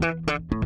[0.00, 0.59] Thank you.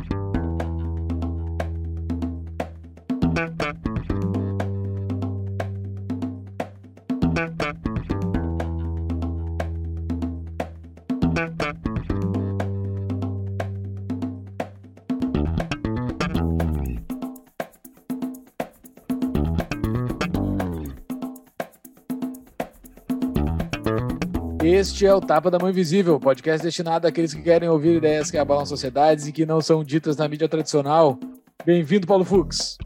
[24.84, 28.36] Este é o Tapa da Mão Invisível, podcast destinado àqueles que querem ouvir ideias que
[28.36, 31.18] abalam sociedades e que não são ditas na mídia tradicional.
[31.64, 32.76] Bem-vindo, Paulo Fux.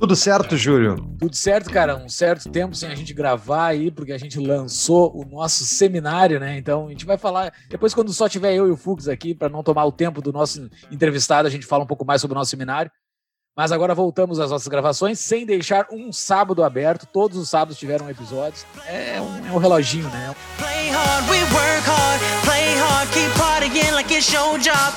[0.00, 0.96] Tudo certo, Júlio?
[1.20, 1.96] Tudo certo, cara.
[1.96, 6.40] Um certo tempo sem a gente gravar aí, porque a gente lançou o nosso seminário,
[6.40, 6.58] né?
[6.58, 7.54] Então a gente vai falar.
[7.70, 10.32] Depois, quando só tiver eu e o Fux aqui, para não tomar o tempo do
[10.32, 12.90] nosso entrevistado, a gente fala um pouco mais sobre o nosso seminário.
[13.56, 17.06] Mas agora voltamos às nossas gravações sem deixar um sábado aberto.
[17.06, 18.66] Todos os sábados tiveram episódios.
[18.88, 20.34] É um, é um reloginho, né?
[20.86, 24.94] Play hard, we work hard, play hard, keep partying like it's show job.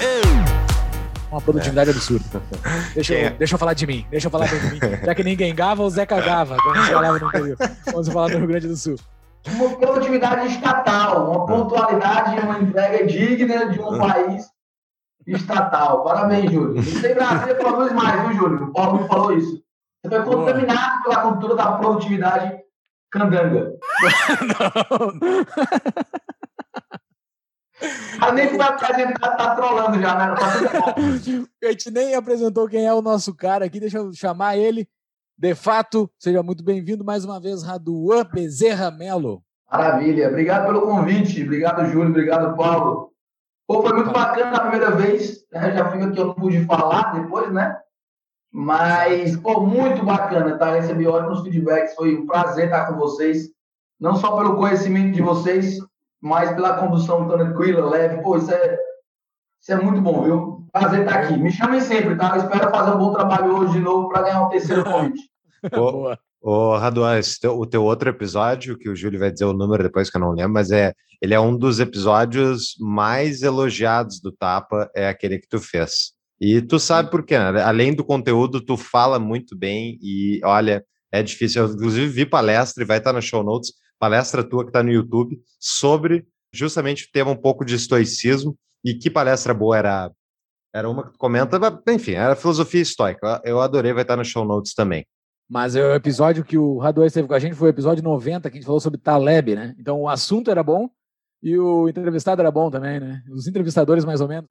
[1.31, 1.93] Uma produtividade é.
[1.93, 2.43] absurda.
[2.93, 3.29] Deixa eu, é?
[3.31, 4.79] deixa eu falar de mim, deixa eu falar de mim.
[5.03, 7.57] Já que ninguém gava, o Zé cagava, como a gente falava no interior.
[7.87, 8.97] Vamos falar do Rio Grande do Sul.
[9.47, 14.45] Uma produtividade estatal, uma pontualidade, uma entrega digna de um país
[15.25, 16.03] estatal.
[16.03, 16.79] Parabéns, Júlio.
[16.79, 18.65] Isso em Brasília produz mais, viu, Júlio?
[18.65, 19.59] O Paulo falou isso.
[20.05, 22.59] Você foi contaminado pela cultura da produtividade
[23.11, 23.73] candanga.
[24.41, 25.19] Não.
[28.19, 30.35] A nem foi apresentar, tá trolando já, né?
[30.35, 30.95] Tá
[31.67, 34.87] a gente nem apresentou quem é o nosso cara aqui, deixa eu chamar ele.
[35.37, 39.41] De fato, seja muito bem-vindo mais uma vez, Raduan Bezerra Melo.
[39.71, 43.13] Maravilha, obrigado pelo convite, obrigado, Júlio, obrigado, Paulo.
[43.65, 45.71] Pô, foi muito bacana a primeira vez, né?
[45.71, 47.77] já fica que eu não pude falar depois, né?
[48.51, 50.73] Mas, pô, muito bacana, tá?
[50.73, 53.49] Recebi ótimos feedbacks, foi um prazer estar com vocês,
[53.99, 55.77] não só pelo conhecimento de vocês,
[56.21, 58.21] mas pela condução tranquila, leve.
[58.21, 58.77] Pô, isso é,
[59.61, 60.67] isso é muito bom, viu?
[60.71, 61.37] Prazer estar aqui.
[61.37, 62.35] Me chamem sempre, tá?
[62.35, 65.29] Eu espero fazer um bom trabalho hoje de novo para ganhar um terceiro convite.
[65.73, 66.17] Boa.
[66.41, 67.19] Ô, Raduan,
[67.53, 70.31] o teu outro episódio, que o Júlio vai dizer o número depois que eu não
[70.31, 75.49] lembro, mas é ele é um dos episódios mais elogiados do Tapa, é aquele que
[75.49, 76.13] tu fez.
[76.39, 77.61] E tu sabe por quê, né?
[77.61, 81.63] Além do conteúdo, tu fala muito bem e, olha, é difícil.
[81.63, 84.91] Eu, inclusive, vi palestra e vai estar no show notes, palestra tua que está no
[84.91, 88.57] YouTube, sobre justamente o tema um pouco de estoicismo.
[88.83, 90.11] E que palestra boa era
[90.73, 93.41] era uma que tu comenta, enfim, era filosofia estoica.
[93.43, 95.05] Eu adorei, vai estar no show notes também.
[95.49, 98.57] Mas o episódio que o Raduan esteve com a gente foi o episódio 90, que
[98.57, 99.75] a gente falou sobre Taleb, né?
[99.79, 100.87] Então o assunto era bom
[101.41, 103.23] e o entrevistado era bom também, né?
[103.31, 104.45] Os entrevistadores mais ou menos,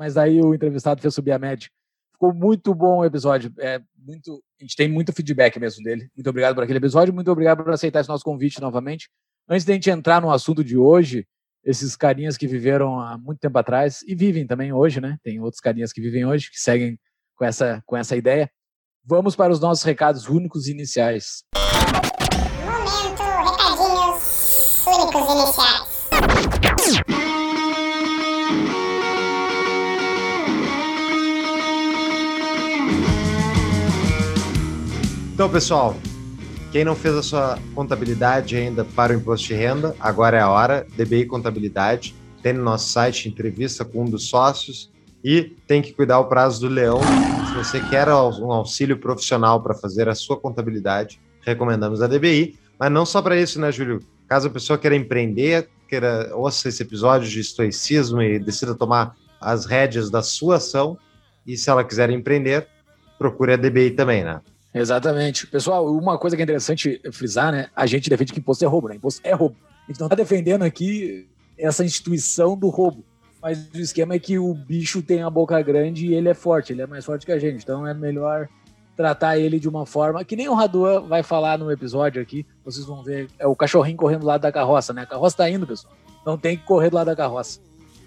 [0.00, 1.68] mas aí o entrevistado fez subir a média.
[2.14, 3.52] Ficou muito bom o episódio.
[3.58, 6.08] É muito, a gente tem muito feedback mesmo dele.
[6.16, 9.10] Muito obrigado por aquele episódio, muito obrigado por aceitar esse nosso convite novamente.
[9.46, 11.26] Antes de a gente entrar no assunto de hoje,
[11.62, 15.18] esses carinhas que viveram há muito tempo atrás e vivem também hoje, né?
[15.22, 16.98] Tem outros carinhas que vivem hoje que seguem
[17.36, 18.50] com essa com essa ideia.
[19.04, 21.44] Vamos para os nossos recados únicos iniciais.
[22.64, 25.89] Momento, recadinhos únicos iniciais.
[35.40, 35.96] Então, pessoal,
[36.70, 40.50] quem não fez a sua contabilidade ainda para o imposto de renda, agora é a
[40.50, 40.86] hora.
[40.94, 44.92] DBI Contabilidade tem no nosso site entrevista com um dos sócios
[45.24, 47.00] e tem que cuidar o prazo do leão.
[47.48, 52.58] Se você quer um auxílio profissional para fazer a sua contabilidade, recomendamos a DBI.
[52.78, 54.00] Mas não só para isso, né, Júlio?
[54.28, 59.64] Caso a pessoa queira empreender, queira ouça esse episódio de estoicismo e decida tomar as
[59.64, 60.98] rédeas da sua ação,
[61.46, 62.68] e se ela quiser empreender,
[63.18, 64.42] procure a DBI também, né?
[64.72, 65.46] Exatamente.
[65.46, 67.68] Pessoal, uma coisa que é interessante frisar, né?
[67.74, 68.94] A gente defende que imposto é roubo, né?
[68.94, 69.56] Imposto é roubo.
[69.84, 73.04] A gente não está defendendo aqui essa instituição do roubo.
[73.42, 76.72] Mas o esquema é que o bicho tem a boca grande e ele é forte,
[76.72, 77.62] ele é mais forte que a gente.
[77.62, 78.48] Então é melhor
[78.96, 82.46] tratar ele de uma forma que nem o Raduan vai falar no episódio aqui.
[82.64, 85.02] Vocês vão ver, é o cachorrinho correndo do lado da carroça, né?
[85.02, 85.94] A carroça tá indo, pessoal.
[86.24, 87.60] Não tem que correr do lado da carroça.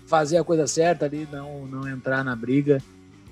[0.05, 2.77] Fazer a coisa certa ali, não, não entrar na briga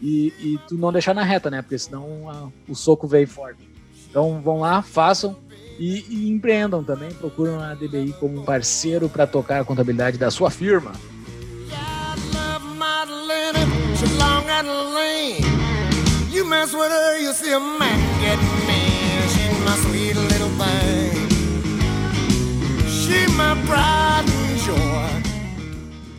[0.02, 1.62] e, e tu não deixar na reta, né?
[1.62, 3.70] Porque senão a, o soco veio forte.
[4.10, 5.38] Então vão lá, façam
[5.80, 7.12] e, e empreendam também.
[7.12, 10.92] Procuram a DBI como um parceiro para tocar a contabilidade da sua firma.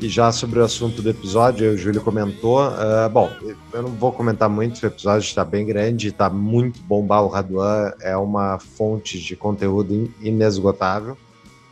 [0.01, 2.61] E já sobre o assunto do episódio, o Júlio comentou.
[2.61, 3.31] Uh, bom,
[3.73, 7.07] eu não vou comentar muito, o episódio está bem grande, está muito bom.
[7.07, 11.17] O Raduan é uma fonte de conteúdo inesgotável.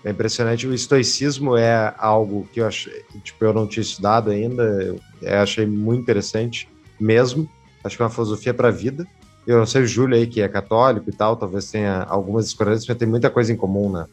[0.04, 0.66] É impressionante.
[0.66, 4.62] O estoicismo é algo que eu achei, tipo, eu não tinha estudado ainda.
[4.62, 6.68] Eu, eu achei muito interessante
[6.98, 7.48] mesmo.
[7.84, 9.06] Acho que é uma filosofia para a vida.
[9.46, 12.86] Eu não sei o Júlio aí, que é católico e tal, talvez tenha algumas discordâncias,
[12.86, 14.06] mas tem muita coisa em comum, né?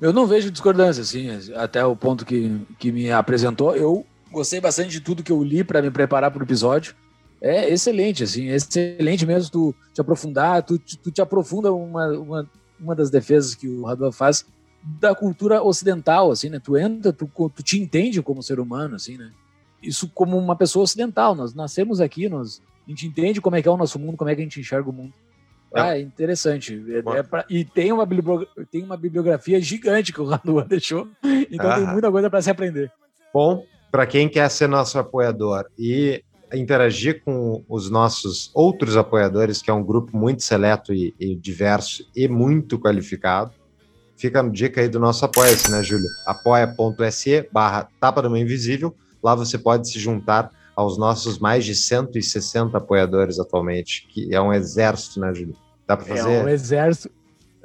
[0.00, 3.76] Eu não vejo discordância, assim, até o ponto que, que me apresentou.
[3.76, 6.94] Eu gostei bastante de tudo que eu li para me preparar para o episódio.
[7.42, 12.50] É excelente, assim, é excelente mesmo tu te aprofundar, tu, tu te aprofunda uma, uma,
[12.78, 14.46] uma das defesas que o Radua faz
[14.84, 16.60] da cultura ocidental, assim, né?
[16.62, 19.32] Tu entra, tu, tu te entende como ser humano, assim, né?
[19.82, 21.34] Isso como uma pessoa ocidental.
[21.34, 24.30] Nós nascemos aqui, nós a gente entende como é que é o nosso mundo, como
[24.30, 25.12] é que a gente enxerga o mundo.
[25.74, 25.80] É.
[25.80, 26.80] Ah, é interessante.
[26.88, 28.06] É, é pra, e tem uma,
[28.70, 31.08] tem uma bibliografia gigante que o Ranua deixou,
[31.50, 31.76] então ah.
[31.76, 32.92] tem muita coisa para se aprender.
[33.32, 36.22] Bom, para quem quer ser nosso apoiador e
[36.54, 42.06] interagir com os nossos outros apoiadores, que é um grupo muito seleto e, e diverso
[42.14, 43.52] e muito qualificado,
[44.16, 46.06] fica a dica aí do nosso apoia-se, né, Júlio?
[46.26, 48.94] apoia.se barra Tapa do Invisível.
[49.22, 54.52] Lá você pode se juntar aos nossos mais de 160 apoiadores atualmente, que é um
[54.52, 55.56] exército, né, Júlio?
[55.86, 56.32] Dá para fazer?
[56.32, 57.10] É um exército.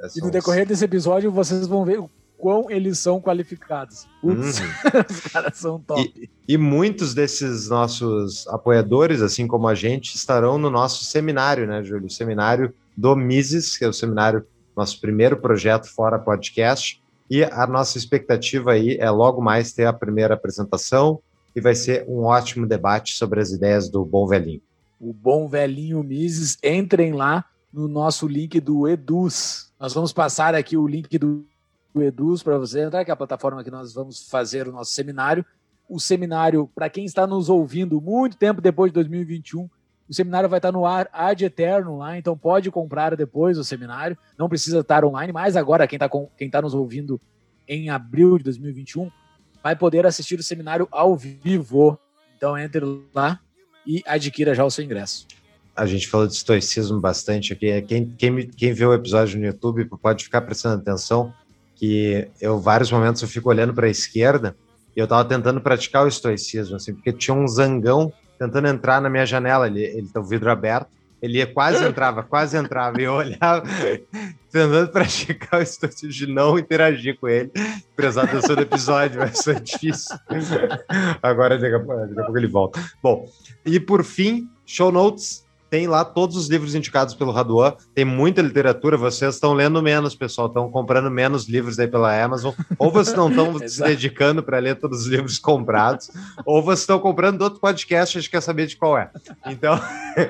[0.00, 4.06] É, e no decorrer desse episódio vocês vão ver o quão eles são qualificados.
[4.22, 4.66] Putz, uhum.
[5.10, 6.12] os caras são top.
[6.16, 11.82] E, e, muitos desses nossos apoiadores, assim como a gente, estarão no nosso seminário, né,
[11.82, 12.06] Júlio?
[12.06, 14.46] O seminário do Mises, que é o seminário,
[14.76, 17.02] nosso primeiro projeto fora podcast.
[17.28, 21.20] E a nossa expectativa aí é logo mais ter a primeira apresentação,
[21.54, 24.62] e vai ser um ótimo debate sobre as ideias do Bom Velhinho.
[25.00, 29.72] O Bom Velhinho Mises, entrem lá no nosso link do Eduz.
[29.78, 31.46] Nós vamos passar aqui o link do, do
[32.02, 35.44] Eduz para você entrar, que é a plataforma que nós vamos fazer o nosso seminário.
[35.88, 39.68] O seminário, para quem está nos ouvindo muito tempo depois de 2021,
[40.08, 44.16] o seminário vai estar no ar ad eterno lá, então pode comprar depois o seminário.
[44.38, 47.20] Não precisa estar online, mas agora quem está quem tá nos ouvindo
[47.68, 49.10] em abril de 2021
[49.62, 51.98] vai poder assistir o seminário ao vivo.
[52.36, 52.84] Então entre
[53.14, 53.38] lá
[53.86, 55.26] e adquira já o seu ingresso.
[55.76, 57.80] A gente falou de estoicismo bastante aqui.
[57.82, 61.32] Quem, quem, quem vê o episódio no YouTube pode ficar prestando atenção
[61.78, 64.56] que eu, vários momentos, eu fico olhando para a esquerda
[64.96, 69.08] e eu estava tentando praticar o estoicismo, assim, porque tinha um zangão tentando entrar na
[69.08, 70.88] minha janela, ele, ele tá o vidro aberto,
[71.20, 73.62] ele ia, quase entrava, quase entrava, e eu olhava,
[74.50, 77.50] tentando praticar o estoicismo de não interagir com ele,
[77.94, 80.16] prestar atenção no episódio, vai ser difícil.
[81.22, 82.80] Agora, daqui a, daqui a pouco ele volta.
[83.02, 83.26] Bom,
[83.64, 88.40] e por fim, show notes tem lá todos os livros indicados pelo Raduan, tem muita
[88.40, 93.16] literatura, vocês estão lendo menos, pessoal, estão comprando menos livros aí pela Amazon, ou vocês
[93.16, 96.10] não estão se dedicando para ler todos os livros comprados,
[96.44, 99.10] ou vocês estão comprando outro podcast a gente quer saber de qual é.
[99.46, 99.78] Então,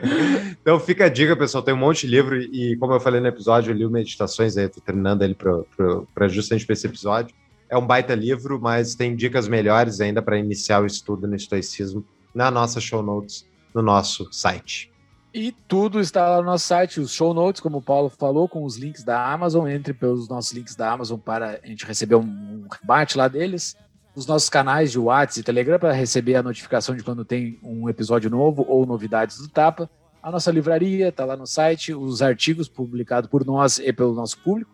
[0.61, 3.29] então fica a dica, pessoal, tem um monte de livro e como eu falei no
[3.29, 7.35] episódio, eu li o Meditações aí, tô treinando ele para justamente para esse episódio.
[7.71, 12.03] É um baita livro, mas tem dicas melhores ainda para iniciar o estudo no estoicismo
[12.35, 14.88] na nossa show notes no nosso site.
[15.33, 18.65] E tudo está lá no nosso site, os show notes, como o Paulo falou, com
[18.65, 19.69] os links da Amazon.
[19.69, 23.77] Entre pelos nossos links da Amazon para a gente receber um rebate lá deles.
[24.15, 27.89] Os nossos canais de WhatsApp e Telegram para receber a notificação de quando tem um
[27.89, 29.89] episódio novo ou novidades do Tapa.
[30.23, 34.39] A nossa livraria está lá no site, os artigos publicados por nós e pelo nosso
[34.39, 34.71] público.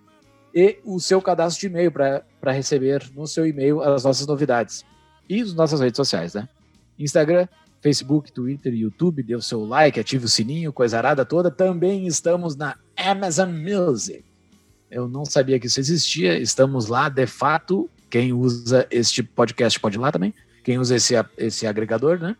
[0.54, 4.84] E o seu cadastro de e-mail para receber no seu e-mail as nossas novidades.
[5.28, 6.48] E as nossas redes sociais, né?
[6.98, 7.48] Instagram,
[7.84, 11.50] Facebook, Twitter, YouTube, dê o seu like, ative o sininho, coisa arada toda.
[11.50, 14.24] Também estamos na Amazon Music.
[14.90, 17.90] Eu não sabia que isso existia, estamos lá, de fato.
[18.08, 20.32] Quem usa este podcast pode ir lá também.
[20.62, 22.34] Quem usa esse, esse agregador, né?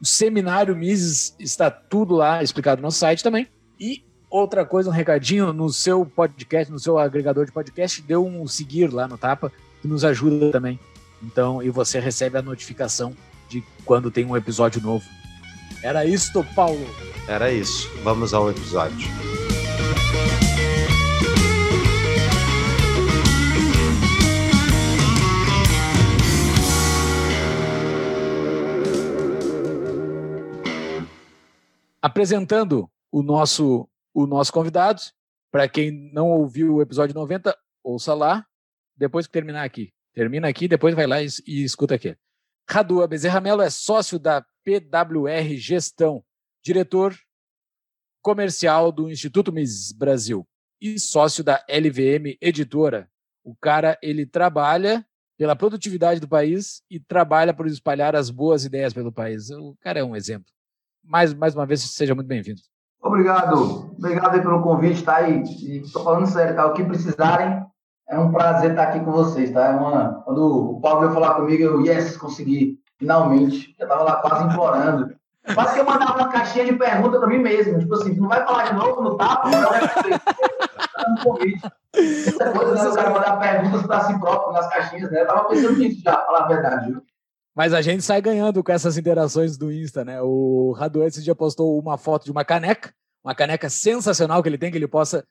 [0.00, 3.48] O seminário Mises está tudo lá explicado no nosso site também.
[3.78, 8.48] E outra coisa, um recadinho no seu podcast, no seu agregador de podcast, dê um
[8.48, 9.52] seguir lá no Tapa,
[9.82, 10.80] que nos ajuda também.
[11.22, 13.14] Então, e você recebe a notificação
[13.50, 15.04] de quando tem um episódio novo.
[15.82, 16.86] Era isso, Paulo?
[17.26, 17.90] Era isso.
[18.04, 19.08] Vamos ao episódio.
[32.00, 35.00] Apresentando o nosso o nosso convidado,
[35.52, 38.44] para quem não ouviu o episódio 90, ouça lá,
[38.96, 39.92] depois que terminar aqui.
[40.12, 42.16] Termina aqui, depois vai lá e, e escuta aqui.
[42.72, 46.22] Radua Bezerra Mello é sócio da PWR Gestão,
[46.62, 47.16] diretor
[48.22, 50.46] comercial do Instituto Miss Brasil
[50.80, 53.10] e sócio da LVM Editora.
[53.42, 55.04] O cara, ele trabalha
[55.36, 59.50] pela produtividade do país e trabalha por espalhar as boas ideias pelo país.
[59.50, 60.46] O cara é um exemplo.
[61.02, 62.60] Mais, mais uma vez, seja muito bem-vindo.
[63.02, 63.96] Obrigado.
[63.98, 65.28] Obrigado pelo convite, tá?
[65.28, 65.42] E
[65.78, 66.66] estou falando sério, tá?
[66.66, 67.64] O que precisarem,
[68.10, 69.66] É um prazer estar aqui com vocês, tá?
[69.66, 70.22] É uma...
[70.24, 73.74] Quando o Paulo veio falar comigo, eu, yes, consegui, finalmente.
[73.78, 75.14] Já estava lá quase implorando.
[75.54, 77.78] Quase que eu mandava uma caixinha de pergunta para mim mesmo.
[77.78, 79.48] Tipo assim, não vai falar de novo no tapa?
[79.48, 81.60] Não, é um convite.
[81.94, 82.88] Essa coisa, né?
[82.88, 85.22] O cara mandar perguntas para si próprio nas caixinhas, né?
[85.22, 87.02] Eu tava pensando nisso já, pra falar a verdade, viu?
[87.54, 90.20] Mas a gente sai ganhando com essas interações do Insta, né?
[90.20, 92.92] O Radu esse dia postou uma foto de uma caneca,
[93.24, 95.24] uma caneca sensacional que ele tem, que ele possa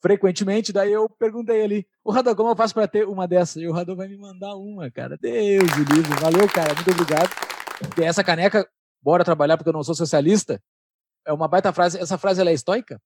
[0.00, 0.72] frequentemente.
[0.72, 3.60] Daí eu perguntei ali, o Radu, como eu faço para ter uma dessa?
[3.60, 5.16] E o Radu vai me mandar uma, cara.
[5.20, 6.20] Deus do livro.
[6.20, 6.74] Valeu, cara.
[6.74, 7.30] Muito obrigado.
[7.98, 8.68] E essa caneca,
[9.02, 10.60] bora trabalhar porque eu não sou socialista,
[11.26, 11.98] é uma baita frase.
[11.98, 13.00] Essa frase ela é estoica?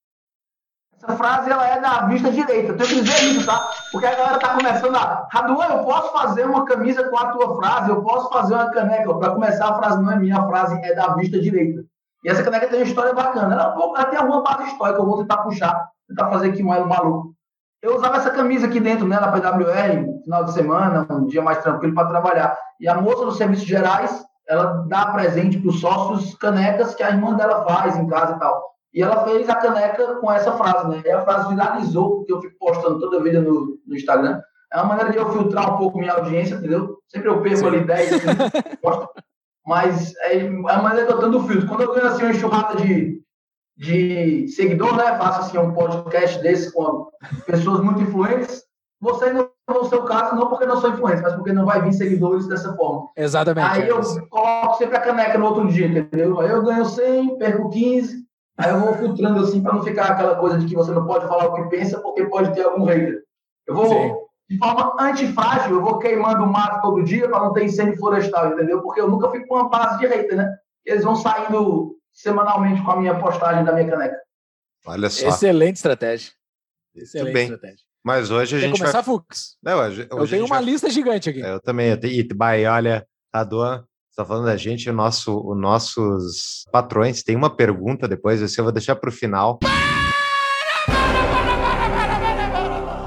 [0.97, 2.73] Essa frase ela é da vista direita.
[2.73, 3.69] Eu tenho que dizer isso, tá?
[3.91, 5.29] Porque a galera tá começando a.
[5.33, 9.13] Raduan, eu posso fazer uma camisa com a tua frase, eu posso fazer uma caneca.
[9.15, 11.85] Para começar, a frase não é minha, a frase é da vista direita.
[12.25, 13.53] E essa caneca tem uma história bacana.
[13.53, 16.89] Ela, ela tem alguma parte histórica, eu vou tentar puxar, tentar fazer aqui um elo
[16.89, 17.35] maluco.
[17.83, 21.59] Eu usava essa camisa aqui dentro, né, na PWR, final de semana, um dia mais
[21.59, 22.57] tranquilo para trabalhar.
[22.79, 27.11] E a moça dos serviços gerais, ela dá presente para os sócios canecas que a
[27.11, 28.73] irmã dela faz em casa e tal.
[28.95, 31.03] E ela fez a caneca com essa frase, né?
[31.05, 34.41] E a frase viralizou, porque eu fico postando toda vida no, no Instagram.
[34.73, 36.99] É uma maneira de eu filtrar um pouco minha audiência, entendeu?
[37.09, 38.27] Sempre eu perco ali 10, assim,
[39.67, 41.67] mas é a maneira que eu tenho do filtro.
[41.67, 43.21] Quando eu ganho assim, uma enxurrada de,
[43.77, 45.17] de seguidor, né?
[45.17, 47.09] Faço assim, um podcast desse com
[47.47, 48.63] pessoas muito influentes.
[49.01, 51.93] Você não no seu caso, não porque não sou influente, mas porque não vai vir
[51.93, 53.09] seguidores dessa forma.
[53.17, 53.71] Exatamente.
[53.71, 56.39] Aí eu coloco sempre a caneca no outro dia, entendeu?
[56.41, 58.23] Aí eu ganho 100, perco 15,
[58.59, 61.27] Aí eu vou filtrando assim para não ficar aquela coisa de que você não pode
[61.27, 63.23] falar o que pensa porque pode ter algum hater.
[63.67, 64.15] Eu vou, Sim.
[64.51, 68.53] de forma antifrágil, eu vou queimando o mato todo dia para não ter incêndio florestal,
[68.53, 68.83] entendeu?
[68.83, 70.55] Porque eu nunca fico com uma base de hater, né?
[70.85, 74.17] Eles vão saindo semanalmente com a minha postagem da minha caneca.
[74.87, 75.29] Olha só.
[75.29, 76.33] Excelente estratégia.
[76.95, 77.45] Excelente bem.
[77.45, 77.85] estratégia.
[78.05, 79.05] Mas hoje a Quer gente começar, vai...
[79.05, 79.57] Fux?
[79.63, 80.65] Não, hoje, hoje eu tenho uma vai...
[80.65, 81.41] lista gigante aqui.
[81.41, 81.91] Eu também.
[81.91, 82.13] Eu tenho...
[82.13, 87.23] E, olha, Raduan, está falando da gente, o nosso, os nossos patrões.
[87.23, 89.61] Tem uma pergunta depois, esse eu vou deixar para o final.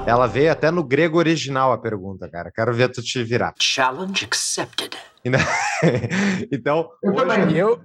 [0.06, 2.50] Ela veio até no grego original a pergunta, cara.
[2.54, 3.54] Quero ver tu te virar.
[3.60, 4.96] Challenge accepted.
[6.52, 7.56] então, eu hoje...
[7.56, 7.80] eu,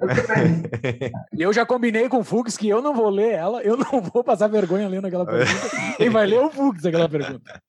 [1.38, 4.24] eu já combinei com o Fux que eu não vou ler ela, eu não vou
[4.24, 5.96] passar vergonha lendo aquela pergunta.
[5.98, 7.62] Quem vai ler é o Fux aquela pergunta.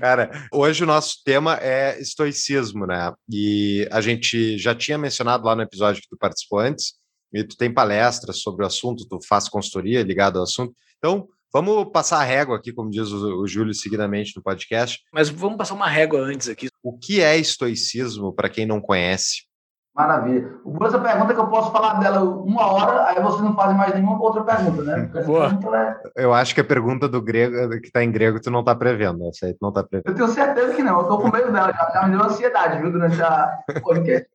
[0.00, 3.12] Cara, hoje o nosso tema é estoicismo, né?
[3.30, 6.94] E a gente já tinha mencionado lá no episódio que tu participou antes,
[7.32, 10.72] e tu tem palestras sobre o assunto, tu faz consultoria ligado ao assunto.
[10.96, 15.00] Então, Vamos passar a régua aqui, como diz o, o Júlio seguidamente no podcast.
[15.12, 16.68] Mas vamos passar uma régua antes aqui.
[16.82, 19.48] O que é estoicismo para quem não conhece?
[19.96, 20.48] Maravilha.
[20.82, 24.20] Essa pergunta que eu posso falar dela uma hora, aí vocês não fazem mais nenhuma
[24.20, 25.10] outra pergunta, né?
[25.12, 26.24] Pergunta é...
[26.24, 29.26] Eu acho que a pergunta do grego, que está em grego, tu não está prevendo.
[29.28, 30.06] Essa aí tu não tá prevendo.
[30.06, 30.96] Eu tenho certeza que não.
[30.96, 31.72] Eu estou com medo dela.
[31.72, 34.28] Já, já me deu ansiedade, viu, durante a podcast.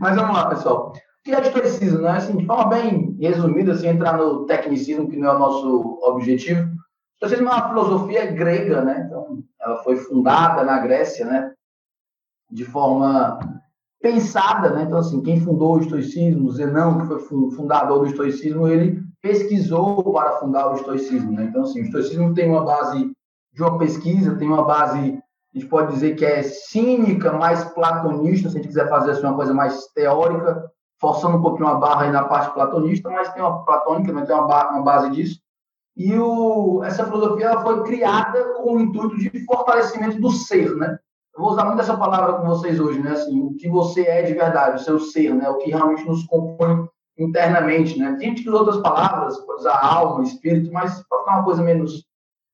[0.00, 0.92] Mas vamos lá, pessoal
[1.24, 2.10] que é estoicismo, né?
[2.10, 6.62] Assim, de forma bem resumida, sem entrar no tecnicismo, que não é o nosso objetivo.
[6.62, 9.04] O estoicismo é uma filosofia grega, né?
[9.06, 11.52] Então, ela foi fundada na Grécia, né?
[12.50, 13.38] De forma
[14.00, 14.82] pensada, né?
[14.82, 17.20] Então, assim, quem fundou o estoicismo, Zenão, que foi
[17.52, 21.44] fundador do estoicismo, ele pesquisou para fundar o estoicismo, né?
[21.44, 23.12] Então, assim, o estoicismo tem uma base
[23.52, 24.98] de uma pesquisa, tem uma base,
[25.54, 29.22] a gente pode dizer que é cínica, mais platonista, se a gente quiser fazer assim,
[29.22, 30.71] uma coisa mais teórica,
[31.02, 34.36] forçando um pouquinho a barra aí na parte platonista, mas tem uma platônica, mas tem
[34.36, 35.40] uma, uma base disso.
[35.96, 40.96] E o, essa filosofia foi criada com o intuito de fortalecimento do ser, né?
[41.34, 43.10] Eu vou usar muito essa palavra com vocês hoje, né?
[43.10, 45.48] Assim, o que você é de verdade, o seu ser, né?
[45.48, 48.14] O que realmente nos compõe internamente, né?
[48.18, 51.62] Tem gente que usa outras palavras, pode usar alma, espírito, mas para ficar uma coisa
[51.62, 52.04] menos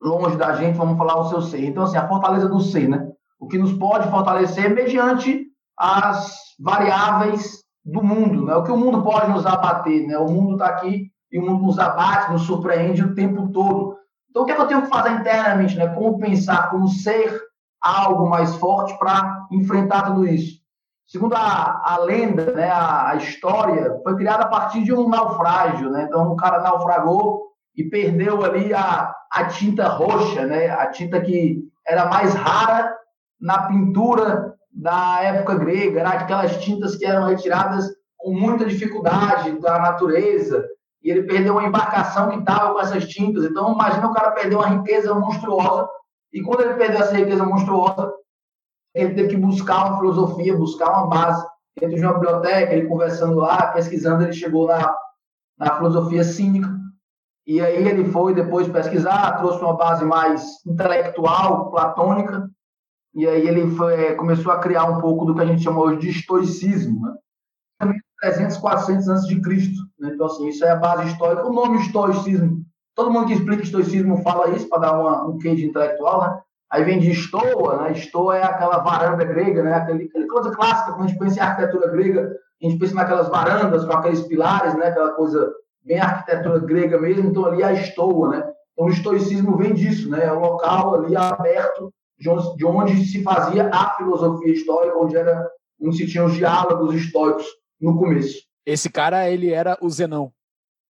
[0.00, 1.64] longe da gente, vamos falar o seu ser.
[1.64, 3.12] Então, assim, a fortaleza do ser, né?
[3.38, 8.54] O que nos pode fortalecer mediante as variáveis do mundo, né?
[8.54, 10.18] O que o mundo pode nos abater, né?
[10.18, 13.96] O mundo está aqui e o mundo nos abate, nos surpreende o tempo todo.
[14.28, 15.86] Então, o que, é que eu tenho que fazer internamente, né?
[15.88, 17.40] Como pensar, como ser
[17.80, 20.58] algo mais forte para enfrentar tudo isso?
[21.06, 25.90] Segundo a, a lenda, né, a, a, história foi criada a partir de um naufrágio,
[25.90, 26.02] né?
[26.02, 30.68] Então, o cara naufragou e perdeu ali a, a tinta roxa, né?
[30.68, 32.94] A tinta que era mais rara
[33.40, 39.76] na pintura da época grega, era aquelas tintas que eram retiradas com muita dificuldade da
[39.80, 40.64] natureza,
[41.02, 43.44] e ele perdeu uma embarcação que estava com essas tintas.
[43.44, 45.88] Então, imagina o cara perder uma riqueza monstruosa,
[46.32, 48.12] e quando ele perdeu essa riqueza monstruosa,
[48.94, 51.44] ele teve que buscar uma filosofia, buscar uma base.
[51.78, 54.96] Dentro de uma biblioteca, ele conversando lá, pesquisando, ele chegou na,
[55.58, 56.68] na filosofia cínica.
[57.46, 62.48] E aí ele foi depois pesquisar, trouxe uma base mais intelectual, platônica,
[63.18, 65.80] e aí ele foi, é, começou a criar um pouco do que a gente chama
[65.80, 67.04] hoje de estoicismo,
[67.80, 67.94] né?
[68.20, 69.82] 300, 400 antes de Cristo.
[69.98, 70.12] Né?
[70.14, 71.44] Então, assim, isso é a base histórica.
[71.44, 72.62] O nome estoicismo,
[72.94, 76.40] todo mundo que explica estoicismo fala isso para dar uma, um queijo intelectual, né?
[76.70, 77.92] Aí vem de estoa, né?
[77.92, 79.74] Estoa é aquela varanda grega, né?
[79.74, 83.84] Aquela coisa clássica, quando a gente pensa em arquitetura grega, a gente pensa naquelas varandas
[83.84, 84.86] com aqueles pilares, né?
[84.86, 85.52] Aquela coisa
[85.84, 88.52] bem arquitetura grega mesmo, então ali é a estoa, né?
[88.74, 90.24] Então o estoicismo vem disso, né?
[90.24, 95.16] É o local ali aberto de onde, de onde se fazia a filosofia histórica, onde
[95.16, 95.48] era
[95.80, 97.46] onde se tinham os diálogos históricos
[97.80, 98.42] no começo.
[98.66, 100.32] Esse cara, ele era o Zenão.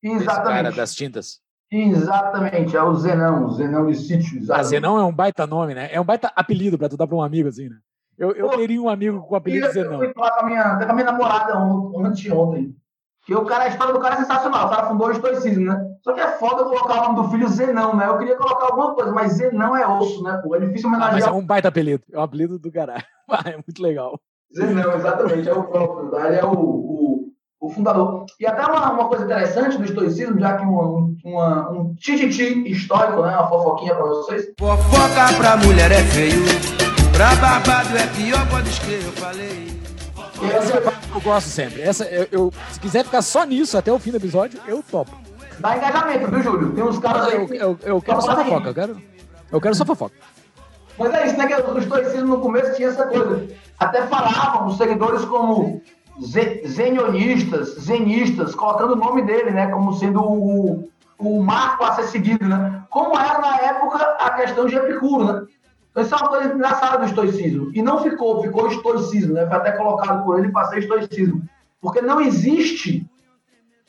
[0.03, 0.31] Exatamente.
[0.31, 1.41] Esse cara das tintas.
[1.71, 4.41] Exatamente, é o Zenão, o Zenão de sítio.
[4.51, 5.91] A ah, Zenão é um baita nome, né?
[5.93, 7.77] É um baita apelido para tu dar para um amigo assim, né?
[8.17, 9.93] Eu, eu Pô, teria um amigo com o apelido eu, Zenão.
[9.93, 12.77] Eu fui falar com a minha, com a minha namorada ontem, ontem.
[13.29, 14.67] Que o cara, a história do cara é sensacional.
[14.67, 15.79] O cara fundou o estoicismo, né?
[16.03, 18.07] Só que é foda colocar o nome do filho Zenão, né?
[18.09, 20.41] Eu queria colocar alguma coisa, mas Zenão é osso, né?
[20.43, 21.13] Pô, é difícil homenagear.
[21.13, 22.03] Ah, mas é um baita apelido.
[22.11, 23.05] É um apelido do caralho.
[23.45, 24.19] é muito legal.
[24.57, 25.47] Zenão, exatamente.
[25.47, 26.19] É o próprio.
[26.25, 27.29] Ele é o, o,
[27.61, 28.25] o, fundador.
[28.41, 33.21] E até uma, uma coisa interessante do estoicismo, já que uma, uma, um tititi histórico,
[33.21, 33.37] né?
[33.37, 34.47] Uma fofoquinha pra vocês.
[34.59, 36.45] Fofoca pra mulher é feio,
[37.13, 39.69] pra barbado é pior, pode escrever, eu falei.
[40.55, 41.83] Essa é a parte que eu gosto sempre.
[41.83, 45.17] Essa, eu, eu, se quiser ficar só nisso até o fim do episódio, eu topo.
[45.59, 46.73] Dá engajamento, viu, Júlio?
[46.73, 47.35] Tem uns caras aí.
[47.35, 49.03] Eu, eu, eu quero só fofoca, eu quero,
[49.51, 50.15] eu quero só fofoca.
[50.99, 51.47] Mas é isso, né?
[51.47, 53.47] Que o estoicismo no começo tinha essa coisa.
[53.79, 55.81] Até falavam os seguidores como
[56.67, 59.69] zenionistas, zenistas, colocando o nome dele, né?
[59.69, 60.89] Como sendo o,
[61.19, 62.83] o marco a ser seguido, né?
[62.91, 65.47] Como era na época a questão de Epicuro, né?
[65.97, 67.71] Isso é uma coisa engraçada do estoicismo.
[67.75, 69.47] E não ficou, ficou estoicismo, né?
[69.47, 71.43] Foi até colocado por ele para ser estoicismo.
[71.81, 73.09] Porque não existe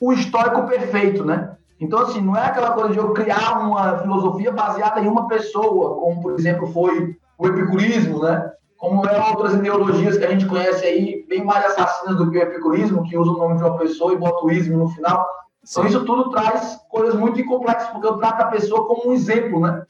[0.00, 1.56] o estoico perfeito, né?
[1.78, 5.98] Então, assim, não é aquela coisa de eu criar uma filosofia baseada em uma pessoa,
[5.98, 8.50] como, por exemplo, foi o epicurismo, né?
[8.76, 12.42] Como é outras ideologias que a gente conhece aí, bem mais assassinas do que o
[12.42, 15.26] epicurismo, que usa o nome de uma pessoa e bota o ismo no final.
[15.68, 19.60] Então, isso tudo traz coisas muito complexas, porque eu trato a pessoa como um exemplo,
[19.60, 19.82] né?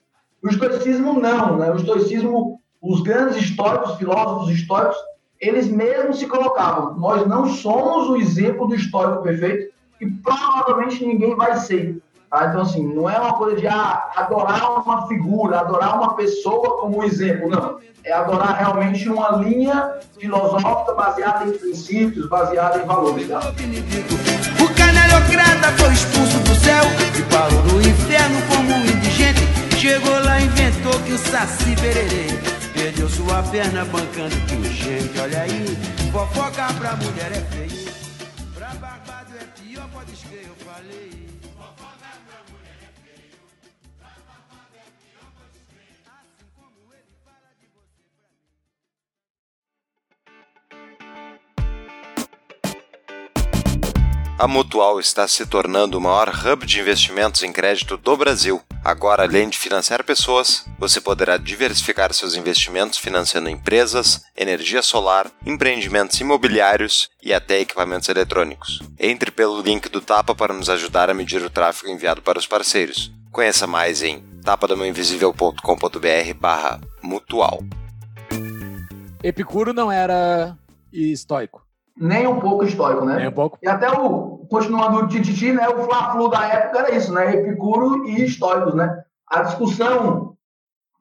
[0.42, 1.70] O estoicismo não, né?
[1.70, 4.96] O estoicismo, os grandes históricos, filósofos históricos,
[5.40, 6.98] eles mesmos se colocavam.
[6.98, 12.00] Nós não somos o exemplo do histórico perfeito e provavelmente ninguém vai ser.
[12.30, 12.46] Tá?
[12.46, 17.02] Então, assim, não é uma coisa de ah, adorar uma figura, adorar uma pessoa como
[17.04, 17.78] exemplo, não.
[18.02, 23.28] É adorar realmente uma linha filosófica baseada em princípios, baseada em valores.
[23.28, 23.40] Tá?
[23.40, 26.84] O canalhocrata foi expulso do céu
[27.18, 32.26] e parou no inferno como indigente Chegou lá, inventou que o Saci Pererê
[32.74, 35.78] Perdeu sua perna bancando com gente Olha aí,
[36.12, 37.79] fofoca pra mulher é feio
[54.40, 58.62] A Mutual está se tornando o maior hub de investimentos em crédito do Brasil.
[58.82, 66.18] Agora, além de financiar pessoas, você poderá diversificar seus investimentos financiando empresas, energia solar, empreendimentos
[66.22, 68.80] imobiliários e até equipamentos eletrônicos.
[68.98, 72.46] Entre pelo link do Tapa para nos ajudar a medir o tráfego enviado para os
[72.46, 73.12] parceiros.
[73.30, 77.62] Conheça mais em tapadamãoinvisível.com.br barra mutual.
[79.22, 80.56] Epicuro não era
[80.90, 81.68] estoico
[82.00, 83.16] nem um pouco histórico, né?
[83.16, 83.58] Nem um pouco.
[83.62, 87.34] E até o, continuando o Tititi, né, o Fla-Flu da época era isso, né?
[87.34, 89.04] Epicuro e históricos, né?
[89.28, 90.34] A discussão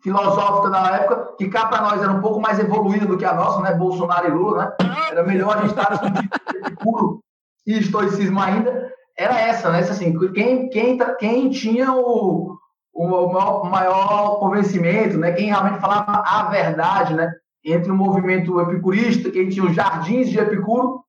[0.03, 3.33] filosófica da época, que cá para nós era um pouco mais evoluída do que a
[3.33, 3.73] nossa, né?
[3.73, 4.95] Bolsonaro e Lula, né?
[5.09, 7.23] Era melhor a gente estar discutindo Epicuro
[7.65, 8.91] e estoicismo ainda.
[9.17, 9.79] Era essa, né?
[9.79, 12.57] Assim, quem, quem, quem tinha o,
[12.93, 15.31] o maior, maior convencimento, né?
[15.31, 17.33] Quem realmente falava a verdade, né?
[17.63, 21.03] Entre o movimento epicurista, que tinha os jardins de Epicuro,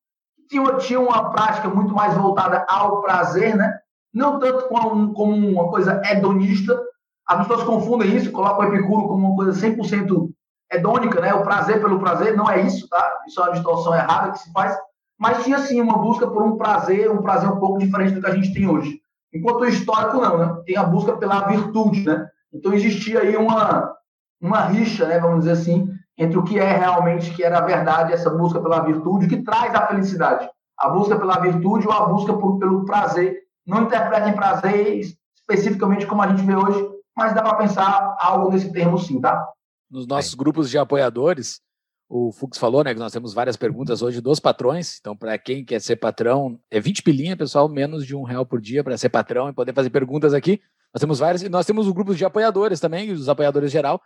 [0.49, 3.79] que tinha, uma prática muito mais voltada ao prazer, né?
[4.13, 6.77] não tanto como, como uma coisa hedonista.
[7.25, 10.29] As pessoas confundem isso, colocam o Epicuro como uma coisa 100%
[10.71, 11.33] hedônica, né?
[11.33, 13.21] o prazer pelo prazer, não é isso, tá?
[13.27, 14.77] isso é uma distorção errada que se faz,
[15.17, 18.27] mas tinha sim uma busca por um prazer, um prazer um pouco diferente do que
[18.27, 18.99] a gente tem hoje.
[19.33, 20.61] Enquanto o histórico não, né?
[20.65, 22.03] tem a busca pela virtude.
[22.03, 22.27] Né?
[22.53, 23.93] Então existia aí uma,
[24.41, 25.19] uma rixa, né?
[25.19, 25.87] vamos dizer assim,
[26.21, 29.73] entre o que é realmente que era a verdade, essa busca pela virtude, que traz
[29.73, 30.47] a felicidade.
[30.77, 33.39] A busca pela virtude ou a busca por, pelo prazer.
[33.65, 34.99] Não interpretem prazer
[35.35, 39.49] especificamente como a gente vê hoje, mas dá para pensar algo nesse termo sim, tá?
[39.89, 40.37] Nos nossos é.
[40.37, 41.59] grupos de apoiadores,
[42.07, 44.99] o Fux falou, né, que nós temos várias perguntas hoje dos patrões.
[44.99, 48.61] Então, para quem quer ser patrão, é 20 pilinha, pessoal, menos de um real por
[48.61, 50.61] dia para ser patrão e poder fazer perguntas aqui.
[50.93, 53.99] Nós temos várias, nós temos o grupo de apoiadores também, os apoiadores geral,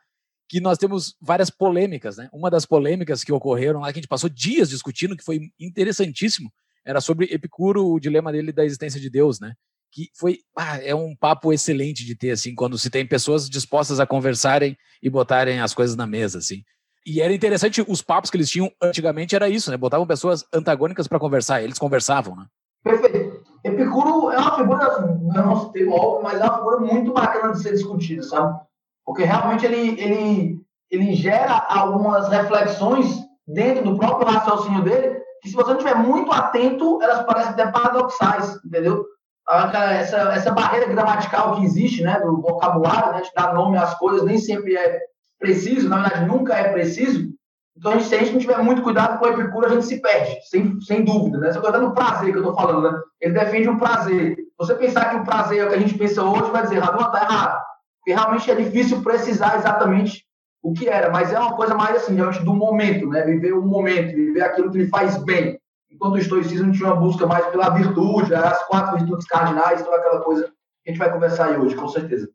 [0.47, 2.29] que nós temos várias polêmicas, né?
[2.31, 6.51] Uma das polêmicas que ocorreram lá, que a gente passou dias discutindo, que foi interessantíssimo,
[6.85, 9.53] era sobre Epicuro, o dilema dele da existência de Deus, né?
[9.91, 13.99] Que foi, ah, é um papo excelente de ter, assim, quando se tem pessoas dispostas
[13.99, 16.63] a conversarem e botarem as coisas na mesa, assim.
[17.05, 19.77] E era interessante, os papos que eles tinham antigamente era isso, né?
[19.77, 22.45] Botavam pessoas antagônicas para conversar, eles conversavam, né?
[22.83, 23.43] Perfeito.
[23.63, 27.53] Epicuro é uma figura, assim, eu não citei logo, mas é uma figura muito bacana
[27.53, 28.59] de ser discutida, sabe?
[29.05, 35.55] Porque realmente ele, ele, ele gera algumas reflexões dentro do próprio raciocínio dele, que se
[35.55, 39.05] você não estiver muito atento, elas parecem até paradoxais, entendeu?
[39.47, 44.25] Essa, essa barreira gramatical que existe, né, do vocabulário, né, de dar nome às coisas,
[44.25, 44.99] nem sempre é
[45.39, 47.35] preciso, na verdade nunca é preciso.
[47.77, 49.85] Então, a gente, se a gente não tiver muito cuidado com o Epicuro, a gente
[49.85, 51.37] se perde, sem, sem dúvida.
[51.37, 51.49] Né?
[51.49, 52.97] Essa coisa do prazer que eu estou falando, né?
[53.19, 54.37] Ele defende o prazer.
[54.57, 57.05] Você pensar que o prazer é o que a gente pensa hoje, vai dizer, Radon
[57.05, 57.61] está errado.
[58.05, 60.23] Porque realmente é difícil precisar exatamente
[60.61, 63.23] o que era, mas é uma coisa mais assim, diante do momento, né?
[63.23, 65.59] Viver o momento, viver aquilo que lhe faz bem.
[65.89, 70.21] Enquanto o estoicismo tinha uma busca mais pela virtude, as quatro virtudes cardinais, toda aquela
[70.21, 70.43] coisa
[70.83, 72.29] que a gente vai conversar aí hoje, com certeza.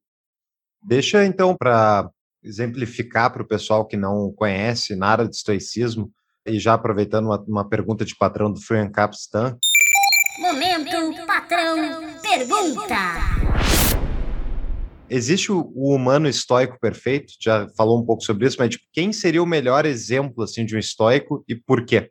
[0.82, 2.10] Deixa então para
[2.42, 6.10] exemplificar para o pessoal que não conhece nada de estoicismo,
[6.44, 9.56] e já aproveitando uma, uma pergunta de patrão do Free Capistan.
[10.40, 11.76] Momento patrão
[12.22, 13.79] pergunta.
[15.10, 17.32] Existe o, o, humano estoico perfeito?
[17.40, 20.76] Já falou um pouco sobre isso, mas tipo, quem seria o melhor exemplo assim de
[20.76, 22.10] um estoico e por quê?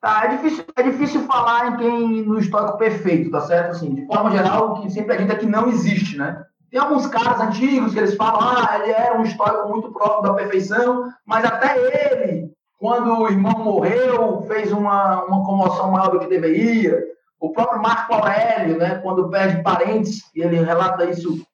[0.00, 3.72] Tá, é difícil, é difícil falar em quem no estoico perfeito, tá certo?
[3.72, 6.42] Assim, de forma geral, que sempre a gente é que não existe, né?
[6.70, 10.34] Tem alguns caras antigos que eles falam, ah, ele era um histórico muito próximo da
[10.34, 16.28] perfeição, mas até ele, quando o irmão morreu, fez uma, uma comoção maior do que
[16.28, 16.98] deveria.
[17.40, 21.44] O próprio Marco Aurélio, né, quando perde parentes, e ele relata isso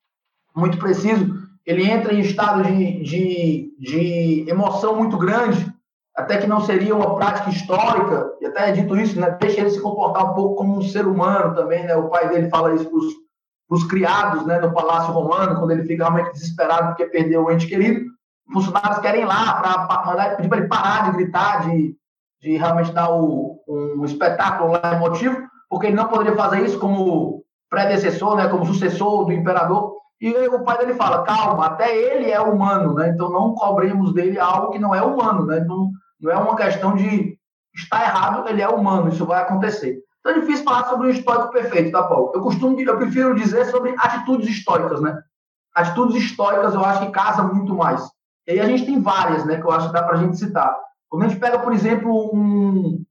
[0.54, 1.34] muito preciso,
[1.66, 5.72] ele entra em estado de, de, de emoção muito grande,
[6.16, 9.70] até que não seria uma prática histórica, e até é dito isso, né, deixa ele
[9.70, 12.88] se comportar um pouco como um ser humano também, né, o pai dele fala isso
[12.88, 13.24] para os
[13.68, 17.66] os criados né, no Palácio Romano, quando ele fica realmente desesperado porque perdeu o ente
[17.66, 18.04] querido,
[18.52, 21.96] funcionários querem ir lá para mandar pedir para ele parar de gritar, de,
[22.40, 25.36] de realmente dar o, um espetáculo lá emotivo,
[25.68, 29.94] porque ele não poderia fazer isso como predecessor, né, como sucessor do imperador.
[30.20, 33.08] E o pai dele fala: calma, até ele é humano, né?
[33.08, 35.58] Então não cobremos dele algo que não é humano, né?
[35.58, 37.36] Então não é uma questão de
[37.74, 39.98] estar errado, ele é humano, isso vai acontecer.
[40.20, 42.32] Então é difícil falar sobre um histórico perfeito, tá, Paulo?
[42.34, 45.20] Eu costumo, eu prefiro dizer sobre atitudes históricas, né?
[45.74, 48.02] Atitudes históricas eu acho que casa muito mais.
[48.46, 50.38] E aí a gente tem várias, né, que eu acho que dá para a gente
[50.38, 50.74] citar.
[51.08, 53.04] Quando a gente pega, por exemplo, um,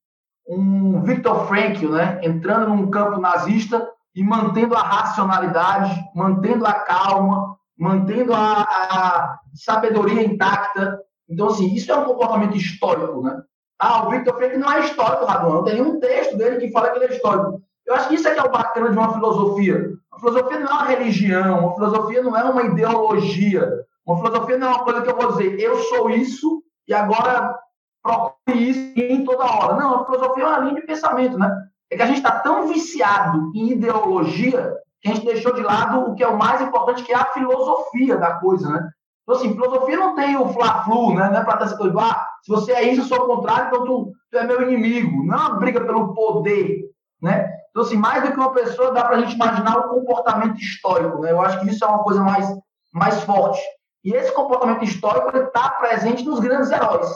[0.48, 7.58] um Viktor Frankl, né, entrando num campo nazista e mantendo a racionalidade, mantendo a calma,
[7.78, 11.00] mantendo a, a sabedoria intacta.
[11.28, 13.42] Então, assim, isso é um comportamento histórico, né?
[13.80, 15.54] Ah, o Victor Frankl não é histórico, Radon.
[15.54, 17.62] Não tem nenhum texto dele que fala que ele é histórico.
[17.86, 19.92] Eu acho que isso é que é o bacana de uma filosofia.
[20.12, 23.70] A filosofia não é uma religião, uma filosofia não é uma ideologia.
[24.06, 27.58] Uma filosofia não é uma coisa que eu vou dizer, eu sou isso e agora
[28.02, 29.76] procure isso em toda hora.
[29.76, 31.50] Não, a filosofia é uma linha de pensamento, né?
[31.94, 36.10] É que a gente está tão viciado em ideologia que a gente deixou de lado
[36.10, 38.90] o que é o mais importante, que é a filosofia da coisa, né?
[39.22, 41.30] Então, assim, filosofia não tem o fla-flu, né?
[41.30, 43.68] Não é para ter essa coisa, ah, se você é isso, eu sou o contrário,
[43.68, 45.24] então tu, tu, é meu inimigo.
[45.24, 46.90] Não é uma briga pelo poder,
[47.22, 47.50] né?
[47.70, 51.20] Então, assim, mais do que uma pessoa, dá para a gente imaginar o comportamento histórico,
[51.20, 51.32] né?
[51.32, 52.48] Eu acho que isso é uma coisa mais,
[52.92, 53.62] mais forte.
[54.04, 57.08] E esse comportamento histórico está presente nos grandes heróis.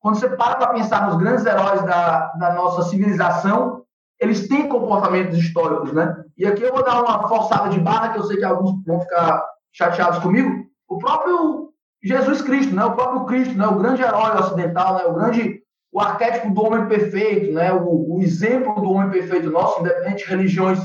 [0.00, 3.83] Quando você para para pensar nos grandes heróis da, da nossa civilização,
[4.20, 6.24] eles têm comportamentos históricos, né?
[6.36, 9.00] E aqui eu vou dar uma forçada de barra, que eu sei que alguns vão
[9.00, 11.70] ficar chateados comigo, o próprio
[12.02, 12.84] Jesus Cristo, né?
[12.84, 13.66] o próprio Cristo, né?
[13.66, 15.04] o grande herói ocidental, né?
[15.04, 17.72] o grande o arquétipo do homem perfeito, né?
[17.72, 20.80] o, o exemplo do homem perfeito nosso, independente de religiões,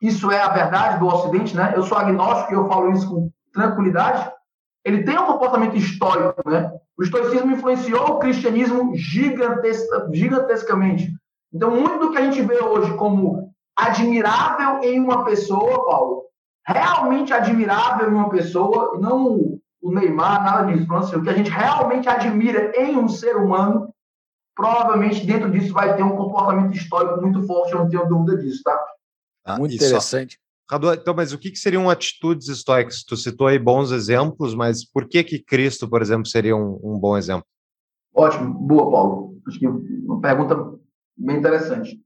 [0.00, 1.74] isso é a verdade do Ocidente, né?
[1.76, 4.32] Eu sou agnóstico e eu falo isso com tranquilidade.
[4.82, 6.72] Ele tem um comportamento histórico, né?
[6.98, 11.12] O estoicismo influenciou o cristianismo gigantesca, gigantescamente.
[11.52, 16.24] Então, muito do que a gente vê hoje como admirável em uma pessoa, Paulo,
[16.66, 20.92] realmente admirável em uma pessoa, não o Neymar, nada disso.
[20.94, 23.92] Assim, o que a gente realmente admira em um ser humano,
[24.54, 28.62] provavelmente dentro disso vai ter um comportamento histórico muito forte, eu não tenho dúvida disso,
[28.62, 28.86] tá?
[29.44, 30.34] Ah, muito interessante.
[30.70, 30.94] Só...
[30.94, 33.02] Então, mas o que, que seriam atitudes estoicas?
[33.02, 36.96] Tu citou aí bons exemplos, mas por que que Cristo, por exemplo, seria um, um
[36.96, 37.44] bom exemplo?
[38.14, 39.36] Ótimo, boa, Paulo.
[39.48, 40.54] Acho que uma pergunta
[41.20, 42.00] bem interessante.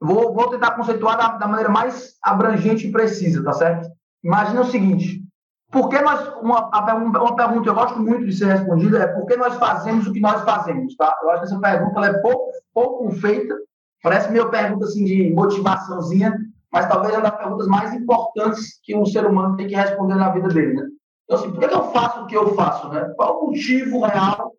[0.00, 3.88] Vou, vou tentar conceituar da, da, maneira mais abrangente e precisa, tá certo?
[4.24, 5.22] Imagina o seguinte:
[5.70, 6.28] por que nós.
[6.40, 10.06] Uma, uma pergunta que eu gosto muito de ser respondida é por que nós fazemos
[10.06, 11.14] o que nós fazemos, tá?
[11.22, 13.54] Eu acho que essa pergunta é pouco, pouco feita,
[14.02, 16.34] parece meio pergunta assim de motivaçãozinha,
[16.72, 20.14] mas talvez é uma das perguntas mais importantes que um ser humano tem que responder
[20.14, 20.86] na vida dele, né?
[21.24, 23.12] Então, assim, por que eu faço o que eu faço, né?
[23.16, 24.52] Qual o motivo real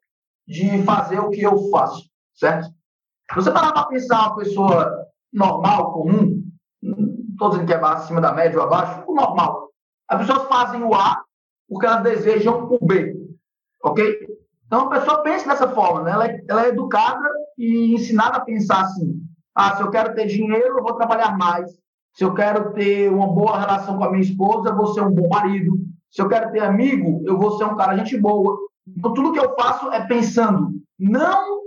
[0.48, 2.70] de fazer o que eu faço, certo?
[3.32, 6.44] Se você parar para pensar uma pessoa normal, comum,
[7.32, 9.70] estou dizendo que é acima da média ou abaixo, o normal.
[10.10, 11.24] As pessoas fazem o A
[11.70, 13.16] porque elas desejam o B,
[13.82, 14.28] ok?
[14.66, 16.12] Então, a pessoa pensa dessa forma, né?
[16.12, 19.22] Ela é, ela é educada e ensinada a pensar assim.
[19.56, 21.72] Ah, se eu quero ter dinheiro, eu vou trabalhar mais.
[22.14, 25.12] Se eu quero ter uma boa relação com a minha esposa, eu vou ser um
[25.12, 25.78] bom marido.
[26.10, 28.58] Se eu quero ter amigo, eu vou ser um cara gente boa.
[28.86, 31.61] Então, tudo que eu faço é pensando não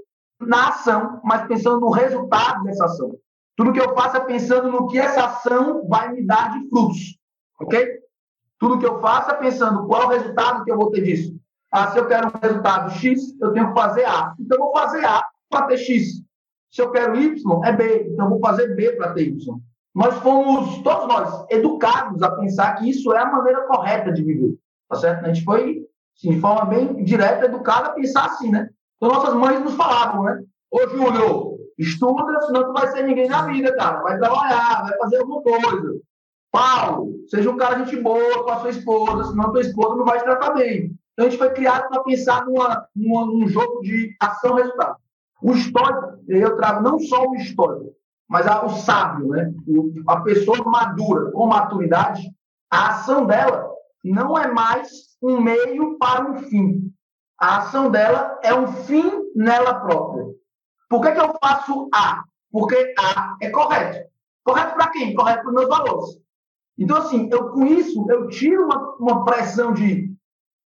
[0.47, 3.17] na ação, mas pensando no resultado dessa ação.
[3.57, 7.19] Tudo que eu faço é pensando no que essa ação vai me dar de frutos.
[7.61, 8.01] Ok?
[8.59, 11.37] Tudo que eu faço é pensando qual é o resultado que eu vou ter disso.
[11.71, 14.35] Ah, se eu quero um resultado X, eu tenho que fazer A.
[14.39, 16.23] Então, eu vou fazer A para ter X.
[16.71, 18.09] Se eu quero Y, é B.
[18.13, 19.61] Então, eu vou fazer B para ter Y.
[19.95, 24.57] Nós fomos, todos nós, educados a pensar que isso é a maneira correta de viver.
[24.89, 25.25] Tá certo?
[25.25, 25.85] A gente foi,
[26.23, 28.69] de forma bem direta, educado a pensar assim, né?
[29.05, 30.43] Então, nossas mães nos falavam, né?
[30.71, 34.01] Ô, Júlio, estuda, senão tu vai ser ninguém na vida, cara.
[34.01, 36.01] Vai trabalhar, vai fazer alguma coisa.
[36.51, 40.21] Paulo, seja um cara gente boa com a sua esposa, senão tua esposa não vai
[40.21, 40.99] te tratar bem.
[41.13, 44.97] Então, a gente foi criado para pensar numa, numa, num jogo de ação-resultado.
[45.43, 47.93] O histórico, eu trago não só o histórico,
[48.27, 49.53] mas a, o sábio, né?
[50.09, 52.23] A pessoa madura, com maturidade,
[52.71, 53.71] a ação dela
[54.03, 54.89] não é mais
[55.23, 56.94] um meio para um fim.
[57.39, 60.27] A ação dela é um fim nela própria.
[60.89, 62.25] Por que, que eu faço A?
[62.51, 64.09] Porque A é correto.
[64.45, 65.15] Correto para quem?
[65.15, 66.25] Correto para os meus valores.
[66.79, 70.13] Então, assim, eu, com isso, eu tiro uma, uma pressão de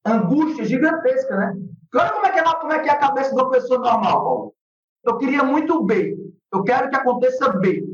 [0.06, 1.58] angústia gigantesca, né?
[1.96, 4.24] Olha como é, que é, como é que é a cabeça de uma pessoa normal,
[4.24, 4.54] Paulo.
[5.04, 6.18] Eu queria muito B.
[6.52, 7.86] Eu quero que aconteça B.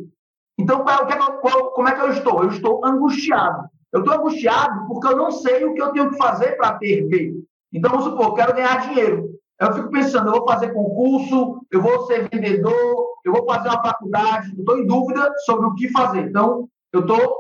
[0.58, 2.44] Então, qual, é qual, como é que eu estou?
[2.44, 3.70] Eu estou angustiado.
[3.92, 7.08] Eu estou angustiado porque eu não sei o que eu tenho que fazer para ter
[7.08, 7.44] B.
[7.74, 9.30] Então, vamos supor, eu quero ganhar dinheiro.
[9.60, 13.82] Eu fico pensando, eu vou fazer concurso, eu vou ser vendedor, eu vou fazer uma
[13.82, 16.28] faculdade, estou em dúvida sobre o que fazer.
[16.28, 17.36] Então, eu estou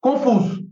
[0.00, 0.62] confuso.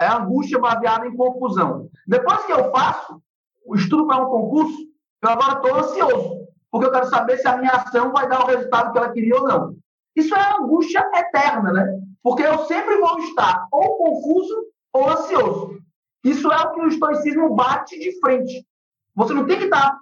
[0.00, 1.88] É angústia baseada em confusão.
[2.06, 3.20] Depois que eu faço
[3.64, 4.78] o estudo para um concurso,
[5.22, 8.46] eu agora estou ansioso, porque eu quero saber se a minha ação vai dar o
[8.46, 9.76] resultado que ela queria ou não.
[10.14, 12.00] Isso é angústia eterna, né?
[12.22, 14.54] Porque eu sempre vou estar ou confuso
[14.92, 15.78] ou ansioso.
[16.26, 18.66] Isso é o que o estoicismo bate de frente.
[19.14, 19.96] Você não tem que estar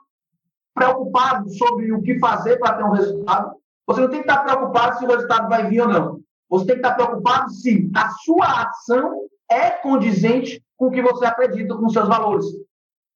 [0.75, 3.57] preocupado sobre o que fazer para ter um resultado.
[3.87, 6.21] Você não tem que estar preocupado se o resultado vai vir ou não.
[6.49, 11.27] Você tem que estar preocupado se a sua ação é condizente com o que você
[11.27, 12.47] acredita, com seus valores.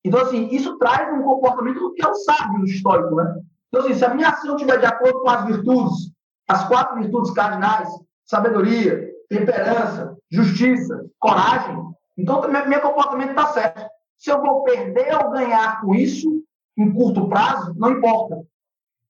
[0.04, 3.40] Então, assim, isso traz um comportamento que é o sábio histórico, né?
[3.68, 6.12] Então, assim, se a minha ação estiver de acordo com as virtudes,
[6.46, 7.88] as quatro virtudes cardinais,
[8.26, 13.88] sabedoria, temperança, justiça, coragem, então meu comportamento está certo.
[14.16, 16.42] Se eu vou perder ou ganhar com isso,
[16.76, 18.44] em curto prazo, não importa.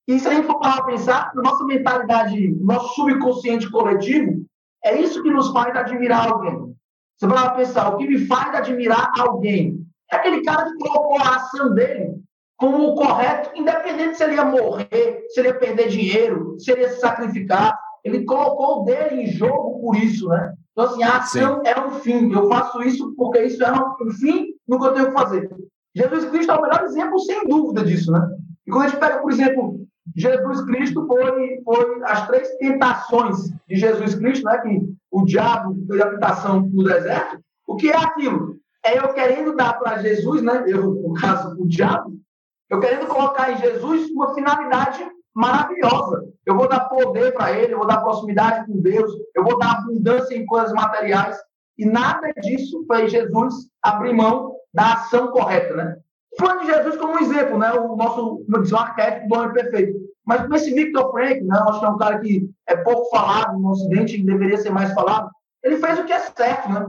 [0.07, 4.45] E se a gente for parar para pensar, na nossa mentalidade, no nosso subconsciente coletivo,
[4.85, 6.75] é isso que nos faz admirar alguém.
[7.17, 9.85] Você vai pensar, o que me faz admirar alguém?
[10.11, 12.19] É aquele cara que colocou a ação dele
[12.59, 16.83] como o correto, independente se ele ia morrer, se ele ia perder dinheiro, se ele
[16.83, 17.79] ia se sacrificar.
[18.05, 20.55] Ele colocou o dele em jogo por isso, né?
[20.79, 21.63] Então, assim, a ação Sim.
[21.65, 22.33] é um fim.
[22.33, 25.51] Eu faço isso porque isso é um fim no que eu tenho que fazer.
[25.93, 28.25] Jesus Cristo é o melhor exemplo, sem dúvida, disso, né?
[28.65, 29.81] E quando a gente pega, por exemplo,
[30.15, 34.57] Jesus Cristo foi, foi as três tentações de Jesus Cristo, né?
[34.59, 37.41] Que o diabo fez a tentação no deserto.
[37.67, 38.57] O que é aquilo?
[38.85, 40.63] É eu querendo dar para Jesus, né?
[40.65, 42.17] Eu, no caso, o diabo,
[42.71, 45.05] eu querendo colocar em Jesus uma finalidade
[45.39, 46.25] maravilhosa.
[46.45, 49.79] Eu vou dar poder para ele, eu vou dar proximidade com Deus, eu vou dar
[49.79, 51.39] abundância em coisas materiais.
[51.79, 55.97] E nada disso fez Jesus abrir mão da ação correta, né?
[56.37, 57.73] Falando de Jesus como um exemplo, né?
[57.73, 59.97] O nosso, arquétipo do homem perfeito.
[60.27, 61.57] Mas esse Victor Frank, né?
[61.69, 65.31] Acho que é um cara que é pouco falado no Ocidente deveria ser mais falado.
[65.63, 66.85] Ele fez o que é certo, né?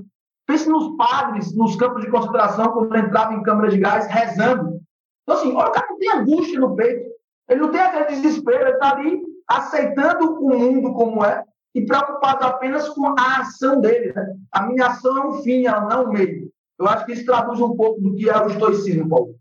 [0.47, 4.79] Pense nos padres, nos campos de concentração, quando ele entrava em câmara de gás, rezando.
[5.21, 7.18] Então, assim, olha, o cara não tem angústia no peito.
[7.49, 12.45] Ele não tem aquele desespero, ele está ali aceitando o mundo como é e preocupado
[12.45, 14.13] apenas com a ação dele.
[14.13, 14.35] Né?
[14.51, 16.51] A minha ação é um fim, ela não é um meio.
[16.79, 19.35] Eu acho que isso traduz um pouco do que é o estoicismo, Paulo.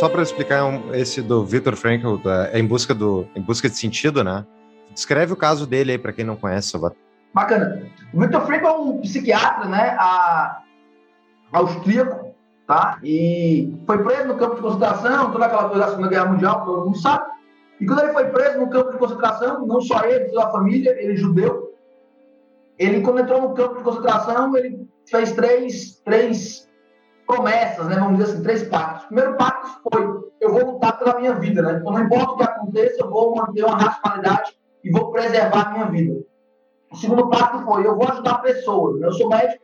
[0.00, 0.64] Só para explicar
[0.94, 4.46] esse do Viktor Frankl, da, é em busca do em busca de sentido, né?
[4.92, 6.76] Descreve o caso dele aí para quem não conhece,
[7.32, 7.86] Bacana.
[8.12, 9.96] O Viktor Frankl é um psiquiatra, né?
[9.98, 10.62] A,
[11.52, 12.34] austríaco,
[12.66, 12.98] tá?
[13.02, 16.86] E foi preso no campo de concentração, toda aquela coisa da Segunda Guerra Mundial, todo
[16.86, 17.30] mundo sabe.
[17.80, 20.90] E quando ele foi preso no campo de concentração, não só ele, toda a família,
[20.98, 21.74] ele é judeu,
[22.78, 26.68] ele quando entrou no campo de concentração, ele fez três, três
[27.26, 27.96] promessas, né?
[27.96, 29.04] Vamos dizer assim, três pactos.
[29.04, 31.78] O primeiro pacto foi: eu vou lutar pela minha vida, né?
[31.78, 35.70] Então, não importa o que aconteça, eu vou manter uma racionalidade e vou preservar a
[35.72, 36.20] minha vida.
[36.90, 38.98] O segundo pacto foi: eu vou ajudar pessoas.
[38.98, 39.06] Né?
[39.06, 39.62] Eu sou médico,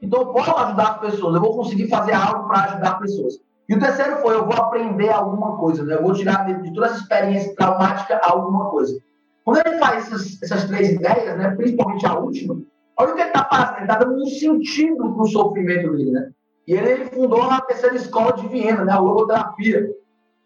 [0.00, 1.34] então eu posso ajudar as pessoas.
[1.34, 3.34] Eu vou conseguir fazer algo para ajudar pessoas.
[3.68, 5.94] E o terceiro foi: eu vou aprender alguma coisa, né?
[5.94, 8.98] Eu vou tirar de, toda essa experiência traumática alguma coisa.
[9.44, 11.54] Quando ele faz essas, essas três ideias, né?
[11.56, 12.60] Principalmente a última,
[12.98, 13.76] olha o que ele está fazendo.
[13.76, 16.30] Ele está dando um sentido para o sofrimento dele, né?
[16.66, 19.88] E ele fundou a terceira escola de Viena, né, a logoterapia,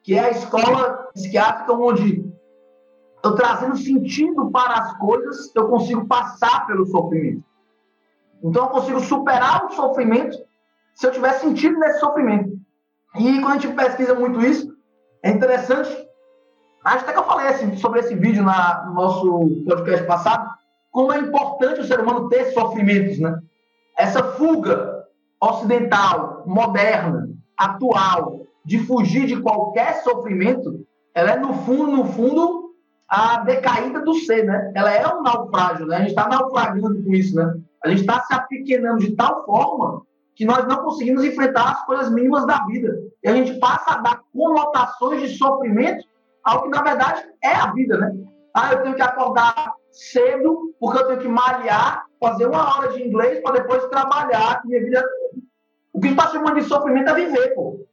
[0.05, 2.33] que é a escola psiquiátrica onde
[3.25, 7.43] eu trazendo sentido para as coisas, eu consigo passar pelo sofrimento.
[8.43, 10.37] Então eu consigo superar o sofrimento
[10.95, 12.53] se eu tiver sentido nesse sofrimento.
[13.17, 14.73] E quando a gente pesquisa muito isso,
[15.23, 15.91] é interessante.
[16.85, 20.51] Acho até que eu falei sobre esse vídeo na, no nosso podcast passado,
[20.91, 23.39] como é importante o ser humano ter sofrimentos, né?
[23.97, 25.07] Essa fuga
[25.41, 32.75] ocidental, moderna, atual, de fugir de qualquer sofrimento, ela é, no fundo, no fundo,
[33.09, 34.73] a decaída do ser, né?
[34.75, 35.97] Ela é um naufrágio, né?
[35.97, 37.55] A gente está naufragando com isso, né?
[37.85, 40.03] A gente está se apequenando de tal forma
[40.35, 42.97] que nós não conseguimos enfrentar as coisas mínimas da vida.
[43.23, 46.07] E a gente passa a dar conotações de sofrimento
[46.43, 48.13] ao que, na verdade, é a vida, né?
[48.55, 53.03] Ah, eu tenho que acordar cedo porque eu tenho que malhar, fazer uma hora de
[53.03, 54.63] inglês para depois trabalhar.
[54.65, 55.05] Minha vida
[55.93, 57.87] o que está chamando de sofrimento é viver, pô.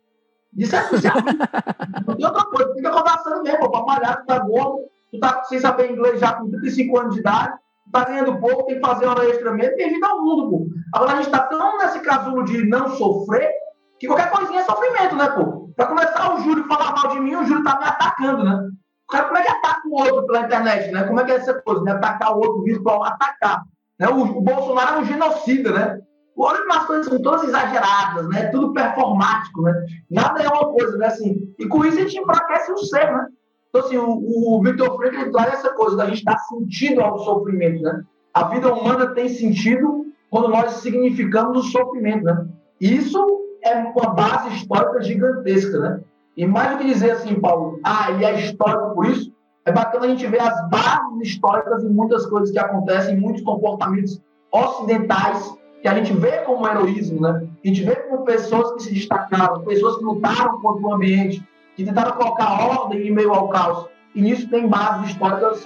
[0.55, 0.81] Isso é, é
[2.07, 2.73] Não tem outra coisa.
[2.73, 3.69] Fica conversando mesmo, pô.
[3.69, 7.19] Pra malhar, tu tá gordo, tu tá sem saber inglês já com 35 anos de
[7.19, 7.57] idade,
[7.91, 10.67] tá ganhando pouco, tem que fazer hora extra mesmo, tem vida ao mundo, pô.
[10.93, 13.51] Agora a gente tá tão nesse casulo de não sofrer,
[13.99, 15.69] que qualquer coisinha é sofrimento, né, pô?
[15.75, 18.69] Pra começar o Júlio falar mal de mim, o Júlio tá me atacando, né?
[19.07, 21.03] O cara, como é que ataca o outro pela internet, né?
[21.03, 21.93] Como é que é essa coisa, né?
[21.93, 23.63] Atacar o outro virtual, atacar.
[23.99, 24.07] Né?
[24.07, 25.99] O, o Bolsonaro é um genocida, né?
[26.37, 28.47] Olha como as coisas são todas exageradas, né?
[28.47, 29.73] Tudo performático, né?
[30.09, 31.07] Nada é uma coisa, né?
[31.07, 33.27] Assim, e com isso a gente enfraquece o ser, né?
[33.69, 37.81] Então, assim, o, o Victor Frankl traz essa coisa da gente dar sentido ao sofrimento,
[37.83, 38.03] né?
[38.33, 42.47] A vida humana tem sentido quando nós significamos o sofrimento, né?
[42.81, 43.23] E isso
[43.63, 46.01] é uma base histórica gigantesca, né?
[46.35, 49.31] E mais do que dizer assim, Paulo, ah, ele é histórico por isso,
[49.65, 53.43] é bacana a gente ver as bases históricas em muitas coisas que acontecem, em muitos
[53.43, 57.47] comportamentos ocidentais que a gente vê como heroísmo, né?
[57.63, 61.43] A gente vê como pessoas que se destacaram, pessoas que lutaram contra o ambiente,
[61.79, 63.87] que tentaram colocar ordem em meio ao caos.
[64.13, 65.65] E nisso tem bases históricas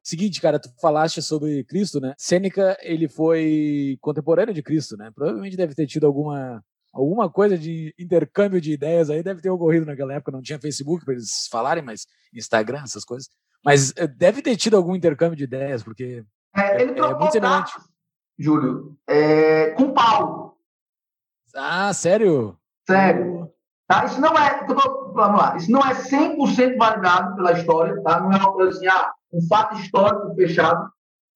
[0.07, 2.13] Seguinte, cara, tu falaste sobre Cristo, né?
[2.17, 5.11] Sêneca, ele foi contemporâneo de Cristo, né?
[5.13, 9.85] Provavelmente deve ter tido alguma alguma coisa de intercâmbio de ideias aí deve ter ocorrido
[9.85, 10.31] naquela época.
[10.31, 13.27] Não tinha Facebook para eles falarem, mas Instagram, essas coisas.
[13.65, 16.23] Mas eh, deve ter tido algum intercâmbio de ideias, porque
[16.55, 17.73] é, ele é, é muito semelhante.
[18.39, 20.53] Júlio, é, com Paulo.
[21.53, 22.57] Ah, sério?
[22.89, 23.51] Sério.
[23.85, 24.05] Tá?
[24.05, 28.21] Isso não é, vamos lá, isso não é 100% validado pela história, tá?
[28.21, 30.89] Não é uma coisa assim, ah, um fato histórico fechado,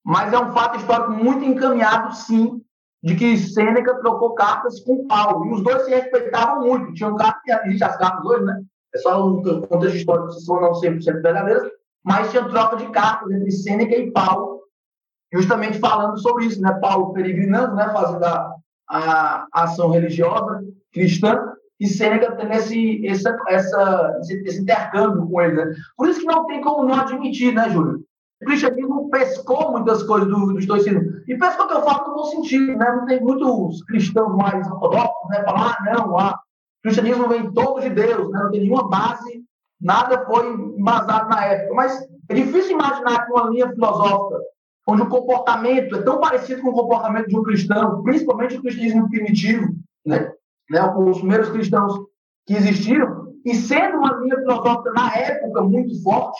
[0.04, 2.62] mas é um fato histórico muito encaminhado, sim,
[3.04, 5.46] de que Sêneca trocou cartas com Paulo.
[5.46, 6.94] E os dois se respeitavam muito.
[6.94, 8.62] Tinham cartas existe as cartas hoje, né?
[8.94, 11.72] É só um contexto histórico, se são não 100% verdadeiras,
[12.04, 14.62] mas tinha troca de cartas entre Sêneca e Paulo,
[15.34, 16.74] justamente falando sobre isso, né?
[16.82, 17.89] Paulo peregrinando, né?
[17.92, 18.56] Fazendo a,
[18.89, 21.51] a ação religiosa cristã,
[21.82, 25.66] e Sêneca tendo esse, essa, essa, esse, intercâmbio com ele.
[25.66, 25.74] Né?
[25.98, 28.06] Por isso que não tem como não admitir, né, Júlio?
[28.40, 31.02] O cristianismo pescou muitas coisas do, do estoicismo.
[31.28, 32.96] E pescou que eu falo no bom sentido, né?
[32.96, 35.44] Não tem muitos cristãos mais ortodoxos, né?
[35.44, 38.40] Falar, ah, não, ah, o cristianismo vem todo de Deus, né?
[38.44, 39.44] Não tem nenhuma base,
[39.80, 41.74] nada foi embasado na época.
[41.74, 44.40] Mas é difícil imaginar que uma linha filosófica
[44.88, 49.10] onde o comportamento é tão parecido com o comportamento de um cristão, principalmente o cristianismo
[49.10, 49.68] primitivo,
[50.06, 50.32] né?
[50.72, 51.94] Né, os primeiros cristãos
[52.48, 56.40] que existiram, e sendo uma linha filosófica na época muito forte,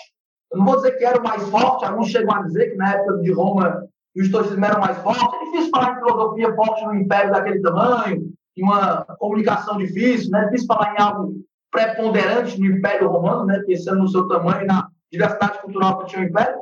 [0.52, 2.94] eu não vou dizer que era o mais forte, alguns chegam a dizer que na
[2.94, 6.96] época de Roma o estoicismo era mais forte, é difícil falar em filosofia forte no
[6.96, 10.42] império daquele tamanho, em uma comunicação difícil, né?
[10.42, 11.34] é difícil falar em algo
[11.72, 13.64] preponderante no Império Romano, né?
[13.66, 16.60] pensando no seu tamanho e na diversidade cultural que tinha o Império,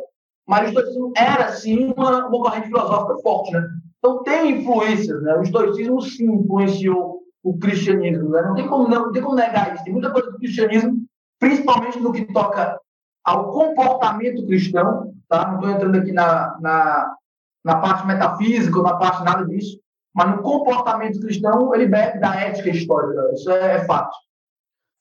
[0.48, 3.52] mas o estoicismo era, sim, uma, uma corrente filosófica forte.
[3.52, 3.68] Né?
[3.98, 5.22] Então, tem influências.
[5.24, 5.36] Né?
[5.36, 8.30] O estoicismo, sim, influenciou o cristianismo.
[8.30, 8.42] Né?
[8.42, 9.84] Não, tem como, não, não tem como negar isso.
[9.84, 10.98] Tem muita coisa do cristianismo,
[11.40, 12.80] principalmente no que toca
[13.24, 15.14] ao comportamento cristão.
[15.28, 15.48] Tá?
[15.48, 17.16] Não estou entrando aqui na, na,
[17.64, 19.80] na parte metafísica ou na parte nada disso,
[20.14, 23.32] mas no comportamento cristão ele bebe da ética histórica.
[23.34, 24.16] Isso é, é fato.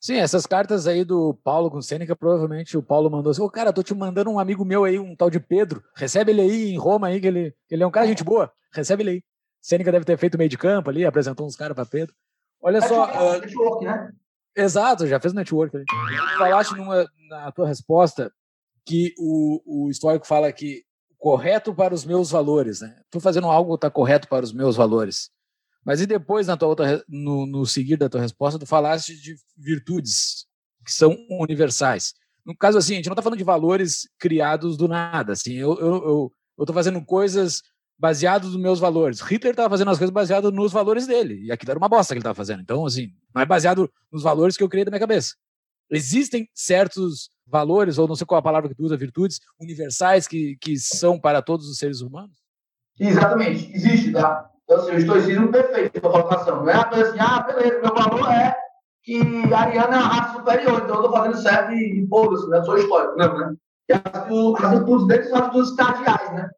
[0.00, 3.50] Sim, essas cartas aí do Paulo com Sêneca, provavelmente o Paulo mandou assim, ô oh,
[3.50, 6.70] cara, tô te mandando um amigo meu aí, um tal de Pedro, recebe ele aí
[6.72, 9.22] em Roma aí, que ele, ele é um cara gente boa, recebe ele aí.
[9.60, 12.14] Sêneca deve ter feito meio de campo ali, apresentou uns caras para Pedro.
[12.60, 13.04] Olha só.
[13.06, 14.12] Uh, network, né?
[14.56, 15.76] Exato, já fez network.
[16.36, 18.32] Falaste numa, na tua resposta
[18.84, 20.82] que o, o histórico fala que
[21.18, 22.96] correto para os meus valores, né?
[23.04, 25.30] Estou fazendo algo que está correto para os meus valores.
[25.84, 29.36] Mas e depois, na tua outra, no, no seguir da tua resposta, tu falaste de
[29.56, 30.46] virtudes
[30.84, 32.14] que são universais.
[32.44, 35.32] No caso, assim, a gente não está falando de valores criados do nada.
[35.32, 37.62] Assim, eu estou eu, eu, eu fazendo coisas
[37.98, 39.20] baseado nos meus valores.
[39.20, 42.18] Hitler estava fazendo as coisas baseado nos valores dele, e aquilo era uma bosta que
[42.18, 42.60] ele estava fazendo.
[42.60, 45.34] Então, assim, não é baseado nos valores que eu criei da minha cabeça.
[45.90, 50.56] Existem certos valores, ou não sei qual a palavra que tu usa, virtudes universais que,
[50.60, 52.36] que são para todos os seres humanos?
[53.00, 54.50] Exatamente, existe, tá?
[54.64, 56.62] Então, assim, o estoicismo perfeito a colocação.
[56.62, 58.54] Não é assim, ah, beleza, meu valor é
[59.02, 59.22] que
[59.52, 62.62] a Ariana é uma raça superior, então eu estou fazendo certo e, e foda-se, né?
[62.62, 63.16] Sou histórico.
[63.16, 63.54] Não, né?
[63.88, 66.50] E as, virtudes deles são as virtudes cardeais, né?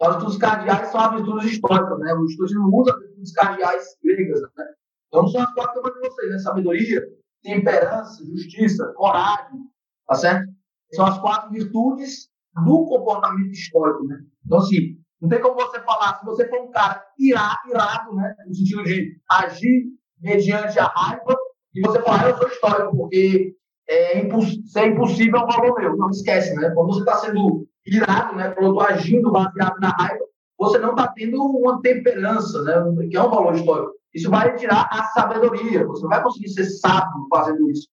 [0.00, 2.14] As virtudes cardeais são as virtudes históricas, né?
[2.14, 4.64] O estoicismo usa as virtudes cardeais gregas, né?
[5.08, 6.38] Então são as quatro eu de vocês, né?
[6.38, 7.02] Sabedoria,
[7.42, 9.60] temperança, justiça, coragem,
[10.06, 10.52] tá certo?
[10.92, 12.28] São as quatro virtudes
[12.64, 14.18] do comportamento histórico, né?
[14.44, 18.34] Então, assim, não tem como você falar, se você for um cara irado, irado né?
[18.46, 19.86] No sentido de agir
[20.20, 21.36] mediante a raiva,
[21.74, 23.56] e você falar, ah, eu sou histórico, porque
[23.88, 25.96] é, é impossível é um valor meu.
[25.96, 26.70] Não esquece, né?
[26.70, 28.50] Quando você está sendo irado, né?
[28.50, 30.24] Quando eu estou agindo baseado na raiva,
[30.58, 33.06] você não está tendo uma temperança, né?
[33.08, 33.92] Que é um valor histórico.
[34.14, 35.86] Isso vai tirar a sabedoria.
[35.86, 37.88] Você não vai conseguir ser sábio fazendo isso.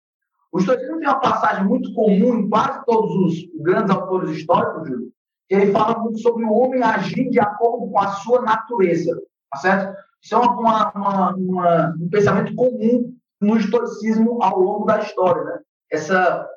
[0.52, 5.12] O estoicismo tem uma passagem muito comum em quase todos os grandes autores históricos, Júlio,
[5.48, 9.22] que ele fala muito sobre o homem agir de acordo com a sua natureza,
[9.52, 9.96] tá certo?
[10.22, 15.60] Isso é uma, uma, uma, um pensamento comum no estoicismo ao longo da história, né?
[15.92, 16.48] Essa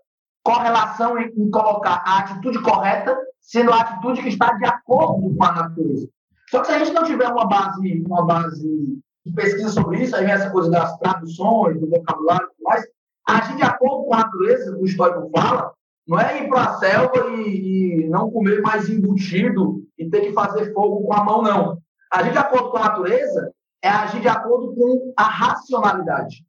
[0.43, 5.45] correlação em, em colocar a atitude correta sendo a atitude que está de acordo com
[5.45, 6.09] a natureza.
[6.49, 10.15] Só que se a gente não tiver uma base, uma base de pesquisa sobre isso,
[10.15, 12.85] aí vem essa coisa das traduções, do vocabulário e tudo mais,
[13.29, 15.73] agir de acordo com a natureza, o histórico fala,
[16.07, 20.33] não é ir para a selva e, e, não comer mais embutido e ter que
[20.33, 21.79] fazer fogo com a mão, não.
[22.11, 26.45] Agir de acordo com a natureza é agir de acordo com a racionalidade.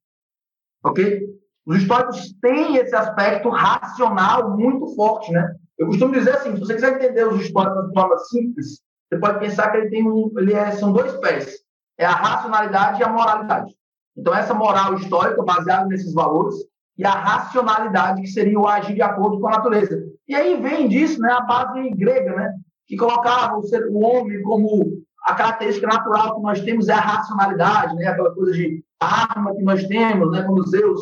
[0.83, 1.27] Ok?
[1.65, 5.55] Os históricos têm esse aspecto racional muito forte, né?
[5.77, 9.39] Eu costumo dizer assim, se você quiser entender os históricos de forma simples, você pode
[9.39, 11.55] pensar que ele tem um, ele é, são dois pés,
[11.97, 13.73] é a racionalidade e a moralidade.
[14.15, 16.55] Então essa moral histórica baseada nesses valores
[16.97, 19.97] e a racionalidade que seria o agir de acordo com a natureza.
[20.27, 22.53] E aí vem disso, né, a base grega, né,
[22.85, 26.99] que colocava o, ser, o homem como a característica natural que nós temos é a
[26.99, 31.01] racionalidade, né, aquela coisa de arma que nós temos, né, como Zeus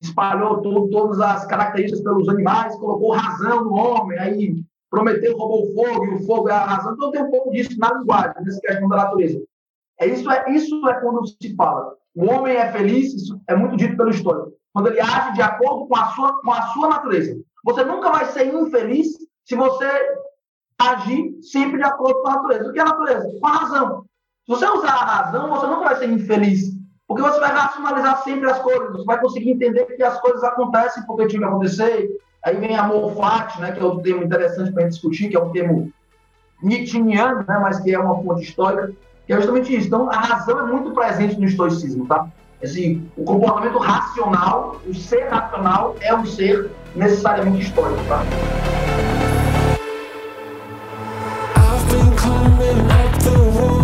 [0.00, 4.56] espalhou todo, todas as características pelos animais, colocou razão no homem, aí
[4.90, 6.94] Prometeu roubou fogo, e o fogo é a razão.
[6.94, 9.42] Então tem um pouco disso na linguagem, nessa questão da natureza.
[10.00, 11.94] É isso, é, isso é quando se fala.
[12.14, 14.52] O homem é feliz, isso é muito dito pelo histórico.
[14.72, 17.36] Quando ele age de acordo com a sua, com a sua natureza.
[17.64, 19.08] Você nunca vai ser infeliz
[19.44, 19.86] se você
[20.78, 22.70] agir sempre de acordo com a natureza.
[22.70, 23.38] O que é a natureza?
[23.40, 24.04] Com a razão.
[24.44, 26.75] Se você usar a razão, você nunca vai ser infeliz.
[27.08, 31.04] Porque você vai racionalizar sempre as coisas, você vai conseguir entender que as coisas acontecem
[31.06, 32.10] porque tinha que acontecer,
[32.46, 35.36] Aí vem amor fati, né, que é outro termo interessante para a gente discutir, que
[35.36, 35.90] é um termo
[36.62, 38.92] nietzscheano, né, mas que é uma fonte histórica,
[39.26, 39.88] que é justamente isso.
[39.88, 42.28] Então, a razão é muito presente no estoicismo, tá?
[42.62, 48.22] Assim, o comportamento racional, o ser racional é um ser necessariamente histórico, tá?
[51.56, 53.75] I've been climbing up the walls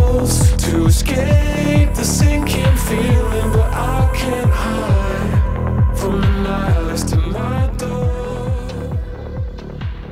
[0.71, 7.63] to escape the sinking feeling, but I can't hide from the nihilist in my.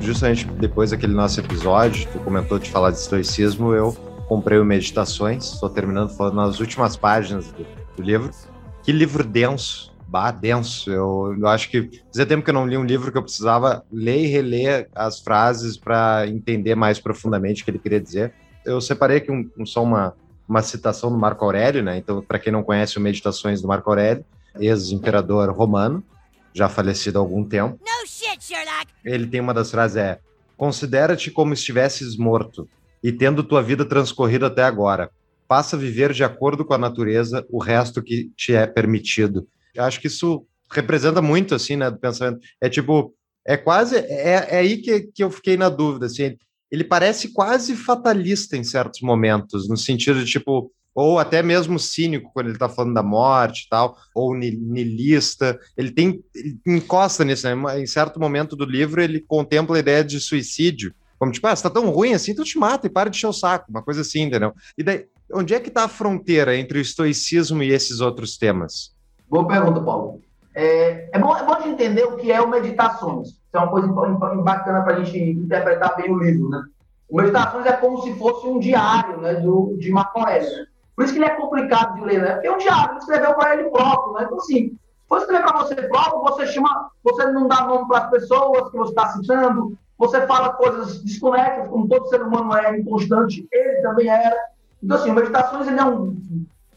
[0.01, 3.93] Justamente depois daquele nosso episódio, tu comentou de falar de estoicismo, eu
[4.27, 8.31] comprei o Meditações, estou terminando falando nas últimas páginas do, do livro.
[8.83, 10.89] Que livro denso, bah, denso.
[10.91, 13.83] Eu, eu acho que fazia tempo que eu não li um livro que eu precisava
[13.91, 18.33] ler e reler as frases para entender mais profundamente o que ele queria dizer.
[18.65, 20.15] Eu separei aqui um, um- só uma,
[20.51, 21.97] uma citação do Marco Aurélio, né?
[21.97, 24.25] Então, para quem não conhece o Meditações do Marco Aurélio,
[24.59, 26.03] ex-imperador romano,
[26.53, 27.79] já falecido há algum tempo.
[27.79, 28.87] No shit, Sherlock.
[29.05, 30.19] Ele tem uma das frases é:
[30.57, 32.67] Considera-te como estivesses morto
[33.01, 35.09] e tendo tua vida transcorrido até agora.
[35.47, 39.47] Passa a viver de acordo com a natureza o resto que te é permitido.
[39.73, 42.41] Eu acho que isso representa muito, assim, né, do pensamento.
[42.59, 43.15] É tipo,
[43.47, 46.35] é quase, é, é aí que, que eu fiquei na dúvida, assim.
[46.71, 52.31] Ele parece quase fatalista em certos momentos, no sentido de, tipo, ou até mesmo cínico
[52.33, 55.59] quando ele tá falando da morte e tal, ou ni- niilista.
[55.77, 57.79] Ele tem, ele encosta nisso, né?
[57.79, 60.93] Em certo momento do livro, ele contempla a ideia de suicídio.
[61.19, 63.27] Como tipo, ah, você tá tão ruim assim, então te mata e para de encher
[63.27, 64.53] o saco, uma coisa assim, entendeu?
[64.77, 68.91] E daí, onde é que tá a fronteira entre o estoicismo e esses outros temas?
[69.29, 70.19] Boa pergunta, Paulo.
[70.53, 73.40] É, é bom, é bom de entender o que é o Meditações.
[73.51, 73.87] Isso é uma coisa
[74.41, 76.63] bacana para a gente interpretar bem o livro, né?
[77.09, 80.21] O Meditações é como se fosse um diário né, do, de Marco?
[80.95, 82.31] Por isso que ele é complicado de ler, né?
[82.33, 84.23] Porque é um diário, ele escreveu para ele próprio, né?
[84.23, 84.77] Então, assim,
[85.09, 88.77] for escrever para você próprio, você chama, você não dá nome para as pessoas que
[88.77, 94.07] você está citando, você fala coisas desconexas, como todo ser humano é inconstante, ele também
[94.07, 94.37] era.
[94.81, 96.15] Então, assim, o Meditações, ele é um...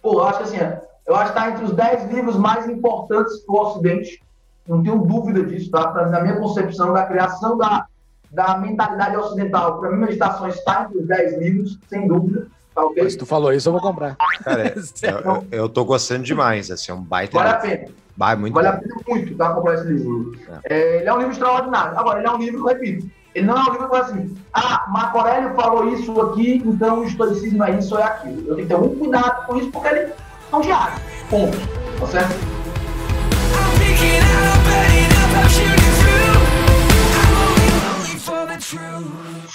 [0.03, 2.68] Pô, eu acho que assim, é- eu acho que está entre os 10 livros mais
[2.68, 4.20] importantes para o Ocidente.
[4.66, 5.92] Não tenho dúvida disso, tá?
[6.08, 7.86] Na minha concepção da criação da,
[8.30, 9.78] da mentalidade ocidental.
[9.78, 12.46] Para mim, Meditações está entre os 10 livros, sem dúvida.
[12.74, 12.82] Tá?
[13.08, 14.16] Se tu falou isso, eu vou comprar.
[14.42, 17.36] Cara, é- eu, eu, eu tô gostando demais, assim, é um baita.
[17.36, 17.88] Vale a pena.
[18.16, 18.78] Vai, muito Vale a bom.
[18.80, 20.32] pena muito tá, comprar esse livro.
[20.64, 21.98] É, ele é um livro extraordinário.
[21.98, 24.86] Agora, ele é um livro, repito, ele não é um livro que fala assim, ah,
[24.88, 28.40] Marco Aurélio falou isso aqui, então o estoicismo é isso ou é aquilo.
[28.48, 30.94] Eu tenho que ter muito cuidado com isso, porque ele é um diário.
[31.28, 31.56] Ponto.
[32.00, 32.63] Tá certo?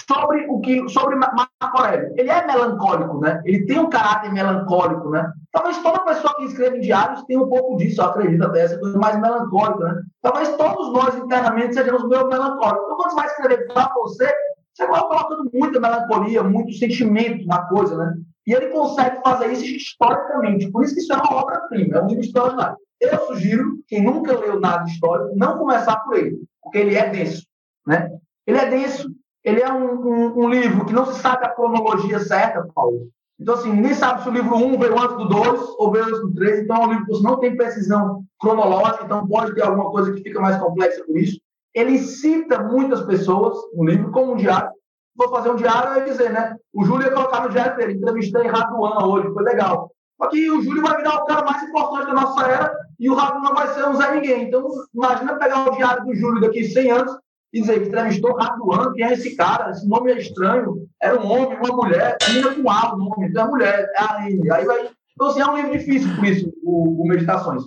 [0.10, 2.14] Sobre o que sobre Ma- Marco Aurélio.
[2.18, 3.42] Ele é melancólico, né?
[3.46, 5.32] Ele tem um caráter melancólico, né?
[5.52, 8.98] Talvez toda pessoa que escreve diários tenha um pouco disso, eu acredito até, essa coisa
[8.98, 10.02] mais melancólica, né?
[10.22, 12.84] Talvez todos nós internamente sejamos meio melancólicos.
[12.84, 14.34] Então, quando você vai escrever para você,
[14.74, 18.14] você vai colocando muita melancolia, muito sentimento na coisa, né?
[18.48, 20.72] E ele consegue fazer isso historicamente.
[20.72, 22.78] Por isso que isso é uma obra-prima, é um livro extraordinário.
[23.00, 27.46] Eu sugiro, quem nunca leu nada histórico, não começar por ele, porque ele é denso,
[27.88, 28.10] né?
[28.46, 29.10] Ele é denso,
[29.44, 33.08] ele é um, um- um livro que não se sabe a cronologia certa, Paulo.
[33.40, 36.20] Então, assim, ninguém sabe se o livro 1 veio antes do 2 ou veio antes
[36.20, 36.60] do 3.
[36.60, 40.22] Então, é um livro que não tem precisão cronológica, então pode ter alguma coisa que
[40.22, 41.40] fica mais complexa por isso.
[41.74, 44.72] Ele cita muitas pessoas no livro, como um diário.
[45.16, 46.56] Vou fazer um diário, ia dizer, né?
[46.74, 47.94] O Júlio ia colocar no diário dele.
[47.94, 49.90] Entrevistei Raduan hoje, foi legal.
[50.22, 53.16] Só que o Júlio vai virar o cara mais importante da nossa era e o
[53.16, 54.44] Raduan vai ser Zé Ninguém.
[54.44, 57.18] Então, imagina pegar o diário do Júlio daqui 100 anos
[57.54, 59.72] e dizer que entrevistou Raduan, quem é esse cara?
[59.72, 60.88] Esse nome é estranho.
[61.02, 64.16] Era um homem, uma mulher, menina com A o nome, então é mulher, é a
[64.16, 64.52] Aline.
[64.52, 64.90] Aí vai.
[65.14, 67.64] Então, assim, é um livro difícil por isso, o, o Meditações.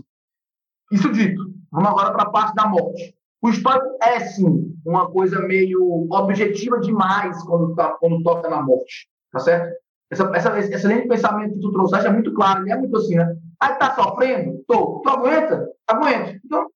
[0.91, 3.15] Isso dito, vamos agora para a parte da morte.
[3.41, 9.09] O histórico é, sim, uma coisa meio objetiva demais quando, tá, quando toca na morte,
[9.33, 9.75] tá certo?
[10.13, 13.15] Essa, essa, esse linha de pensamento que tu é muito claro, ele é muito assim,
[13.17, 13.35] né?
[13.59, 14.63] Aí tá sofrendo?
[14.69, 15.01] Tô.
[15.03, 15.67] Tu aguenta?
[15.89, 16.39] Aguento.
[16.45, 16.67] Então,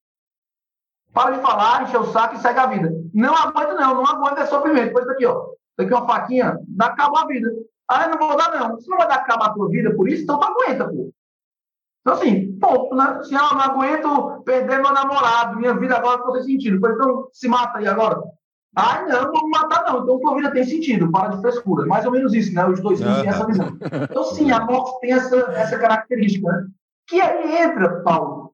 [1.13, 2.91] para de falar, encher o saco e segue a vida.
[3.13, 4.87] Não aguenta, não, não aguenta é sofrimento.
[4.87, 5.49] Depois daqui, ó.
[5.77, 7.51] Daqui uma faquinha, dá cabo a vida.
[7.87, 8.77] Ah, não vou dar, não.
[8.77, 11.13] Você não vai dar cabo a tua vida por isso, então tu aguenta, pô.
[12.01, 13.23] Então, assim, ponto, né?
[13.23, 16.81] Se eu não aguento perder meu namorado, minha vida agora não tem sentido.
[16.81, 18.19] Pois então, se mata aí agora.
[18.77, 20.03] Ai, não, me matar, não.
[20.03, 21.87] Então, tua vida tem sentido, para de frescura.
[21.87, 22.67] Mais ou menos isso, né?
[22.67, 23.77] Os dois têm essa visão.
[24.11, 26.67] Então, sim, a morte tem essa, essa característica, né?
[27.09, 28.53] Que aí entra, Paulo,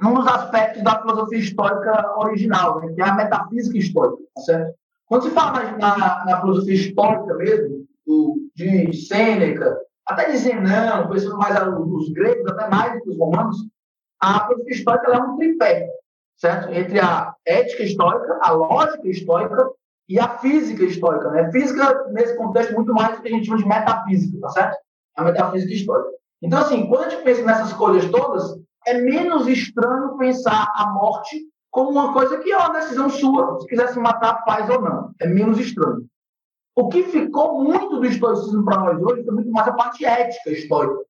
[0.00, 2.92] num dos aspectos da filosofia histórica original, né?
[2.94, 4.74] que é a metafísica histórica, tá certo?
[5.06, 11.36] Quando se fala na, na, filosofia histórica mesmo, do, de Sêneca, até de Zenão, pensando
[11.36, 13.56] mais a- os gregos, até mais do que os romanos,
[14.22, 15.88] a filosofia histórica é um tripé.
[16.40, 16.72] Certo?
[16.72, 19.70] Entre a ética estoica, a lógica estoica
[20.08, 21.52] e a física estoica, né?
[21.52, 24.78] Física, nesse contexto, muito mais do que a gente chama de metafísica, tá certo?
[25.16, 26.08] A metafísica estoica.
[26.42, 31.46] Então, assim, quando a gente pensa nessas coisas todas, é menos estranho pensar a morte
[31.70, 35.12] como uma coisa que é uma decisão sua, se quiser se matar, faz ou não.
[35.20, 36.06] É menos estranho.
[36.74, 40.50] O que ficou muito do estoicismo para nós hoje foi muito mais a parte ética
[40.50, 41.04] estoica.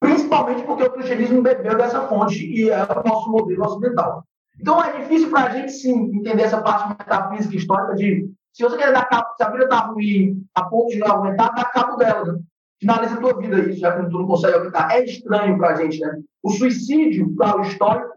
[0.00, 4.24] Principalmente porque o cristianismo bebeu dessa fonte e é o nosso modelo ocidental.
[4.60, 8.76] Então é difícil para a gente sim entender essa parte metafísica histórica de se você
[8.76, 11.96] quer dar cabo, se a vida está ruim a ponto de não aguentar, dá cabo
[11.96, 12.24] dela.
[12.34, 12.38] Né?
[12.78, 14.90] Finaliza a tua vida isso, já que tu não consegue aguentar.
[14.90, 16.18] É estranho para a gente, né?
[16.42, 18.12] O suicídio, para o histórico,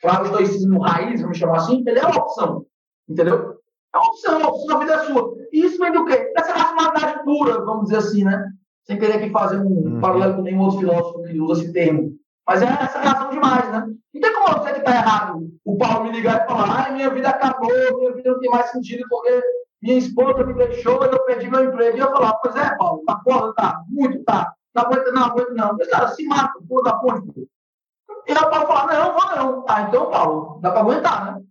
[0.00, 2.64] para o estoicismo raiz, vamos chamar assim, ele é uma opção.
[3.08, 3.56] Entendeu?
[3.92, 5.34] É uma opção, a opção, a vida é sua.
[5.52, 6.32] E isso vem do quê?
[6.36, 8.48] Dessa racionalidade pura, vamos dizer assim, né?
[8.84, 10.00] Sem querer aqui fazer um Uhum.
[10.00, 12.12] paralelo com nenhum outro filósofo que usa esse termo.
[12.50, 13.86] Mas é essa razão demais, né?
[14.12, 16.94] Não tem como eu dizer que está errado o Paulo me ligar e falar, ai,
[16.94, 19.40] minha vida acabou, minha vida não tem mais sentido porque
[19.80, 21.96] minha esposa me deixou, eu perdi meu emprego.
[21.96, 24.52] E eu falar, pois é, Paulo, tá foda, tá, muito, tá.
[24.74, 25.76] Não aguenta, não aguenta, não.
[25.78, 27.32] Mas, cara, se mata, pula da ponte.
[27.32, 27.46] pô.
[28.26, 29.64] E aí o Paulo fala, não, vou não.
[29.68, 31.42] Ah, então, Paulo, dá para aguentar, né?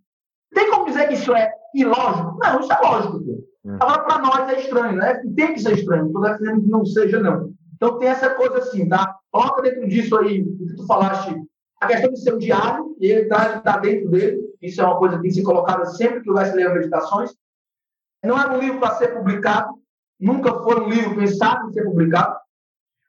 [0.54, 2.38] Tem como dizer que isso é ilógico?
[2.38, 3.20] Não, isso é lógico.
[3.20, 3.44] Pô.
[3.64, 3.76] Hum.
[3.80, 5.14] Agora, para nós é estranho, né?
[5.34, 6.02] Tem que ser estranho.
[6.02, 7.52] Não estou defendendo que não seja, não.
[7.74, 9.16] Então, tem essa coisa assim, tá?
[9.30, 11.34] Coloca dentro disso aí, o que tu falaste,
[11.80, 14.40] a questão de ser um diário, e ele está tá dentro dele.
[14.60, 17.34] Isso é uma coisa que tem que ser colocada sempre que vai se ler meditações.
[18.22, 19.74] Não é um livro para ser publicado,
[20.18, 22.36] nunca foi um livro pensado em ser publicado.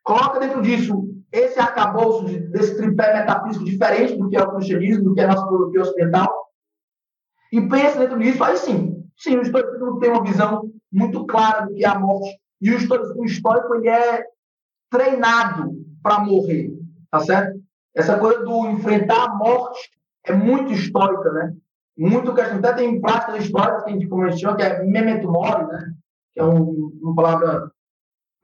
[0.04, 5.04] Coloca dentro disso esse arcabouço de- desse tripé metafísico diferente do que é o cristianismo,
[5.06, 6.34] do que é a nossa filosofia ocidental,
[7.52, 11.74] e pensa dentro disso, aí sim, sim, o estoicismo tem uma visão muito clara do
[11.74, 14.26] que é a morte, e o estoico, o estoico ele é
[14.90, 16.74] treinado para morrer,
[17.10, 17.60] tá certo?
[17.96, 19.80] Essa coisa do enfrentar a morte
[20.26, 21.54] é muito histórica, né?
[21.98, 25.94] Muito questão, até tem práticas históricas que a gente chama, que é memento mori, né?
[26.34, 27.72] Que é um, uma palavra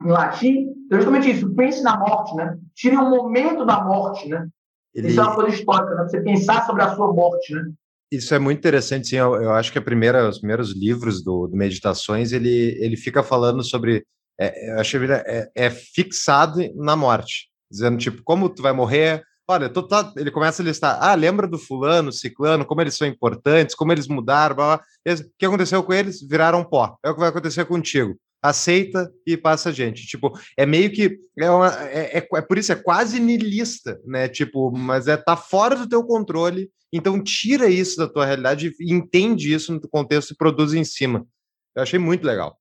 [0.02, 2.56] em latim, é justamente isso, pense na morte, né?
[2.74, 4.48] Tire um momento da morte, né?
[4.94, 6.02] Ele, Isso é uma coisa histórica, né?
[6.04, 7.70] Você pensar sobre a sua morte, né?
[8.10, 9.16] Isso é muito interessante, sim.
[9.16, 13.22] Eu, eu acho que a primeira, os primeiros livros do, do Meditações, ele, ele fica
[13.22, 14.04] falando sobre.
[14.40, 19.22] É, que ele é, é fixado na morte, dizendo, tipo, como tu vai morrer.
[19.50, 20.98] Olha, tu tá, ele começa a listar.
[21.02, 24.84] Ah, lembra do fulano, ciclano, como eles são importantes, como eles mudaram, blá, blá.
[25.04, 26.20] Eles- o que aconteceu com eles?
[26.20, 26.96] Viraram pó.
[27.04, 28.16] É o que vai acontecer contigo.
[28.42, 30.06] Aceita e passa gente.
[30.06, 31.18] Tipo, é meio que.
[31.38, 34.28] É, uma- é, é, é por isso, é quase niilista, né?
[34.28, 36.70] Tipo, mas é tá fora do teu controle.
[36.92, 41.26] Então tira isso da tua realidade e entende isso no contexto e produz em cima.
[41.74, 42.57] Eu achei muito legal.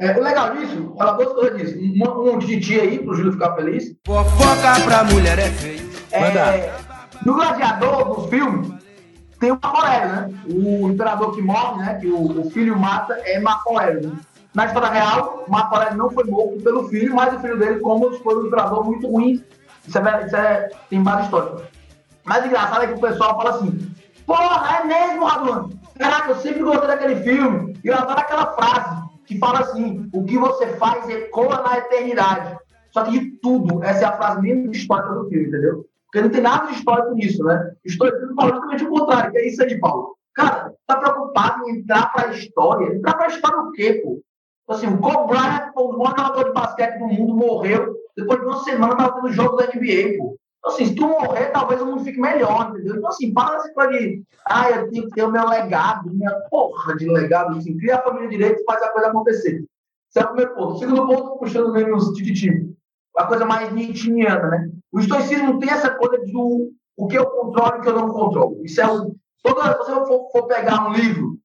[0.00, 1.76] É, o legal disso, ela gostou disso.
[1.78, 3.94] Um, um titi aí, pro Júlio ficar feliz.
[4.06, 5.90] Fofoca pra mulher é feio.
[6.10, 6.72] É,
[7.24, 8.80] no Gladiador, no filme,
[9.38, 10.30] tem o Marco Aurélio, né?
[10.48, 11.94] O imperador que morre, né?
[11.96, 14.08] Que o, o filho mata é Marco Aurélio.
[14.08, 14.16] Né?
[14.54, 18.10] Na história real, Marco Aurélio não foi morto pelo filho, mas o filho dele, como
[18.20, 19.44] foi um imperador muito ruim.
[19.86, 21.68] Isso é, isso é tem base histórica.
[22.24, 23.94] Mas o engraçado é que o pessoal fala assim:
[24.24, 25.68] Porra, é mesmo, Raduan?
[25.98, 27.78] Caraca, eu sempre gostei daquele filme.
[27.84, 32.58] E eu adoro aquela frase que fala assim: O que você faz ecoa na eternidade.
[32.90, 35.86] Só que de tudo, essa é a frase menos histórica do filme, entendeu?
[36.06, 37.72] Porque não tem nada de histórico nisso, né?
[37.84, 40.16] Histórico fala justamente o contrário, que é isso aí, Paulo.
[40.34, 42.96] Cara, tá preocupado em entrar pra história?
[42.96, 44.20] Entrar pra história o quê, pô?
[44.68, 47.94] Assim, o Kobe Bryant, o maior jogador de basquete do mundo, morreu.
[48.16, 50.36] Depois de uma semana, tava tendo jogo da NBA, pô.
[50.60, 52.96] Então, assim, se tu morrer, talvez o mundo fique melhor, entendeu?
[52.96, 56.32] Então, assim, para essa coisa de, ah, eu tenho que ter o meu legado, minha
[56.50, 59.64] porra de legado, assim, cria a família direito e faz a coisa acontecer.
[60.10, 60.74] Esse é o primeiro ponto.
[60.74, 62.50] O segundo ponto, puxando meio os tititi,
[63.16, 64.70] a coisa mais nietzscheana, né?
[64.92, 68.12] O estoicismo tem essa coisa do o que eu controlo e o que eu não
[68.12, 68.60] controlo.
[68.64, 69.14] Isso é o.
[69.42, 71.38] Toda vez que você for, for pegar um livro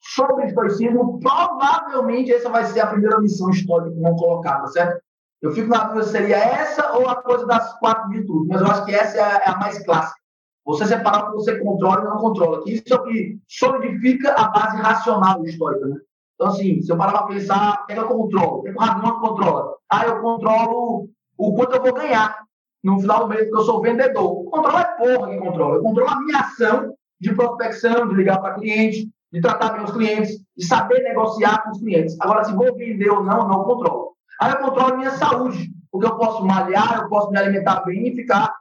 [0.00, 5.00] sobre estoicismo, provavelmente essa vai ser a primeira missão histórica não colocada, certo?
[5.42, 8.66] Eu fico na dúvida se seria essa ou a coisa das quatro virtudes, mas eu
[8.66, 10.20] acho que essa é a, é a mais clássica.
[10.66, 12.62] Você separar o que você controla e não controla.
[12.62, 15.96] Que isso é o que solidifica a base racional histórica, né?
[16.34, 18.58] Então, assim, se eu parar para pensar, o é que eu controlo?
[18.58, 19.74] O que, é que o controla?
[19.90, 22.44] Ah, eu controlo o quanto eu vou ganhar
[22.82, 24.40] no final do mês, porque eu sou vendedor.
[24.40, 25.76] O controle é porra que controla.
[25.76, 29.92] Eu controlo a minha ação de prospecção, de ligar para cliente, de tratar bem os
[29.92, 32.16] clientes, de saber negociar com os clientes.
[32.20, 34.09] Agora, se vou vender ou não, não controlo.
[34.40, 38.08] Aí eu controlo a minha saúde, porque eu posso malhar, eu posso me alimentar bem
[38.08, 38.54] e ficar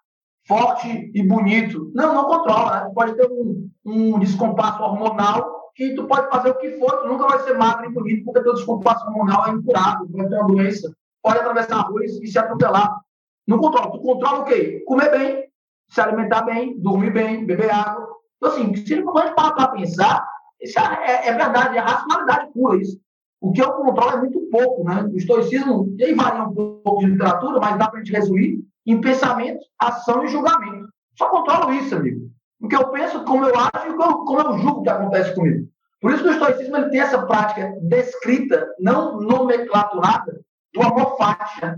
[0.46, 1.92] forte e bonito.
[1.96, 2.82] Não, não controla.
[2.82, 2.86] Né?
[2.88, 7.08] Tu pode ter um, um descompasso hormonal que tu pode fazer o que for, tu
[7.08, 10.48] nunca vai ser magro e bonito, porque teu descompasso hormonal é incurável, vai ter uma
[10.48, 13.00] doença, pode atravessar a rua e se atropelar.
[13.48, 13.92] Não controla.
[13.92, 14.84] Tu controla o quê?
[14.86, 15.46] Comer bem,
[15.90, 18.08] se alimentar bem, dormir bem, beber água,
[18.38, 20.28] Então, assim, se a gente parar para pensar,
[20.62, 23.00] isso é, é verdade, é racionalidade pura isso.
[23.40, 25.04] O que eu controlo é muito pouco, né?
[25.04, 29.02] O estoicismo, ele varia um pouco de literatura, mas dá para a gente resumir em
[29.02, 30.88] pensamento, ação e julgamento.
[31.18, 32.30] Só controlo isso, amigo.
[32.62, 35.68] O que eu penso, como eu acho e como eu julgo que acontece comigo.
[36.02, 40.42] Por isso que o estoicismo ele tem essa prática descrita, não nomenclaturada,
[40.74, 41.78] do amor fati, né?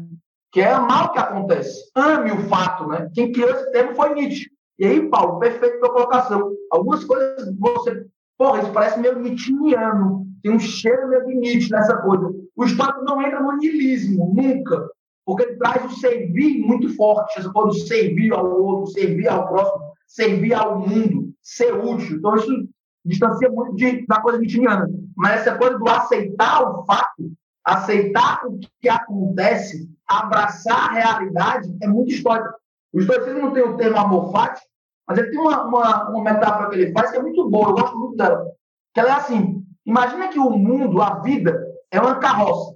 [0.51, 1.89] que é amar o que acontece.
[1.95, 3.09] Ame o fato, né?
[3.13, 4.49] Quem criou esse termo foi Nietzsche.
[4.77, 6.51] E aí, Paulo, perfeito tua colocação.
[6.71, 8.05] Algumas coisas você.
[8.37, 10.25] Porra, isso parece meio nietzscheano.
[10.41, 12.31] Tem um cheiro de Nietzsche nessa coisa.
[12.55, 14.89] O estoico não entra no niilismo, nunca.
[15.25, 17.39] Porque ele traz o servir muito forte.
[17.39, 22.17] Essa coisa do servir ao outro, servir ao próximo, servir ao mundo, ser útil.
[22.17, 22.67] Então, isso
[23.05, 24.87] distancia muito de, da coisa nietzscheana.
[25.15, 27.31] Mas essa coisa do aceitar o fato,
[27.65, 32.49] aceitar o que acontece, abraçar a realidade, é muito histórico.
[32.93, 34.61] O estoicismo não tem o termo amor fati,
[35.07, 37.73] mas ele tem uma, uma, uma metáfora que ele faz que é muito boa, eu
[37.73, 38.45] gosto muito dela.
[38.93, 41.59] Que ela é assim: imagina que o mundo, a vida,
[41.89, 42.75] é uma carroça.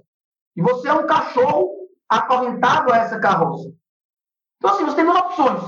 [0.56, 1.70] E você é um cachorro
[2.08, 3.72] acorrentado a essa carroça.
[4.58, 5.62] Então, assim, você tem duas opções.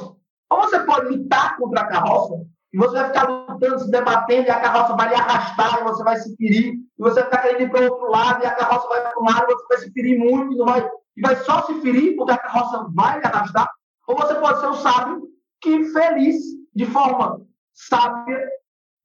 [0.50, 2.34] Ou você pode lutar contra a carroça,
[2.72, 6.02] e você vai ficar lutando, se debatendo, e a carroça vai lhe arrastar, e você
[6.02, 8.54] vai se ferir, e você vai ficar querendo ir para o outro lado, e a
[8.54, 11.62] carroça vai lado, e você vai se ferir muito, e, não vai, e vai só
[11.62, 13.70] se ferir, porque a carroça vai lhe arrastar.
[14.06, 15.28] Ou você pode ser um sábio
[15.60, 16.36] que, feliz,
[16.74, 17.42] de forma
[17.74, 18.42] sábia,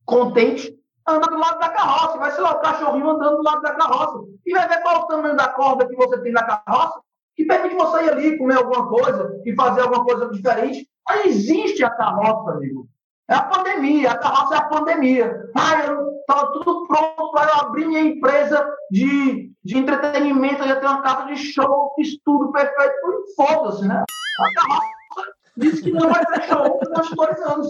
[0.05, 0.73] contente,
[1.07, 2.17] anda do lado da carroça.
[2.17, 4.19] Vai ser o cachorrinho andando do lado da carroça.
[4.45, 7.01] E vai ver qual o tamanho da corda que você tem na carroça,
[7.35, 10.87] que permite você ir ali comer alguma coisa e fazer alguma coisa diferente.
[11.07, 12.87] Mas existe a carroça, amigo.
[13.29, 15.49] É a pandemia, a carroça é a pandemia.
[15.55, 20.75] Ah, eu estava tudo pronto para eu abrir minha empresa de, de entretenimento, eu ia
[20.75, 22.93] ter uma casa de show, fiz tudo perfeito.
[23.35, 24.03] Foda-se, né?
[24.03, 27.67] A carroça disse que não vai ter show nos dois anos.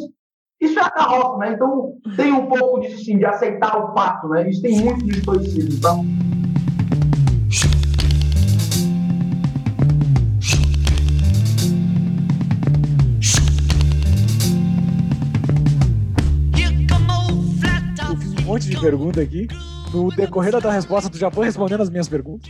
[0.63, 1.53] Isso é carroça, né?
[1.53, 4.49] Então tem um pouco disso sim, de aceitar o fato, né?
[4.49, 5.73] Isso tem muito de estoicismo.
[5.73, 6.05] Então,
[18.09, 19.47] Eu fiz um monte de pergunta aqui.
[19.91, 22.49] No decorrer da resposta, tu já foi respondendo as minhas perguntas.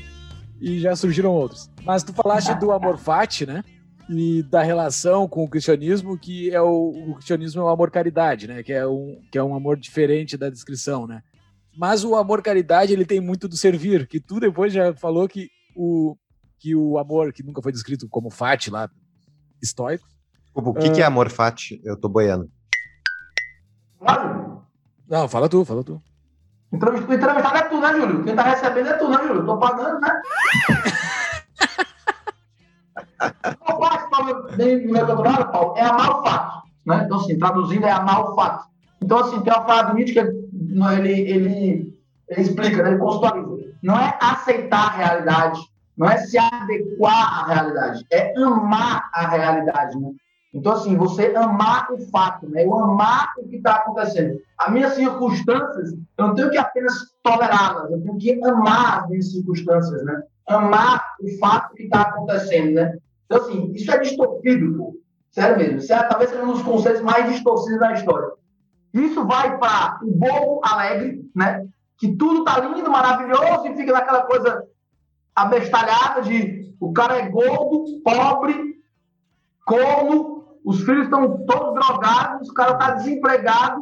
[0.62, 1.68] E já surgiram outras.
[1.84, 3.64] Mas tu falaste do amor fati, né?
[4.10, 8.48] E da relação com o cristianismo, que é o, o cristianismo é o amor caridade,
[8.48, 8.62] né?
[8.62, 11.24] Que é, um, que é um amor diferente da descrição, né?
[11.76, 15.50] Mas o amor caridade, ele tem muito do servir, que tu depois já falou que
[15.76, 16.16] o,
[16.60, 18.90] que o amor, que nunca foi descrito como fati lá,
[19.62, 20.08] estoico,
[20.54, 21.82] Desculpa, o que, que é amor fati?
[21.84, 22.48] Eu tô boiando.
[25.10, 26.00] Não, fala tu, fala tu.
[26.72, 28.24] entrevistado é tu, né, Júlio?
[28.24, 29.46] Quem tá recebendo é tu, né, Júlio?
[29.48, 30.22] Tô pagando, né?
[35.78, 36.64] É amar o fato.
[36.86, 37.04] Né?
[37.06, 38.66] Então, assim, traduzindo, é amar o fato.
[39.02, 41.94] Então, assim, tem uma frase do Nietzsche que ele, ele,
[42.28, 42.92] ele explica, né?
[42.92, 43.74] ele conceitualiza.
[43.82, 45.60] Não é aceitar a realidade,
[45.98, 50.12] não é se adequar à realidade, é amar a realidade, né?
[50.54, 52.64] Então, assim, você amar o fato, né?
[52.64, 54.40] Eu amar o que está acontecendo.
[54.58, 56.94] As minhas circunstâncias, eu não tenho que apenas
[57.24, 60.22] tolerá-las, eu tenho que amar as minhas circunstâncias, né?
[60.48, 62.98] Amar o fato que está acontecendo, né?
[63.34, 64.96] Então, assim, isso é distorcido, pô.
[65.32, 65.78] Sério mesmo.
[65.80, 68.34] Isso é, talvez seja um dos conceitos mais distorcidos da história.
[68.94, 71.66] Isso vai para o bobo alegre, né?
[71.98, 74.64] Que tudo tá lindo, maravilhoso e fica naquela coisa
[75.36, 78.76] abestalhada de o cara é gordo, pobre,
[79.66, 83.82] corno, os filhos estão todos drogados, o cara está desempregado,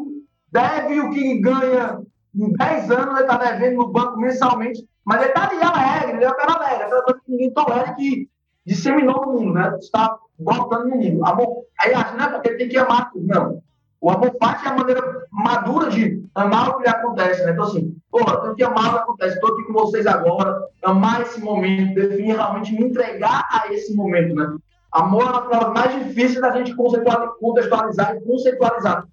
[0.49, 1.99] deve o que ganha
[2.34, 6.26] em 10 anos, ele está devendo no banco mensalmente, mas ele está ali alegre, ele
[6.26, 8.30] é o cara alegre, aquela coisa que ninguém tolera que
[8.66, 9.76] disseminou no mundo, né?
[9.80, 11.26] Está botando no mundo.
[11.26, 13.62] Amor, aí acha, não é porque tem que amar tudo, não.
[13.99, 17.51] O amor fati é a maneira madura de amar o que lhe acontece, né?
[17.51, 21.22] Então, assim, porra, tenho que amar o que acontece, estou aqui com vocês agora, amar
[21.22, 24.57] esse momento, definir realmente me entregar a esse momento, né?
[24.91, 29.07] Amor é uma palavra mais difícil da gente contextualizar e conceitualizar.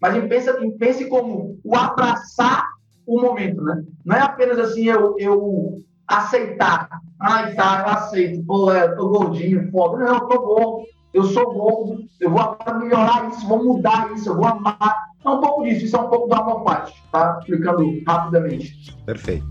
[0.00, 2.68] Mas a gente pensa, pense como o abraçar
[3.06, 3.82] o momento, né?
[4.04, 6.88] Não é apenas assim eu, eu aceitar.
[7.20, 8.44] Ai, tá, eu aceito.
[8.44, 10.04] Pô, é, eu tô gordinho, foda.
[10.04, 10.86] Não, eu tô gordo.
[11.12, 12.04] Eu sou gordo.
[12.20, 14.96] Eu vou melhorar isso, vou mudar isso, eu vou amar.
[15.24, 15.86] É um pouco disso.
[15.86, 17.38] Isso é um pouco amor fati, tá?
[17.40, 18.94] Explicando rapidamente.
[19.04, 19.46] Perfeito.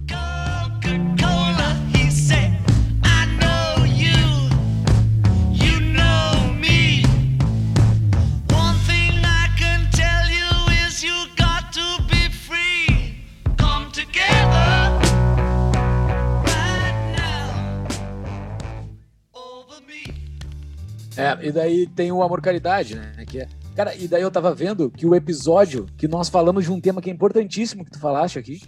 [21.42, 23.26] É, e daí tem o amor caridade, né?
[23.26, 26.72] Que é Cara, e daí eu tava vendo que o episódio que nós falamos de
[26.72, 28.62] um tema que é importantíssimo que tu falaste aqui,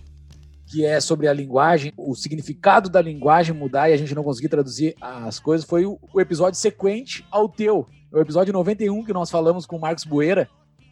[0.65, 4.49] que é sobre a linguagem, o significado da linguagem mudar e a gente não conseguir
[4.49, 7.88] traduzir as coisas, foi o, episódio sequente ao teu.
[8.11, 10.49] O episódio 91 que nós falamos com o Marcos Bueira.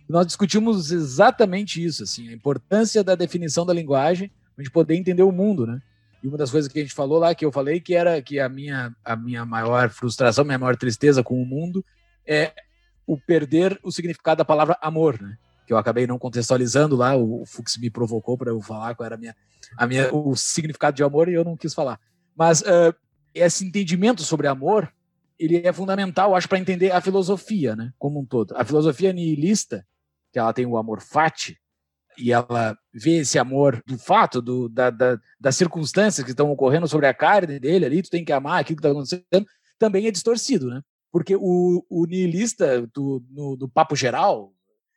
[0.08, 5.24] Nós discutimos exatamente isso, assim, a importância da definição da linguagem, a gente poder entender
[5.24, 5.82] o mundo, né?
[6.24, 8.39] E uma das coisas que a gente falou lá, que eu falei, que era que
[8.39, 11.86] a minha, a minha maior frustração, minha maior tristeza com o mundo
[12.26, 12.53] é
[13.05, 15.38] o perder o significado da palavra amor, né?
[15.68, 19.16] Que eu acabei não contextualizando lá, o Fux me provocou para eu falar qual era
[19.16, 19.36] a minha,
[19.78, 21.99] a minha, o significado de amor e eu não quis falar.
[22.36, 22.93] Mas uh,
[23.34, 24.91] esse entendimento sobre amor,
[25.38, 27.91] ele é fundamental, acho, para entender a filosofia, né?
[27.97, 28.55] Como um todo.
[28.55, 29.86] A filosofia nihilista,
[30.32, 31.59] que ela tem o amor fati,
[32.18, 36.88] e ela vê esse amor do fato, do, da, da, das circunstâncias que estão ocorrendo
[36.88, 39.45] sobre a carne dele ali, tu tem que amar aquilo que está acontecendo,
[39.78, 40.82] também é distorcido, né?
[41.11, 44.51] Porque o, o nihilista do, no, do papo geral,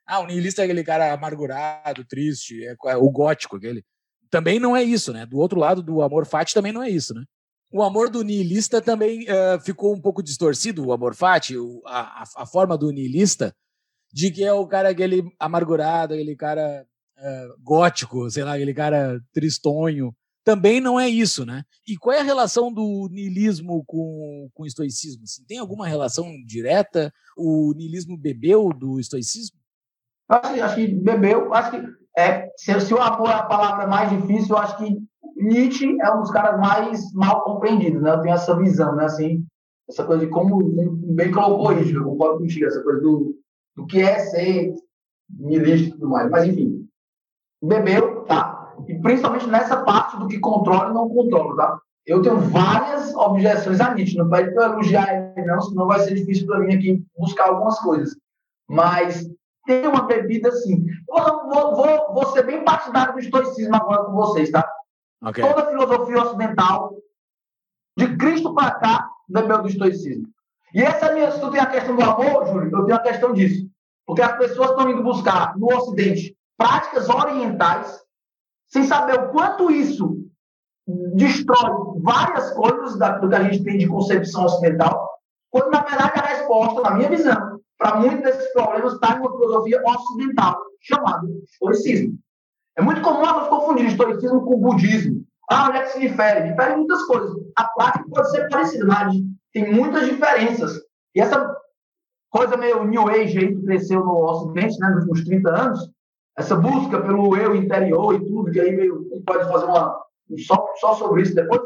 [0.07, 3.85] ah, o nihilista é aquele cara amargurado, triste, é, é o gótico, aquele.
[4.31, 5.27] Também não é isso, né?
[5.27, 7.23] Do outro lado do amor fati também não é isso, né?
[7.71, 12.25] O amor do nihilista também uh, ficou um pouco distorcido, o amor fati, o, a,
[12.37, 13.55] a forma do nihilista,
[14.13, 16.87] de que é o cara aquele amargurado, aquele cara
[17.19, 20.15] uh, gótico, sei lá, aquele cara tristonho.
[20.45, 21.63] Também não é isso, né?
[21.87, 25.25] E qual é a relação do niilismo com, com o estoicismo?
[25.25, 27.13] Assim, tem alguma relação direta?
[27.37, 29.59] O niilismo bebeu do estoicismo?
[30.29, 31.83] Acho, acho que bebeu, acho que
[32.19, 34.99] é, se, se o amor é a palavra mais difícil, eu acho que
[35.37, 38.11] Nietzsche é um dos caras mais mal compreendidos, né?
[38.11, 39.05] Eu tenho essa visão, né?
[39.05, 39.47] Assim,
[39.89, 40.59] essa coisa de como
[41.15, 43.35] bem colocou isso, eu concordo contigo, essa coisa do,
[43.77, 44.75] do que é ser
[45.31, 46.29] niilista e tudo mais.
[46.31, 46.78] Mas, enfim,
[47.63, 48.75] bebeu, tá.
[48.87, 51.81] E principalmente nessa parte do que controla e não controla, tá?
[52.07, 56.15] Eu tenho várias objeções a Nietzsche, não pede para elogiar ele, não, senão vai ser
[56.15, 58.17] difícil para mim aqui buscar algumas coisas.
[58.67, 59.29] Mas
[59.67, 60.87] tem uma bebida assim.
[61.07, 64.67] Vou, vou, vou, vou ser bem partidário do estoicismo agora com vocês, tá?
[65.23, 65.45] Ok.
[65.45, 66.97] Toda a filosofia ocidental,
[67.99, 70.29] de Cristo para cá, bebeu do estoicismo.
[70.73, 71.31] E essa é a minha.
[71.31, 73.69] Se tu tem a questão do amor, Júlio, eu tenho a questão disso.
[74.07, 77.99] Porque as pessoas estão indo buscar no Ocidente práticas orientais,
[78.69, 80.19] sem saber o quanto isso
[81.15, 85.09] destrói várias coisas da, do que a gente tem de concepção ocidental,
[85.51, 89.31] quando na verdade a resposta, na minha visão, para muitos desses problemas está em uma
[89.31, 92.19] filosofia ocidental, chamada estoicismo.
[92.77, 95.25] É muito comum nós confundir estoicismo com budismo.
[95.51, 96.51] Ah, onde é que se difere?
[96.51, 97.35] Difere muitas coisas.
[97.57, 99.15] A prática pode ser parecida, mas
[99.53, 100.79] tem muitas diferenças.
[101.15, 101.57] E essa
[102.31, 105.91] coisa meio New Age aí que cresceu no Ocidente, né, nos últimos 30 anos,
[106.39, 110.01] essa busca pelo eu interior e tudo, que aí meio, pode fazer uma,
[110.47, 111.61] só, só sobre isso depois.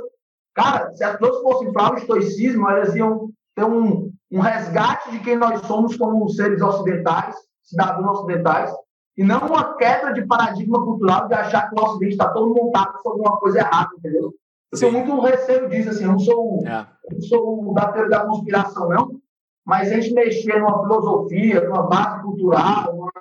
[0.54, 5.18] Cara, se as pessoas fossem para o estoicismo, elas iam ter um, um resgate de
[5.20, 8.72] quem nós somos como seres ocidentais, cidadãos ocidentais,
[9.16, 12.98] e não uma quebra de paradigma cultural de achar que o Ocidente está todo montado
[13.02, 14.32] sobre uma coisa errada, entendeu?
[14.72, 16.86] Eu tenho muito receio disso, assim, eu não sou, É.
[17.10, 19.20] eu não sou da teoria da conspiração, não,
[19.66, 23.12] mas a gente mexer numa filosofia, numa base cultural, numa,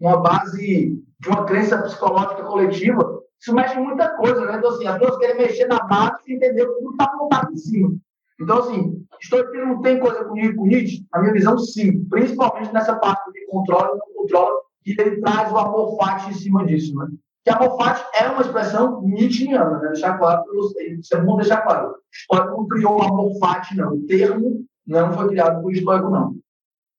[0.00, 4.56] numa base de uma crença psicológica coletiva, isso mexe muita coisa, né?
[4.56, 7.56] Então, assim, as pessoas querem mexer na base e entender que tudo está montado em
[7.56, 7.94] cima.
[8.40, 11.06] Então, assim, estoicismo não tem coisa comigo com Nietzsche?
[11.12, 12.04] Na minha visão, sim.
[12.04, 16.34] Principalmente nessa parte de controle e não controla, que ele traz o amor fati em
[16.34, 17.08] cima disso, né?
[17.44, 19.88] Que amor fati é uma expressão nietzscheana, né?
[19.88, 20.98] Deixar claro para vocês.
[20.98, 21.94] Isso é bom deixar claro.
[22.30, 23.94] O não criou o amor fati, não.
[23.94, 26.34] O termo não foi criado por estoico, não.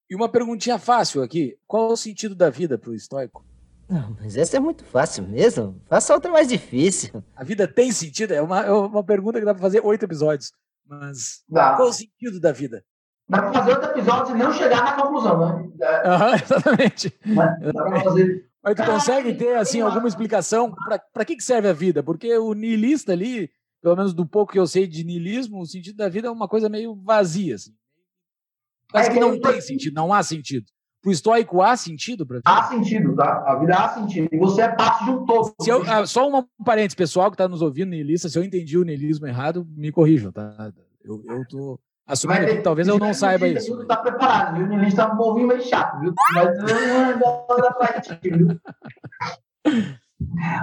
[0.09, 1.57] E uma perguntinha fácil aqui.
[1.67, 3.45] Qual é o sentido da vida para o estoico?
[3.89, 5.81] Não, mas essa é muito fácil mesmo.
[5.87, 7.23] Faça outra mais difícil.
[7.35, 8.33] A vida tem sentido?
[8.33, 10.51] É uma, é uma pergunta que dá para fazer oito episódios.
[10.85, 11.75] Mas Dá.
[11.75, 12.83] qual é o sentido da vida?
[13.29, 15.69] Dá para fazer outro episódio e não chegar na conclusão, né?
[15.81, 17.13] É, Aham, exatamente.
[17.25, 17.57] né?
[17.73, 18.49] Dá para fazer.
[18.63, 20.73] Mas tu consegue ter assim alguma explicação
[21.13, 22.01] para que, que serve a vida?
[22.03, 23.49] Porque o niilista ali,
[23.81, 26.47] pelo menos do pouco que eu sei de niilismo, o sentido da vida é uma
[26.47, 27.55] coisa meio vazia.
[27.55, 27.71] Assim.
[28.91, 30.65] Parece É, que não tem sentido, não há sentido.
[31.01, 33.43] Pro estoico há sentido para Há sentido, tá?
[33.45, 34.27] A vida há sentido.
[34.31, 35.53] E você é parte de um todo.
[35.61, 38.77] Se eu, ah, só um parênteses, pessoal que está nos ouvindo, niilista, se eu entendi
[38.77, 40.71] o niilismo errado, me corrijam, tá?
[41.03, 43.77] Eu, eu tô assumindo aqui que talvez eu não saiba isso.
[43.77, 44.65] Tu tá preparado, viu?
[44.65, 46.13] O niilista é um povinho meio chato, viu?
[46.33, 48.59] Mas não dá pra gente, viu?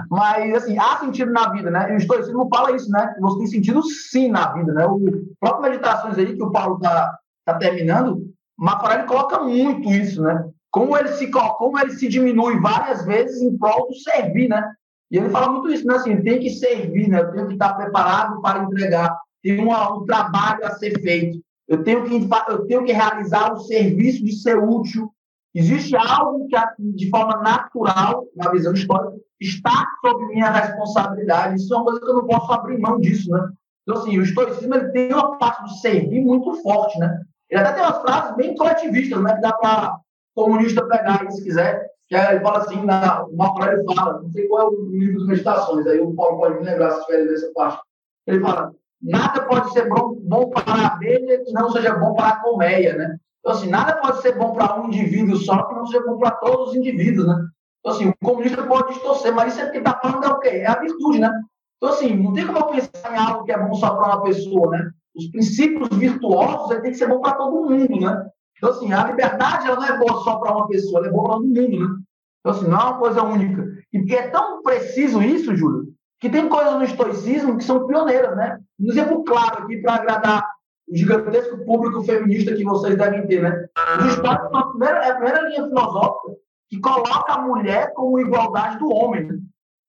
[0.09, 1.89] Mas, assim, há sentido na vida, né?
[1.91, 3.13] E o estoicismo fala isso, né?
[3.15, 4.85] Que você tem sentido sim na vida, né?
[4.85, 4.99] O
[5.39, 10.49] próprio Meditações aí, que o Paulo tá, tá terminando, Marco Aurélio coloca muito isso, né?
[10.71, 14.73] Como ele, se, co- como ele se diminui várias vezes em prol do servir, né?
[15.11, 15.95] E ele fala muito isso, né?
[15.95, 17.21] Assim, tem que servir, né?
[17.21, 19.17] Eu tenho que estar preparado para entregar.
[19.43, 21.39] Tem uma- um trabalho a ser feito.
[21.67, 25.11] Eu tenho que, eu tenho que realizar o serviço de ser útil.
[25.53, 31.55] Existe algo que, de forma natural, na visão histórica, está sob minha responsabilidade.
[31.55, 33.49] Isso é uma coisa que eu não posso abrir mão disso, né?
[33.83, 37.21] Então, assim, o estoicismo ele tem uma parte do servir muito forte, né?
[37.49, 39.35] Ele até tem umas frases bem coletivistas, né?
[39.35, 39.97] Que dá para
[40.33, 41.87] comunista pegar se quiser.
[42.07, 44.89] Que é, ele fala assim, na, o Marco Aurélio fala, não sei qual é o
[44.91, 47.81] livro das meditações, aí o Paulo pode me lembrar se estiver dessa parte.
[48.27, 48.71] Ele fala,
[49.01, 52.95] nada pode ser bom, bom para a abelha que não seja bom para a colmeia,
[52.95, 53.17] né?
[53.39, 56.31] Então, assim, nada pode ser bom para um indivíduo só que não seja bom para
[56.31, 57.47] todos os indivíduos, né?
[57.79, 60.49] Então, assim, o comunista pode distorcer, mas isso é que está falando é o quê?
[60.49, 61.31] É a virtude, né?
[61.77, 64.23] Então, assim, não tem como eu pensar em algo que é bom só para uma
[64.23, 64.91] pessoa, né?
[65.15, 68.29] Os princípios virtuosos tem que ser bom para todo mundo, né?
[68.57, 71.23] Então, assim, a liberdade ela não é boa só para uma pessoa, ela é boa
[71.23, 72.03] para todo mundo, né?
[72.39, 73.65] Então, assim, não é uma coisa única.
[73.93, 75.87] E é tão preciso isso, Júlio,
[76.19, 78.59] que tem coisas no estoicismo que são pioneiras, né?
[78.79, 80.47] Um exemplo claro aqui para agradar
[80.87, 83.67] o gigantesco público feminista que vocês devem ter, né?
[83.99, 86.35] Os estoicos a primeira, é a primeira linha filosófica
[86.69, 89.25] que coloca a mulher como igualdade do homem.
[89.25, 89.39] Né?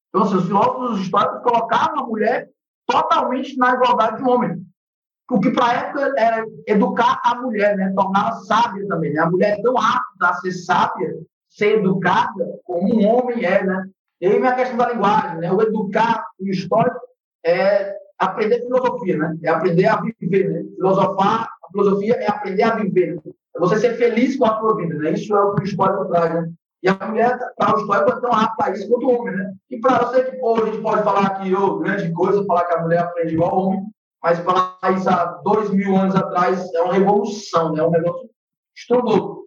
[0.09, 2.49] Então, assim, os filósofos históricos colocavam a mulher
[2.87, 4.63] totalmente na igualdade do homem.
[5.31, 7.93] O que para a época era educar a mulher, né?
[7.97, 9.13] torná-la sábia também.
[9.13, 9.21] Né?
[9.21, 11.17] A mulher é tão apta a ser sábia,
[11.49, 13.65] ser educada, como um homem é.
[13.65, 13.85] Né?
[14.21, 15.39] E aí vem a questão da linguagem.
[15.39, 15.53] Né?
[15.53, 17.01] O educar, o histórico,
[17.45, 19.37] é aprender filosofia, né?
[19.43, 20.49] é aprender a viver.
[20.49, 20.65] Né?
[20.77, 23.19] Filosofar, a filosofia é aprender a viver.
[23.55, 24.95] É você ser feliz com a sua vida.
[24.95, 25.13] Né?
[25.13, 26.35] Isso é o que o histórico traz.
[26.35, 26.53] Né?
[26.83, 29.53] E a mulher, para o histórico, é tão apta a isso quanto o homem, né?
[29.71, 32.75] E para você que, pô, a gente pode falar que, oh, grande coisa, falar que
[32.75, 33.83] a mulher aprende igual ao homem,
[34.27, 37.79] mas falar isso há dois mil anos atrás é uma revolução, né?
[37.79, 38.29] É um negócio
[38.77, 39.45] estrondoso.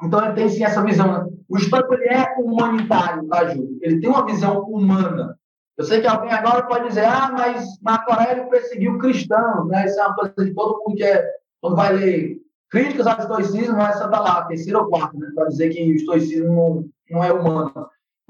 [0.00, 1.26] Então, ele tem, sim, essa visão, né?
[1.48, 3.76] O histórico, ele é humanitário, tá, Júlio?
[3.82, 5.36] Ele tem uma visão humana.
[5.76, 9.86] Eu sei que alguém agora pode dizer, ah, mas Marco Aurélio perseguiu cristãos, né?
[9.86, 11.28] Isso é uma coisa de todo mundo que é,
[11.60, 12.36] quando vai ler
[12.70, 16.88] críticas ao estoicismo, essa da lá, terceira ou quarta, né, para dizer que o estoicismo
[17.10, 17.72] não é humano.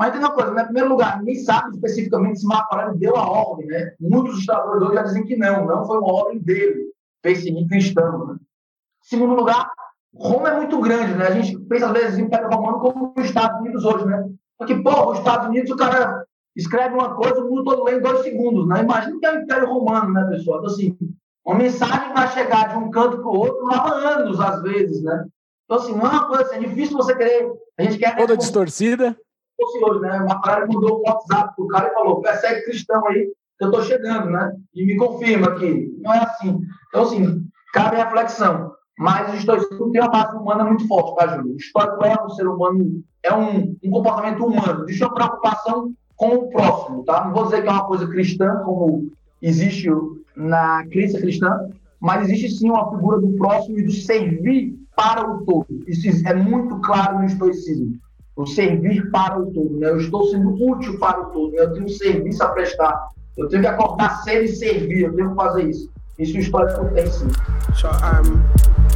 [0.03, 0.63] Mas tem uma coisa, né?
[0.63, 3.95] em primeiro lugar, ninguém sabe especificamente se Marco Aurélio deu a ordem, né?
[4.01, 6.87] Muitos historiadores já dizem que não, não foi uma ordem dele,
[7.23, 8.27] perseguir cristão.
[8.27, 8.35] Né?
[8.35, 9.71] Em segundo lugar,
[10.13, 11.29] Roma é muito grande, né?
[11.29, 14.29] A gente pensa às vezes em Império Romano como os Estados Unidos hoje, né?
[14.59, 16.27] Porque, pô, os Estados Unidos, o cara
[16.57, 18.83] escreve uma coisa, o mundo todo lê em dois segundos, né?
[18.83, 20.59] Imagina que é o Império Romano, né, pessoal?
[20.59, 20.99] Então, assim,
[21.47, 25.29] uma mensagem vai chegar de um canto para o outro leva anos, às vezes, né?
[25.65, 27.53] Então, assim, não é uma coisa assim, é difícil você querer.
[27.79, 28.17] A gente quer.
[28.17, 29.17] Toda distorcida.
[29.63, 30.21] Hoje, né?
[30.21, 33.83] Uma cara mudou o WhatsApp pro cara e falou: persegue cristão aí, que eu estou
[33.83, 34.53] chegando, né?
[34.75, 35.97] E me confirma aqui.
[36.01, 36.61] Não é assim.
[36.89, 38.73] Então, assim, cabe reflexão.
[38.99, 41.55] Mas o estoicismo tem uma base humana muito forte, tá, Júlio?
[41.55, 44.85] O histórico é um ser humano, é um, um comportamento humano.
[44.85, 47.25] Existe uma preocupação com o próximo, tá?
[47.25, 49.11] Não vou dizer que é uma coisa cristã, como
[49.41, 49.89] existe
[50.37, 51.69] na crença cristã,
[52.01, 55.67] mas existe sim uma figura do próximo e do servir para o todo.
[55.87, 57.99] Isso é muito claro no estoicismo.
[58.37, 59.79] O servir para o todo.
[59.79, 59.91] Né?
[59.91, 61.53] Eu estou sendo útil para o todo.
[61.53, 61.61] Né?
[61.61, 63.09] Eu tenho um serviço a prestar.
[63.37, 65.03] Eu tenho que acordar cedo e servir.
[65.03, 65.91] Eu tenho que fazer isso.
[66.19, 67.29] Isso o histórico tem sim.
[67.75, 68.43] So, um,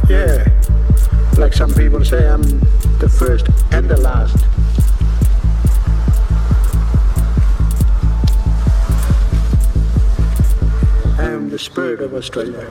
[0.09, 0.45] yeah,
[1.37, 2.41] like some people say, I'm
[2.99, 4.37] the first and the last.
[11.19, 12.67] am the spirit of Australia.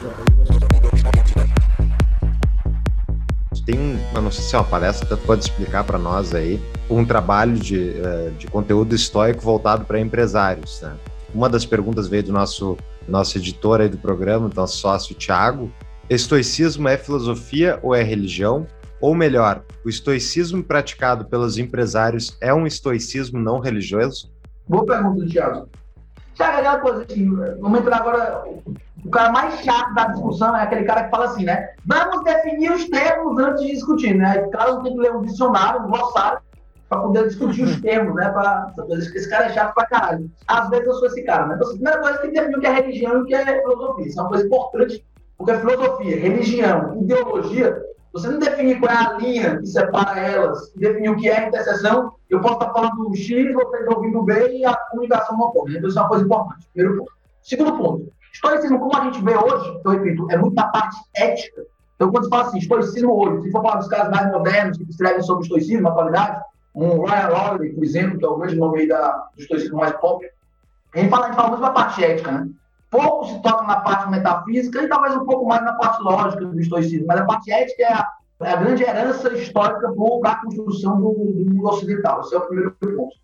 [3.67, 7.05] Tem, eu não sei se é uma palestra, tu pode explicar para nós aí, um
[7.05, 10.81] trabalho de, eh, de conteúdo estoico voltado para empresários.
[10.81, 10.97] Né?
[11.35, 12.77] Uma das perguntas veio do nosso,
[13.09, 15.69] nosso editor aí do programa, do nosso sócio Tiago.
[16.09, 18.69] Estoicismo é filosofia ou é religião?
[19.01, 24.31] Ou melhor, o estoicismo praticado pelos empresários é um estoicismo não religioso?
[24.69, 25.69] Boa pergunta, Tiago.
[26.37, 28.45] Sabe aquela coisa assim, vamos entrar agora.
[29.07, 31.71] O cara mais chato da discussão é aquele cara que fala assim, né?
[31.87, 34.45] Vamos definir os termos antes de discutir, né?
[34.47, 36.41] O cara tem que ler um dicionário, um glossário,
[36.89, 38.29] para poder discutir os termos, né?
[38.31, 40.29] Pra, esse cara é chato pra caralho.
[40.49, 41.55] Às vezes eu sou esse cara, né?
[41.55, 43.35] Então, assim, a primeira coisa tem que definir o que é religião e o que
[43.35, 44.07] é filosofia.
[44.07, 45.07] Isso é uma coisa importante,
[45.39, 47.83] porque filosofia, religião, ideologia
[48.17, 52.15] você não definir qual é a linha que separa elas, definir o que é interseção,
[52.31, 55.77] eu posso estar falando do X, vocês ouvindo o B e a comunicação não ocorre.
[55.77, 56.67] Então, isso é uma coisa importante.
[56.73, 57.13] Primeiro ponto.
[57.43, 58.13] Segundo ponto.
[58.37, 61.63] Estoicismo, como a gente vê hoje, eu repito, é muito na parte ética.
[61.95, 64.85] Então, quando se fala assim, estoicismo hoje, se for falar dos caras mais modernos que
[64.85, 66.41] escrevem sobre estoicismo, na atualidade,
[66.75, 69.93] um Ryan Holiday, por exemplo, que é o grande nome aí da, do estoicismo mais
[69.97, 70.25] pop,
[70.95, 72.49] gente fala, a gente fala muito da parte ética, né?
[72.91, 76.61] pouco se toca na parte metafísica e talvez um pouco mais na parte lógica do
[76.61, 78.09] estoicismo, mas a parte ética é a,
[78.43, 82.21] é a grande herança histórica para a construção do, do, mundo ocidental.
[82.21, 83.15] Esse é o primeiro ponto.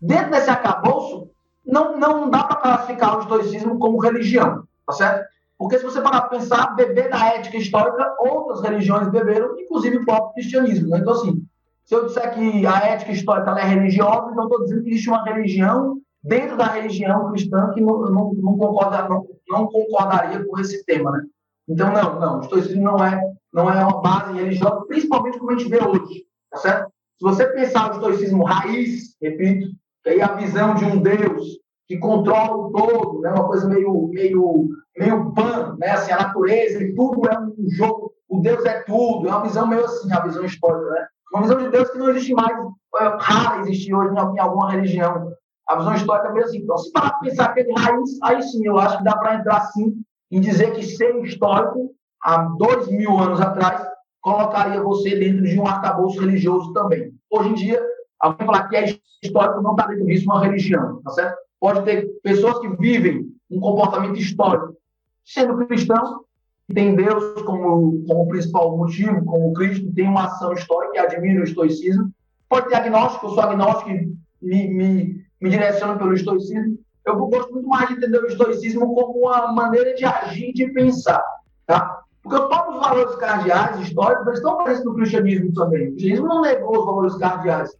[0.00, 1.30] Dentro desse arcabouço,
[1.68, 5.28] não, não dá para classificar o estoicismo como religião, tá certo?
[5.58, 10.04] Porque se você parar para pensar, beber da ética histórica, outras religiões beberam, inclusive o
[10.04, 10.88] próprio cristianismo.
[10.88, 10.98] Né?
[10.98, 11.42] Então, assim,
[11.84, 15.24] Se eu disser que a ética histórica é religiosa, então estou dizendo que existe uma
[15.24, 20.84] religião dentro da religião cristã que não, não, não, concorda, não, não concordaria com esse
[20.84, 21.24] tema, né?
[21.66, 23.18] Então, não, não, o estoicismo não é,
[23.52, 26.92] não é uma base religiosa, principalmente como a gente vê hoje, tá certo?
[27.18, 29.68] Se você pensar no estoicismo raiz, repito,
[30.06, 33.30] aí a visão de um Deus que controla o todo, né?
[33.30, 35.90] uma coisa meio, meio, meio pan, né?
[35.90, 39.66] assim, a natureza e tudo é um jogo, o Deus é tudo, é uma visão
[39.66, 41.06] meio assim, a visão histórica, né?
[41.32, 42.56] Uma visão de Deus que não existe mais,
[43.00, 45.32] é rara existir hoje em alguma religião.
[45.68, 46.58] A visão histórica é meio assim.
[46.58, 49.94] Então, se para pensar aquele raiz, aí sim, eu acho que dá para entrar sim
[50.30, 51.90] em dizer que ser histórico,
[52.22, 53.86] há dois mil anos atrás,
[54.20, 57.12] colocaria você dentro de um arcabouço religioso também.
[57.30, 57.82] Hoje em dia,
[58.20, 61.38] alguém falar que é histórico não está dentro disso uma religião, tá certo?
[61.60, 64.76] Pode ter pessoas que vivem um comportamento histórico,
[65.24, 66.24] sendo cristão,
[66.72, 71.44] tem Deus como, como principal motivo, como Cristo, tem uma ação histórica e admira o
[71.44, 72.10] estoicismo.
[72.48, 74.10] Pode ter agnóstico, eu sou agnóstico e
[74.42, 79.20] me, me, me direciono pelo estoicismo eu gosto muito mais de entender o estoicismo como
[79.20, 81.22] uma maneira de agir, de pensar,
[81.66, 82.02] tá?
[82.22, 85.88] Porque os próprios valores cardeais históricos estão presentes no cristianismo também.
[85.88, 87.70] O cristianismo não negou os valores cardeais.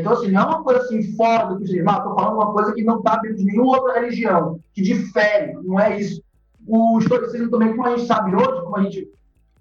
[0.00, 1.90] Então, assim, não é uma coisa assim fora do cristianismo.
[1.90, 5.54] Ah, estou falando uma coisa que não está dentro de nenhuma outra religião, que difere,
[5.62, 6.22] não é isso.
[6.66, 9.08] O estoicismo também, como a gente sabe hoje, como a gente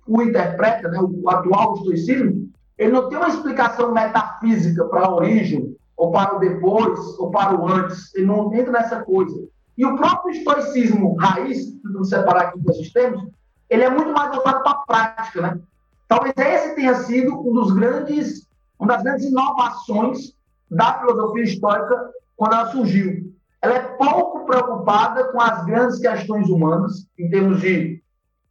[0.08, 5.76] o interpreta, né, o atual estoicismo, ele não tem uma explicação metafísica para a origem
[5.98, 8.14] ou para o depois, ou para o antes.
[8.16, 9.36] Ele não entra nessa coisa.
[9.78, 13.28] E o próprio estoicismo raiz, vamos separar aqui com esses termos,
[13.70, 15.60] ele é muito mais voltado para a prática, né?
[16.08, 18.47] Talvez esse tenha sido um dos grandes,
[18.80, 20.34] uma das grandes inovações
[20.69, 23.34] da filosofia histórica quando ela surgiu.
[23.61, 28.01] Ela é pouco preocupada com as grandes questões humanas, em termos de,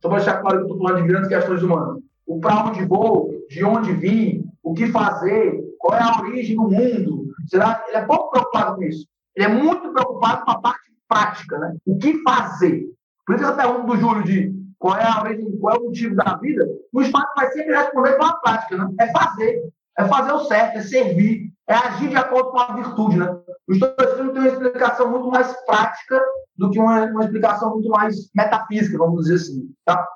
[0.01, 3.31] só para deixar claro que estou falando de grandes questões humanas, o para onde vou,
[3.49, 7.85] de onde vim, o que fazer, qual é a origem do mundo, Será?
[7.89, 9.07] Ele é pouco preocupado com isso.
[9.35, 11.77] Ele é muito preocupado com a parte prática, né?
[11.87, 12.87] O que fazer?
[13.25, 16.15] Por isso eu pergunto do Júlio de qual é a origem, qual é o motivo
[16.17, 16.67] da vida.
[16.93, 18.95] O Estado vai sempre responder com a prática, né?
[19.01, 19.63] É fazer.
[19.99, 23.27] É fazer o certo, é servir, é agir de acordo com a virtude, né?
[23.69, 26.23] O estoicismo tem uma explicação muito mais prática
[26.57, 30.07] do que uma, uma explicação muito mais metafísica, vamos dizer assim, tá?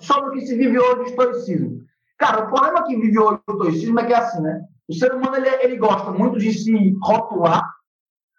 [0.00, 1.80] Sobre o que se vive hoje o estoicismo.
[2.18, 4.62] Cara, o problema que vive hoje o estoicismo é que é assim, né?
[4.88, 7.68] O ser humano ele, ele gosta muito de se rotular,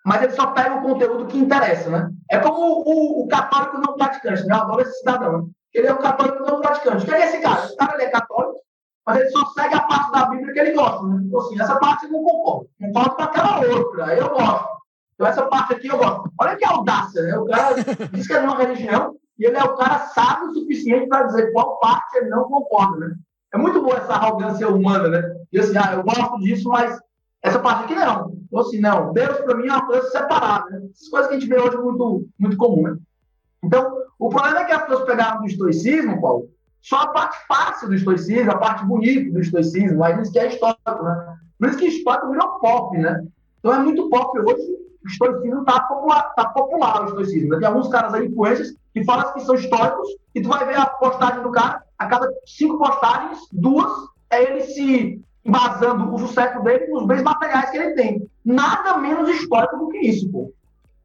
[0.05, 2.09] mas ele só pega o conteúdo que interessa, né?
[2.31, 4.55] É como o, o católico não praticante, né?
[4.55, 5.41] Eu adoro esse cidadão.
[5.41, 5.49] Né?
[5.73, 7.05] Ele é o católico não praticante.
[7.05, 7.65] Quem é esse cara?
[7.65, 8.59] Esse cara ele é católico,
[9.07, 11.21] mas ele só segue a parte da Bíblia que ele gosta, né?
[11.25, 12.69] Então, assim, essa parte eu não concordo.
[12.77, 14.67] Concordo com aquela outra, eu gosto.
[15.15, 16.29] Então, essa parte aqui eu gosto.
[16.37, 17.37] Olha que audácia, né?
[17.37, 17.75] O cara
[18.11, 21.23] diz que é de uma religião e ele é o cara sábio o suficiente para
[21.23, 23.15] dizer qual parte ele não concorda, né?
[23.53, 25.35] É muito boa essa arrogância humana, né?
[25.53, 26.99] E assim, ah, eu gosto disso, mas
[27.41, 28.35] essa parte aqui não.
[28.45, 29.13] Então, assim, não.
[29.13, 30.69] Deus, para mim, é uma coisa separada.
[30.69, 30.81] Né?
[30.93, 32.97] Essas coisas que a gente vê hoje é muito, muito comum, né?
[33.63, 36.49] Então, o problema é que as pessoas pegaram do estoicismo, Paulo,
[36.87, 40.47] só a parte fácil do estoicismo, a parte bonita do estoicismo, mas isso que é
[40.47, 41.35] histórico, né?
[41.59, 43.25] Por isso que histórico virou pop, né?
[43.59, 44.63] Então é muito pop hoje.
[45.03, 47.59] O estoicismo está popular, tá popular, o estoicismo.
[47.59, 50.85] Tem alguns caras aí, influências, que falam que são históricos, e tu vai ver a
[50.85, 53.91] postagem do cara, a cada cinco postagens, duas
[54.29, 58.29] é ele se embasando o sucesso dele nos bens materiais que ele tem.
[58.45, 60.53] Nada menos histórico do que isso, pô.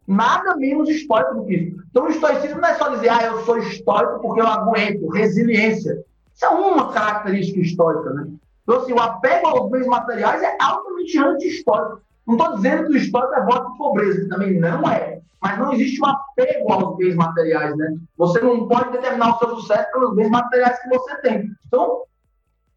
[0.07, 1.76] Nada menos histórico do que isso.
[1.90, 6.03] Então, o estoicismo não é só dizer, ah, eu sou histórico porque eu aguento, resiliência.
[6.34, 8.26] Isso é uma característica histórica, né?
[8.62, 12.00] Então, assim, o apego aos bens materiais é altamente anti-histórico.
[12.26, 15.20] Não estou dizendo que o histórico é voto de pobreza, também não é.
[15.41, 17.96] Mas não existe um apego aos bens materiais, né?
[18.16, 21.50] Você não pode determinar o seu sucesso pelos bens materiais que você tem.
[21.66, 22.03] Então,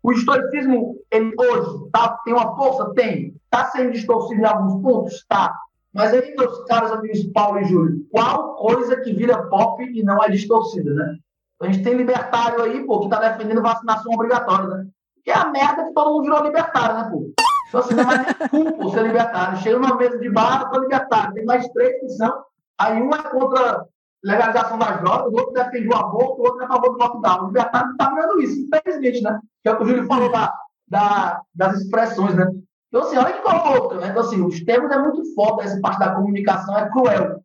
[0.02, 2.92] o estoicismo, ele hoje tá, tem uma força?
[2.94, 3.36] Tem.
[3.46, 5.14] Está sendo distorcido em alguns pontos?
[5.14, 5.56] Está.
[5.96, 10.22] Mas aí, meus caros amigos Paulo e Júlio, qual coisa que vira pop e não
[10.22, 11.16] é distorcida, né?
[11.62, 14.88] A gente tem libertário aí, pô, que está defendendo vacinação obrigatória, né?
[15.24, 17.32] Que é a merda que todo mundo virou libertário, né, pô?
[17.70, 19.58] Então, assim, não é mais culpa ser libertário.
[19.60, 21.34] Chega numa mesa de bar, sou libertário.
[21.34, 22.44] Tem mais três que são
[22.78, 23.86] Aí um é contra
[24.22, 27.44] legalização das drogas, o outro defende o aborto, o outro é a favor do lockdown.
[27.44, 29.40] O libertário está virando isso, infelizmente, né?
[29.64, 30.54] Que é o que o Júlio falou da,
[30.88, 32.52] da, das expressões, né?
[32.96, 34.08] Então, assim, olha que coisa louca, né?
[34.08, 37.42] Então, assim, os termos é muito foda, essa parte da comunicação é cruel.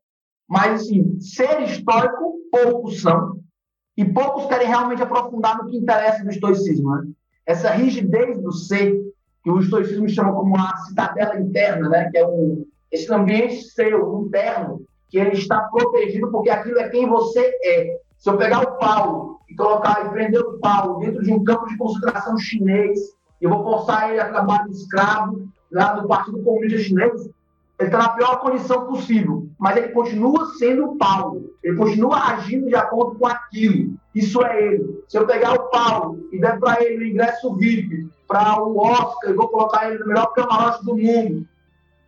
[0.49, 3.41] Mas, assim, ser histórico, poucos são,
[3.97, 7.09] e poucos querem realmente aprofundar no que interessa do estoicismo, né?
[7.45, 8.97] Essa rigidez do ser,
[9.43, 12.09] que o estoicismo chama como uma cidadela interna, né?
[12.13, 17.09] Que é um, esse ambiente seu, interno, que ele está protegido porque aquilo é quem
[17.09, 17.99] você é.
[18.17, 21.67] Se eu pegar o Paulo e colocar e prender o Paulo dentro de um campo
[21.67, 23.01] de concentração chinês,
[23.41, 27.31] eu vou forçar ele a trabalhar de escravo lá do Partido Comunista Chinês,
[27.79, 32.75] ele está na pior condição possível, mas ele continua sendo Paulo, ele continua agindo de
[32.75, 33.95] acordo com aquilo.
[34.15, 35.03] Isso é ele.
[35.09, 39.31] Se eu pegar o Paulo e der para ele o ingresso VIP para o Oscar,
[39.31, 41.47] e vou colocar ele no melhor camarote do mundo,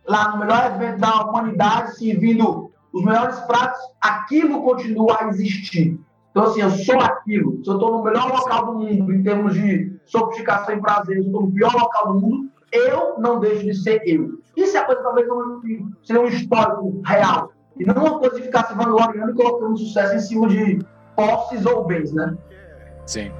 [0.07, 5.99] lá no melhor evento da humanidade, servindo os melhores pratos, aquilo continua a existir.
[6.29, 7.63] Então, assim, eu sou aquilo.
[7.63, 11.23] Se eu estou no melhor local do mundo, em termos de sofisticação e prazer, eu
[11.23, 14.39] estou no pior local do mundo, eu não deixo de ser eu.
[14.55, 15.61] Isso é a coisa talvez não
[16.03, 17.51] seria um histórico real.
[17.77, 20.79] E não uma coisa de ficar se vangloriando e colocando sucesso em cima de
[21.15, 22.35] posses ou bens, né?
[23.05, 23.31] Sim.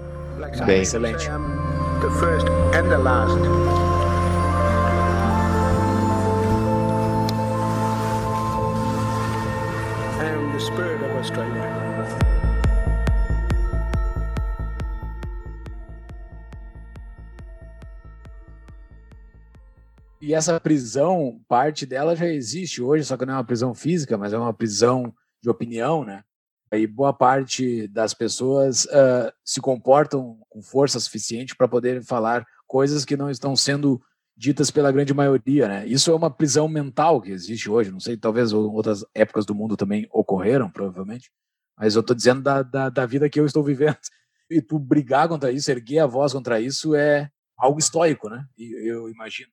[0.66, 0.82] Bem.
[0.82, 1.30] Excelente.
[2.02, 3.38] The first and the last.
[10.54, 11.93] The spirit of Australia.
[20.26, 24.18] E essa prisão, parte dela já existe hoje, só que não é uma prisão física,
[24.18, 26.24] mas é uma prisão de opinião, né?
[26.72, 33.04] E boa parte das pessoas ah, se comportam com força suficiente para poder falar coisas
[33.04, 34.02] que não estão sendo
[34.34, 35.86] ditas pela grande maioria, né?
[35.88, 37.92] Isso é uma prisão mental que existe hoje.
[37.92, 41.30] Não sei, talvez ou- outras épocas do mundo também ocorreram, provavelmente.
[41.78, 43.98] Mas eu estou dizendo da, da, da vida que eu estou vivendo.
[44.50, 48.46] E tu brigar contra isso, erguer a voz contra isso é algo estoico, né?
[48.58, 49.52] Eu imagino.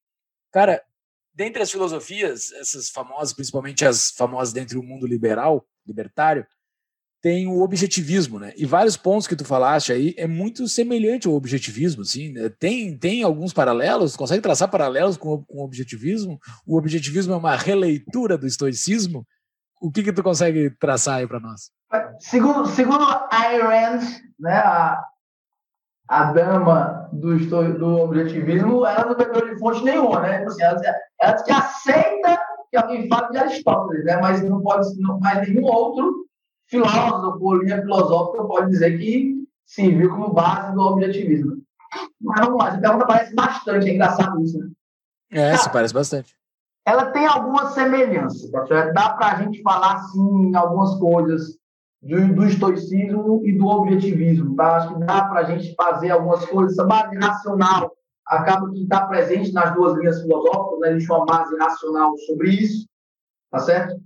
[0.52, 0.82] Cara,
[1.34, 6.46] dentre as filosofias, essas famosas, principalmente as famosas dentro do mundo liberal, libertário,
[7.22, 8.54] tem o objetivismo, né?
[8.56, 12.32] E vários pontos que tu falaste aí é muito semelhante ao objetivismo, assim.
[12.32, 12.48] né?
[12.48, 16.40] Tem, tem alguns paralelos, consegue traçar paralelos com, o- com o objetivismo?
[16.66, 19.26] O objetivismo é uma releitura do estoicismo?
[19.82, 21.70] O que que tu consegue traçar aí para nós?
[22.20, 24.00] Segundo, segundo Ayn Rand,
[24.38, 25.02] né, a,
[26.10, 27.38] a dama do,
[27.78, 30.44] do objetivismo, ela não bebeu de fonte nenhuma, né?
[30.44, 30.80] Assim, ela,
[31.20, 32.36] ela que aceita
[32.68, 34.18] que alguém fale de Aristóteles, né?
[34.20, 36.26] Mas não pode, não, mas nenhum outro
[36.68, 41.62] filósofo ou linha filosófica pode dizer que serviu como base do objetivismo.
[42.20, 44.68] Mas vamos lá, essa pergunta parece bastante, é engraçado isso, né?
[45.30, 46.34] É, se parece bastante.
[46.84, 48.50] ela tem algumas semelhanças.
[48.50, 48.94] tá certo?
[48.94, 51.59] Dá para a gente falar, sim, algumas coisas
[52.02, 54.56] do, do estoicismo e do objetivismo.
[54.56, 54.76] Tá?
[54.76, 56.72] Acho que dá para a gente fazer algumas coisas.
[56.72, 57.92] Essa base racional
[58.26, 60.90] acaba que está presente nas duas linhas filosóficas, né?
[60.92, 62.86] existe uma base racional sobre isso,
[63.50, 64.00] tá certo?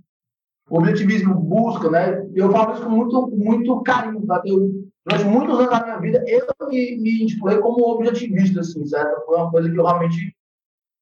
[0.67, 2.27] O objetivismo busca, né?
[2.33, 4.41] Eu falo isso com muito, muito carinho, tá?
[4.43, 4.71] Eu,
[5.05, 9.25] durante muitos anos da minha vida, eu me, me intitulei como objetivista, assim, certo?
[9.27, 10.35] Foi uma coisa que eu realmente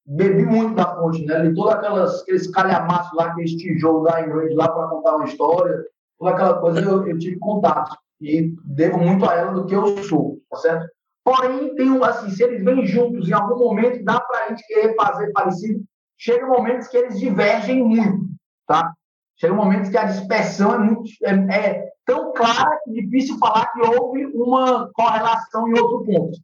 [0.05, 1.45] bebi muito da fonte, né?
[1.45, 5.85] Li todos aqueles calhamaços lá, aqueles tijolos em grande lá para contar uma história,
[6.23, 7.97] toda aquela coisa eu, eu tive contato.
[8.21, 10.87] E devo muito a ela do que eu sou, tá certo?
[11.23, 14.65] Porém, tem um, assim, se eles vêm juntos em algum momento, dá para a gente
[14.65, 15.83] querer fazer parecido.
[16.17, 18.25] Chega momentos que eles divergem muito,
[18.65, 18.93] tá?
[19.35, 23.71] Chega momentos que a dispersão é, muito, é, é tão clara que é difícil falar
[23.73, 26.37] que houve uma correlação em outro ponto.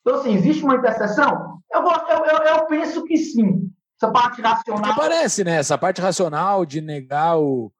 [0.00, 1.58] Então, assim, existe uma interseção?
[1.72, 3.70] Eu, eu, eu, eu penso que sim.
[4.00, 4.82] Essa parte racional.
[4.82, 5.56] Porque parece, né?
[5.56, 7.72] Essa parte racional de negar o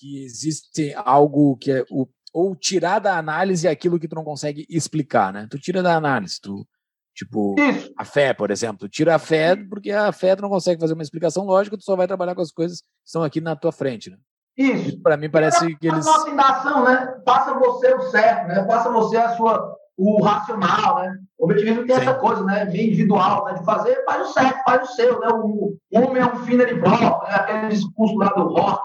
[0.00, 4.64] que existe algo que é o ou tirar da análise aquilo que tu não consegue
[4.70, 5.48] explicar, né?
[5.50, 6.64] Tu tira da análise, tu
[7.12, 7.92] tipo Isso.
[7.98, 10.94] a fé, por exemplo, tu tira a fé porque a fé tu não consegue fazer
[10.94, 13.72] uma explicação lógica, tu só vai trabalhar com as coisas que estão aqui na tua
[13.72, 14.16] frente, né?
[14.56, 15.00] Isso.
[15.02, 17.20] Para mim parece que A eles nossa indação, né?
[17.24, 18.64] Faça você o certo, né?
[18.66, 21.18] Faça você a sua, o racional, né?
[21.38, 22.02] O objetivismo tem Sim.
[22.02, 22.64] essa coisa, né?
[22.66, 23.54] Bem individual, né?
[23.54, 25.28] De fazer, faz o certo, faz o seu, né?
[25.32, 27.34] O, o homem é um fina de bloco, né?
[27.34, 28.82] Aquele discurso lá do rock,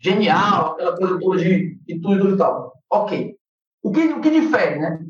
[0.00, 2.72] genial, aquela coisa toda de, de tudo e tal.
[2.90, 3.36] Ok.
[3.82, 5.00] O que, o que difere, né?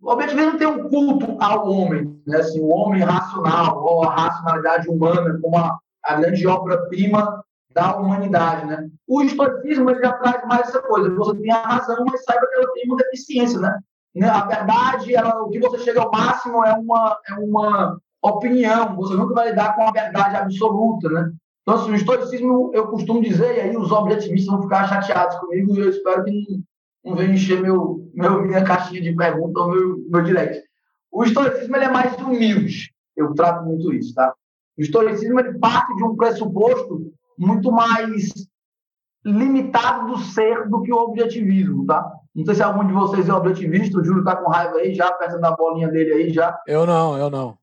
[0.00, 2.38] O objetivismo tem um culto ao homem, né?
[2.38, 8.66] Assim, o homem racional, ou a racionalidade humana como a, a grande obra-prima da humanidade,
[8.66, 8.88] né?
[9.08, 11.10] O estoicismo ele já traz mais essa coisa.
[11.14, 13.78] Você tem a razão, mas saiba que ela tem uma deficiência, né?
[14.14, 14.28] Né?
[14.28, 18.94] A verdade, ela, o que você chega ao máximo é uma, é uma opinião.
[18.96, 21.32] Você nunca vai lidar com a verdade absoluta, né?
[21.64, 25.74] Então, assim, o estoicismo, eu costumo dizer, e aí os objetivistas vão ficar chateados comigo,
[25.74, 29.70] e eu espero que não, não venha encher meu, meu, minha caixinha de perguntas ou
[29.70, 30.62] meu, meu direct.
[31.10, 32.92] O estoicismo ele é mais humilde.
[33.16, 34.34] Eu trato muito isso, tá?
[34.76, 38.30] O estoicismo ele parte de um pressuposto muito mais
[39.24, 42.12] limitado do ser do que o objetivismo, tá?
[42.34, 45.10] Não sei se algum de vocês é objetivista, o Júlio tá com raiva aí, já
[45.12, 46.60] pensando na bolinha dele aí, já.
[46.66, 47.56] Eu não, eu não.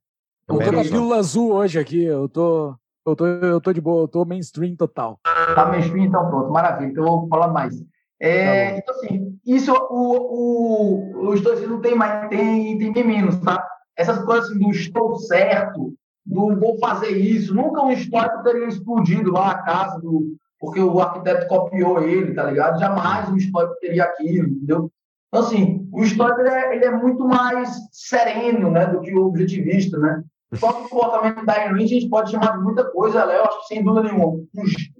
[0.47, 2.75] Eu Também tô na pílula azul hoje aqui, eu tô
[3.05, 5.19] eu tô eu tô de boa, eu tô mainstream total.
[5.23, 6.89] Tá mainstream, então pronto, maravilha.
[6.89, 7.75] Então eu vou falar mais.
[8.19, 13.39] É, Tá então, assim, isso, o, o, o estoicismo tem, mais, tem, tem bem menos,
[13.39, 13.67] tá?
[14.01, 15.93] essas coisas assim, do estou certo,
[16.25, 17.53] do vou fazer isso.
[17.53, 20.35] Nunca um histórico teria explodido lá a casa do.
[20.59, 22.79] Porque o arquiteto copiou ele, tá ligado?
[22.79, 24.91] Jamais um histórico teria aquilo, entendeu?
[25.27, 29.25] Então, assim, o histórico ele é, ele é muito mais sereno né, do que o
[29.25, 30.23] objetivista, né?
[30.53, 33.19] O próprio comportamento da Rand a gente pode chamar de muita coisa.
[33.19, 34.43] Ela é, eu acho que, sem dúvida nenhuma,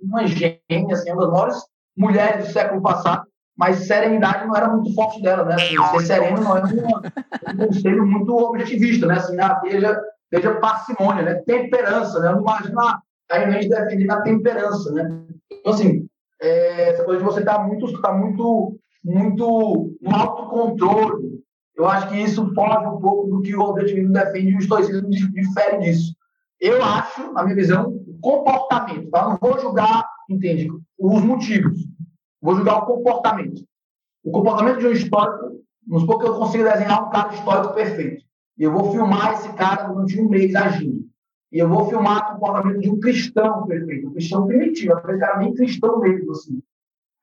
[0.01, 1.57] uma gênia, assim, uma das maiores
[1.97, 5.55] mulheres do século passado, mas serenidade não era muito forte dela, né?
[5.55, 9.15] Assim, ser sereno não é um conselho muito objetivista, né?
[9.15, 10.01] Assim, ah, seja,
[10.33, 11.35] seja parcimônia, né?
[11.45, 12.29] Temperança, né?
[12.29, 15.25] Eu não imagino a Rand defendendo a temperança, né?
[15.51, 16.07] Então, assim,
[16.41, 21.41] é, essa coisa de você estar tá muito, tá muito, muito no autocontrole,
[21.81, 25.09] eu acho que isso foge um pouco do que o objetivismo defende e o estoicismo
[25.09, 26.15] difere disso.
[26.59, 29.09] Eu acho, na minha visão, o comportamento.
[29.09, 29.29] Tá?
[29.29, 31.79] Não vou julgar, entende, os motivos.
[32.39, 33.63] Vou julgar o comportamento.
[34.23, 38.23] O comportamento de um histórico, vamos supor que eu consiga desenhar um cara histórico perfeito.
[38.59, 41.03] E eu vou filmar esse cara durante um mês agindo.
[41.51, 45.39] E eu vou filmar o comportamento de um cristão perfeito, um cristão primitivo, aquele cara
[45.39, 46.61] nem cristão mesmo, assim.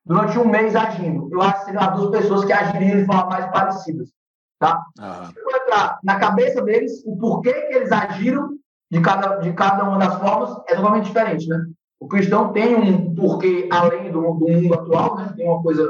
[0.05, 1.29] Durante um mês agindo.
[1.31, 4.18] Eu acho que seriam as duas pessoas que agiriam de forma mais parecidas.
[4.59, 4.85] Tá?
[4.99, 5.33] Uhum.
[5.37, 8.59] Eu vou entrar na cabeça deles, o porquê que eles agiram
[8.91, 11.65] de cada, de cada uma das formas é totalmente diferente, né?
[12.01, 15.33] O cristão tem um porquê além do, do mundo atual, né?
[15.37, 15.89] Tem uma coisa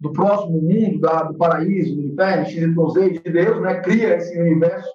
[0.00, 3.80] do próximo mundo, da, do paraíso, do inferno, XYZ, de Deus, né?
[3.80, 4.90] Cria esse universo.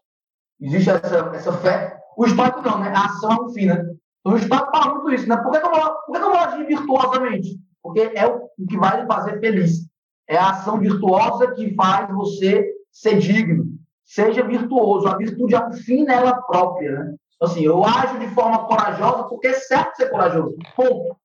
[0.60, 1.98] Existe essa, essa fé.
[2.18, 2.92] O estoico não, né?
[2.96, 3.86] A ação é um fim, né?
[4.20, 5.38] Então o estoico fala muito isso, né?
[5.38, 7.60] Por que, eu, por que eu vou agir virtuosamente?
[7.84, 9.86] Porque é o, o que vai lhe fazer feliz.
[10.28, 13.66] É a ação virtuosa que faz você ser digno,
[14.06, 15.08] seja virtuoso.
[15.08, 17.16] A virtude é um fim nela própria, né?
[17.42, 20.56] Assim, eu ajo de forma corajosa porque é certo ser corajoso.
[20.76, 21.18] Ponto.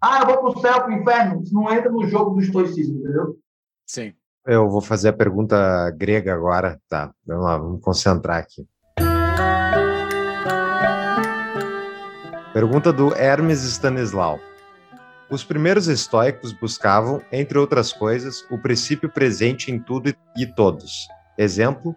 [0.00, 1.42] Ah, eu vou para o céu, para o inferno.
[1.42, 3.36] Isso não entra no jogo do estoicismo, entendeu?
[3.84, 4.14] Sim.
[4.46, 6.80] Eu vou fazer a pergunta grega agora.
[6.88, 8.64] Tá, vamos lá, vamos concentrar aqui.
[12.52, 14.38] Pergunta do Hermes Stanislau.
[15.28, 21.08] Os primeiros estoicos buscavam, entre outras coisas, o princípio presente em tudo e todos.
[21.38, 21.94] Exemplo,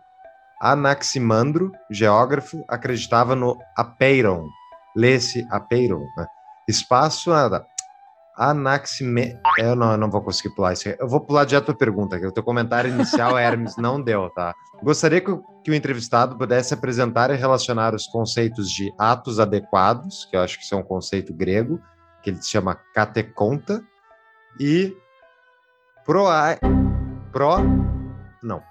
[0.59, 4.49] Anaximandro, geógrafo, acreditava no apeiron.
[4.95, 6.05] Lê-se apeiron.
[6.17, 6.27] Né?
[6.67, 7.31] Espaço
[8.37, 9.39] Anaxime...
[9.57, 10.89] Eu não, não vou conseguir pular isso.
[10.89, 14.53] Eu vou pular direto a pergunta, que o teu comentário inicial, Hermes, não deu, tá?
[14.83, 20.25] Gostaria que o, que o entrevistado pudesse apresentar e relacionar os conceitos de atos adequados,
[20.25, 21.81] que eu acho que isso é um conceito grego,
[22.21, 23.81] que ele se chama katekonta,
[24.59, 24.93] e
[26.05, 26.25] pro...
[27.31, 27.57] pro...
[28.43, 28.68] não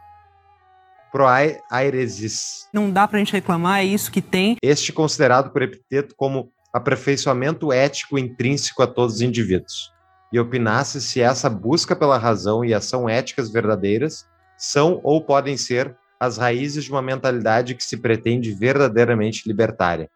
[1.10, 2.68] proairesis.
[2.72, 4.56] Não dá para a gente reclamar, é isso que tem.
[4.62, 9.93] Este considerado por Epiteto como aperfeiçoamento ético intrínseco a todos os indivíduos.
[10.32, 14.26] E opinasse se essa busca pela razão e ação éticas verdadeiras
[14.56, 20.10] são ou podem ser as raízes de uma mentalidade que se pretende verdadeiramente libertária.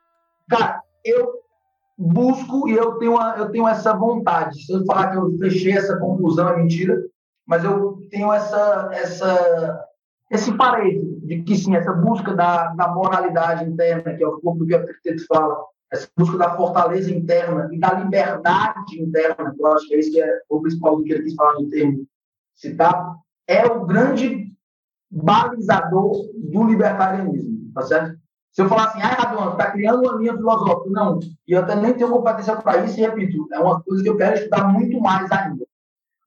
[0.50, 1.42] Cara, eu
[1.96, 4.64] busco e eu tenho, uma, eu tenho essa vontade.
[4.64, 7.00] Se eu falar que eu fechei essa conclusão, é mentira,
[7.46, 9.84] mas eu tenho essa, essa
[10.32, 14.60] esse parejo de que sim, essa busca da, da moralidade interna, que é o pouco
[14.60, 19.62] do que o Epicteto fala, essa busca da fortaleza interna e da liberdade interna, que
[19.62, 21.68] eu acho que é isso que é o principal do que ele quis falar no
[21.68, 22.06] termo
[22.54, 24.50] citado, é o grande
[25.10, 28.18] balizador do libertarianismo, tá certo?
[28.52, 31.76] Se eu falar assim, ah, Raduan, está criando uma linha filosófica, não, e eu até
[31.76, 34.98] nem tenho competência para isso, e repito, é uma coisa que eu quero estudar muito
[34.98, 35.61] mais ainda.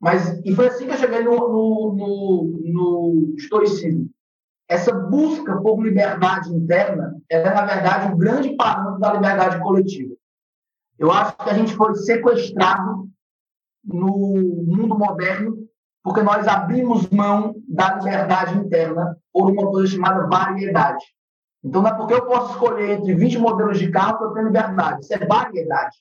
[0.06, 4.08] Mas, e foi assim que eu cheguei no, no, no, no estoicismo.
[4.70, 10.14] Essa busca por liberdade interna é, na verdade, o grande parâmetro da liberdade coletiva.
[11.00, 13.10] Eu acho que a gente foi sequestrado
[13.84, 14.16] no
[14.68, 15.58] mundo moderno
[16.04, 21.04] porque nós abrimos mão da liberdade interna por uma coisa chamada variedade.
[21.64, 24.46] Então, não é porque eu posso escolher entre 20 modelos de carro que eu tenho
[24.46, 25.00] liberdade.
[25.02, 25.98] Isso é variedade.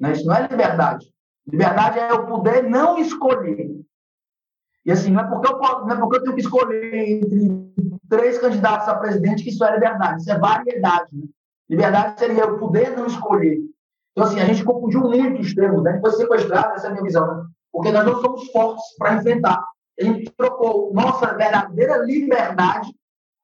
[0.00, 0.12] Né?
[0.12, 1.13] Isso não é liberdade.
[1.46, 3.70] Liberdade é eu poder não escolher.
[4.84, 7.72] E assim, não é porque eu, posso, não é porque eu tenho que escolher entre
[8.08, 10.20] três candidatos a presidente que isso é liberdade.
[10.20, 11.08] Isso é variedade.
[11.12, 11.26] Né?
[11.68, 13.58] Liberdade seria eu poder não escolher.
[14.12, 15.90] Então, assim, a gente confundiu muito os termos, né?
[15.90, 17.44] A gente foi sequestrado, essa é a minha visão, né?
[17.72, 19.64] Porque nós não somos fortes para enfrentar.
[19.98, 22.94] A gente trocou nossa verdadeira liberdade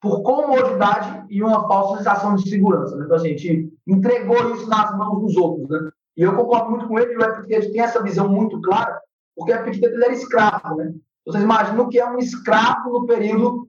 [0.01, 2.97] por comodidade e uma falsa sensação de segurança.
[2.97, 3.05] Né?
[3.05, 5.91] Então, assim, a gente entregou isso nas mãos dos outros, né?
[6.21, 9.01] E eu concordo muito com ele, e o Epicteto tem essa visão muito clara,
[9.35, 10.93] porque Epicteto era escravo, né?
[11.27, 13.67] Vocês imaginam o que é um escravo no período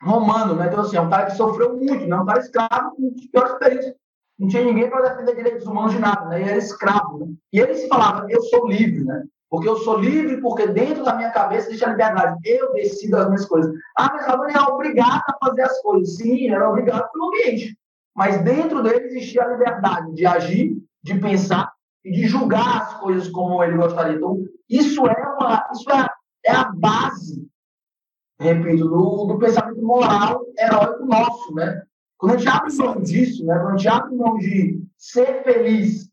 [0.00, 0.68] romano, né?
[0.68, 2.16] Então, assim, é um cara que sofreu muito, né?
[2.16, 3.92] Um cara escravo com os piores períodos.
[4.38, 6.40] Não tinha ninguém para defender direitos humanos de nada, né?
[6.40, 7.26] Ele era escravo, né?
[7.52, 9.24] E ele se falava, eu sou livre, né?
[9.50, 12.38] Porque eu sou livre, porque dentro da minha cabeça existe a liberdade.
[12.44, 13.74] Eu decido as minhas coisas.
[13.98, 16.18] Ah, mas Rabone é obrigado a fazer as coisas.
[16.18, 17.76] Sim, era obrigado pelo ambiente.
[18.14, 21.72] Mas dentro dele existia a liberdade de agir, de pensar
[22.04, 24.16] e de julgar as coisas como ele gostaria.
[24.16, 26.08] Então, isso é, uma, isso é,
[26.46, 27.46] é a base,
[28.38, 31.82] repito, do, do pensamento moral heróico nosso, né?
[32.16, 33.58] Quando a gente abre mão disso, né?
[33.58, 36.10] quando a gente abre mão de ser feliz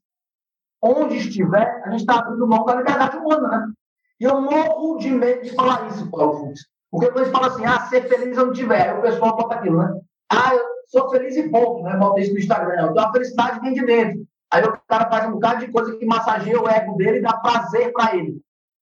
[0.81, 3.73] onde estiver, a gente está abrindo mão da liberdade humana, né?
[4.19, 6.61] E eu morro de medo de falar isso, Paulo Fux.
[6.89, 9.77] Porque quando eles falam assim, ah, ser feliz onde estiver, aí o pessoal bota aquilo,
[9.77, 9.99] né?
[10.31, 11.95] Ah, eu sou feliz e ponto, né?
[11.97, 12.89] Bota isso no Instagram.
[12.91, 14.26] Então a felicidade vem de dentro.
[14.51, 17.33] Aí o cara faz um bocado de coisa que massageia o ego dele e dá
[17.33, 18.39] prazer para ele.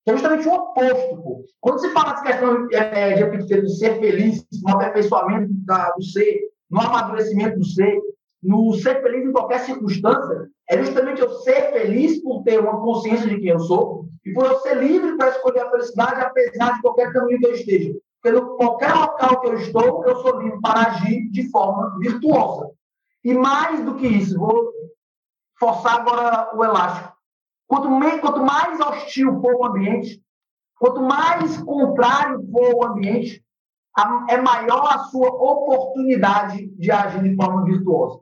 [0.07, 1.43] É justamente o oposto, pô.
[1.59, 6.41] Quando se fala dessa questão é, de epiteto, ser feliz, no aperfeiçoamento da, do ser,
[6.69, 7.99] no amadurecimento do ser,
[8.43, 13.27] no ser feliz em qualquer circunstância, é justamente eu ser feliz por ter uma consciência
[13.27, 16.81] de quem eu sou e por eu ser livre para escolher a felicidade, apesar de
[16.81, 17.95] qualquer caminho que eu esteja.
[18.21, 22.69] Porque no qualquer local que eu estou, eu sou livre para agir de forma virtuosa.
[23.23, 24.71] E mais do que isso, vou
[25.60, 27.15] forçar agora o elástico.
[27.68, 30.22] Quanto, me, quanto mais hostil for o ambiente,
[30.77, 33.44] quanto mais contrário for o ambiente,
[33.98, 38.19] a, é maior a sua oportunidade de agir de forma virtuosa.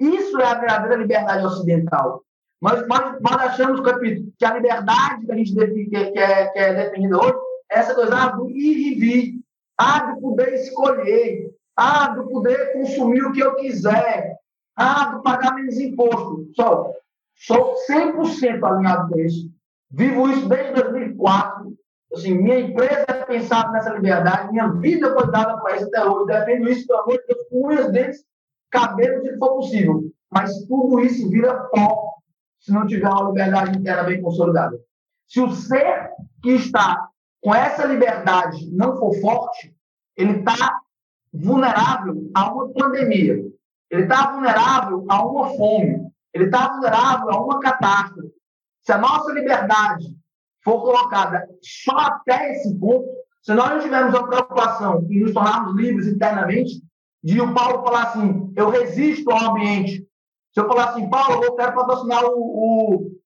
[0.00, 2.22] Isso é a verdadeira liberdade ocidental.
[2.60, 6.58] Nós, nós, nós achamos, capítulo, que a liberdade que a gente define, que, é, que
[6.58, 7.38] é definida hoje
[7.70, 9.40] é essa coisa ah, do ir e vir,
[9.78, 14.38] ah, de poder escolher, ah, de poder consumir o que eu quiser,
[14.76, 16.48] ah, do pagar menos imposto.
[16.54, 16.92] Só,
[17.34, 19.50] sou 100% alinhado com isso.
[19.90, 21.76] Vivo isso desde 2004.
[22.12, 26.26] Assim, minha empresa é pensada nessa liberdade, minha vida foi dada para isso até hoje.
[26.26, 28.24] Defendo isso, pelo amor de Deus, com unhas, dentes,
[28.70, 30.02] cabelo, se for possível.
[30.30, 32.14] Mas tudo isso vira pó
[32.60, 34.78] se não tiver uma liberdade interna bem consolidada.
[35.26, 36.10] Se o ser
[36.42, 37.08] que está
[37.40, 39.74] com essa liberdade não for forte,
[40.16, 40.80] ele está
[41.32, 43.44] vulnerável a uma pandemia.
[43.90, 46.10] Ele está vulnerável a uma fome.
[46.34, 48.30] Ele está vulnerável a uma catástrofe.
[48.82, 50.16] Se a nossa liberdade
[50.62, 53.08] for colocada só até esse ponto,
[53.42, 56.82] se nós não tivermos a preocupação em nos tornarmos livres internamente,
[57.22, 60.06] de o Paulo falar assim, eu resisto ao ambiente.
[60.52, 63.16] Se eu falar assim, Paulo, eu quero patrocinar o, o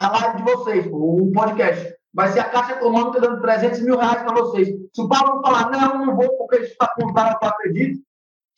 [0.00, 1.94] a live de vocês, o podcast.
[2.14, 4.68] Vai ser a Caixa Econômica dando 300 mil reais para vocês.
[4.94, 8.00] Se o Paulo não falar, não, não vou porque isso está contado, eu acredito,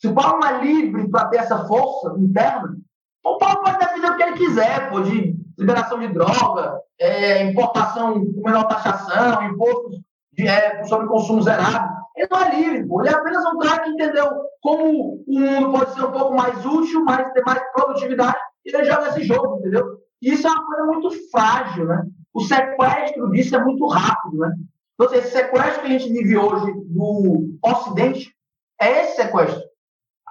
[0.01, 2.75] se o Paulo não é livre para ter essa força interna,
[3.23, 8.13] o Paulo pode defender o que ele quiser, pô, de liberação de droga, é, importação
[8.13, 10.01] com menor taxação, impostos
[10.33, 12.01] de, é, sobre consumo zerado.
[12.17, 13.01] Ele não é livre, pô.
[13.01, 14.27] ele é apenas um cara que entendeu
[14.59, 18.83] como o mundo pode ser um pouco mais útil, mais, ter mais produtividade, e ele
[18.85, 19.99] joga esse jogo, entendeu?
[20.19, 22.03] E isso é uma coisa muito frágil, né?
[22.33, 24.55] O sequestro disso é muito rápido, né?
[24.95, 28.33] Então, esse sequestro que a gente vive hoje do Ocidente
[28.79, 29.70] é esse sequestro.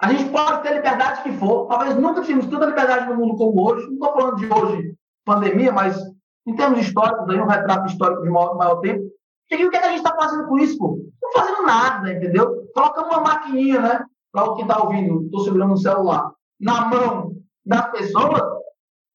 [0.01, 1.67] A gente pode ter liberdade que for.
[1.67, 3.85] Talvez nunca tivemos tanta liberdade no mundo como hoje.
[3.85, 6.01] Não estou falando de hoje, pandemia, mas
[6.47, 9.03] em termos históricos, aí, um retrato histórico de maior, maior tempo.
[9.51, 10.97] E o que, é que a gente está fazendo com isso, pô?
[11.21, 12.67] Não fazendo nada, entendeu?
[12.73, 14.05] Coloca uma maquininha, né?
[14.31, 17.33] Para o que está ouvindo, estou segurando um celular, na mão
[17.65, 18.41] das pessoas,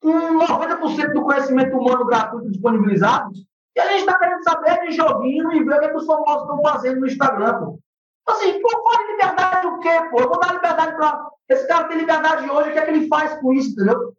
[0.01, 3.31] com 90% do conhecimento humano gratuito disponibilizado,
[3.75, 6.07] e a gente está querendo saber de joguinho e ver o que, é que os
[6.07, 7.79] famosos estão fazendo no Instagram, pô.
[8.27, 10.21] Assim, pô, fala liberdade o quê, pô?
[10.21, 11.29] Eu vou dar liberdade para.
[11.49, 14.13] Esse cara tem liberdade hoje, o que é que ele faz com isso, entendeu?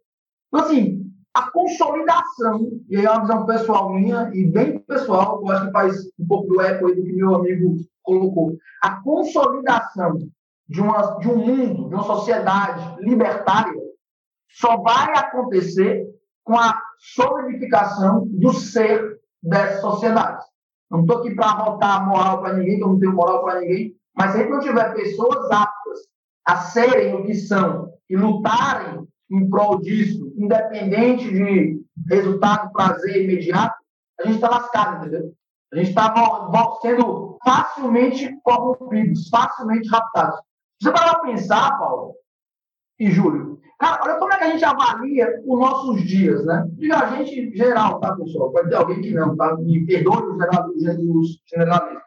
[0.48, 5.52] Então, assim, a consolidação, e aí é uma visão pessoal minha, e bem pessoal, eu
[5.52, 8.56] acho que faz um pouco do eco aí do que meu amigo colocou.
[8.82, 10.18] A consolidação
[10.68, 13.80] de, uma, de um mundo, de uma sociedade libertária,
[14.50, 16.06] só vai acontecer
[16.42, 20.44] com a solidificação do ser dessa sociedade.
[20.90, 23.94] Não estou aqui para botar moral para ninguém, que eu não tenho moral para ninguém,
[24.16, 26.00] mas se a gente não tiver pessoas aptas
[26.46, 33.76] a serem o que são e lutarem em prol disso, independente de resultado, prazer imediato,
[34.20, 35.32] a gente está lascado, entendeu?
[35.72, 36.14] A gente está
[36.80, 40.40] sendo facilmente corrompidos, facilmente raptados.
[40.80, 42.14] Você vai pensar, Paulo
[42.98, 46.66] e Júlio, cara, olha como é que a gente avalia os nossos dias, né?
[46.72, 48.50] Diga a gente geral, tá, pessoal?
[48.50, 49.56] Pode ter alguém que não, tá?
[49.56, 50.36] Me perdoe
[51.14, 52.02] os generalistas.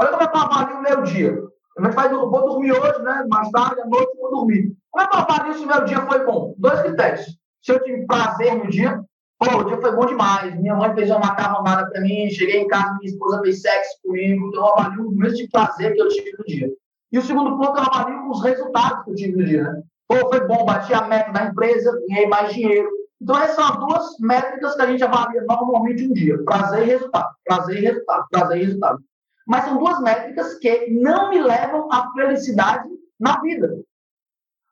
[0.00, 1.38] Olha como é que eu avalio o meu dia.
[1.78, 3.24] A gente vai, vou dormir hoje, né?
[3.28, 4.74] Mais tarde, à noite, vou dormir.
[4.90, 6.54] Como é que eu avalio se o meu dia foi bom?
[6.56, 7.26] Dois critérios.
[7.62, 9.00] Se eu tive prazer no dia,
[9.38, 10.58] pô, o dia foi bom demais.
[10.58, 14.48] Minha mãe fez uma macarronada para mim, cheguei em casa, minha esposa fez sexo comigo,
[14.48, 16.70] então eu avalio o mesmo tipo de prazer que eu tive no dia.
[17.12, 19.82] E o segundo ponto, eu avalio os resultados que eu tive no dia, né?
[20.10, 22.90] Pô, foi bom, bati a meta da empresa, ganhei mais dinheiro,
[23.22, 26.86] Então, essas são as duas métricas que a gente avalia normalmente um dia: prazer e
[26.86, 27.32] resultado.
[27.44, 28.26] Prazer e resultado.
[28.28, 28.98] Prazer e resultado.
[29.46, 32.88] Mas são duas métricas que não me levam à felicidade
[33.20, 33.78] na vida.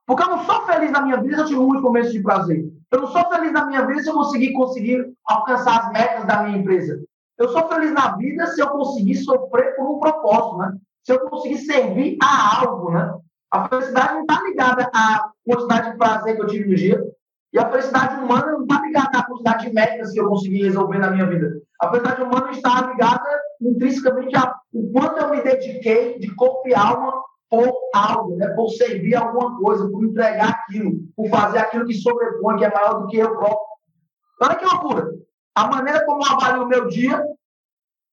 [0.04, 2.72] Porque eu não sou feliz na minha vida se eu tive muitos momentos de prazer.
[2.90, 6.42] Eu não sou feliz na minha vida se eu conseguir, conseguir alcançar as metas da
[6.42, 7.00] minha empresa.
[7.38, 10.76] Eu sou feliz na vida se eu conseguir sofrer por um propósito, né?
[11.04, 13.14] Se eu conseguir servir a algo, né?
[13.50, 17.02] A felicidade não está ligada à quantidade de prazer que eu tive no dia.
[17.52, 20.98] E a felicidade humana não está ligada à quantidade de metas que eu consegui resolver
[20.98, 21.62] na minha vida.
[21.80, 24.54] A felicidade humana está ligada intrinsecamente ao
[24.92, 28.48] quanto eu me dediquei de corpo e alma por algo, né?
[28.48, 33.00] por servir alguma coisa, por entregar aquilo, por fazer aquilo que sobrepõe, que é maior
[33.00, 33.58] do que eu próprio.
[34.42, 35.10] Olha que loucura!
[35.54, 37.24] A maneira como eu avalio o meu dia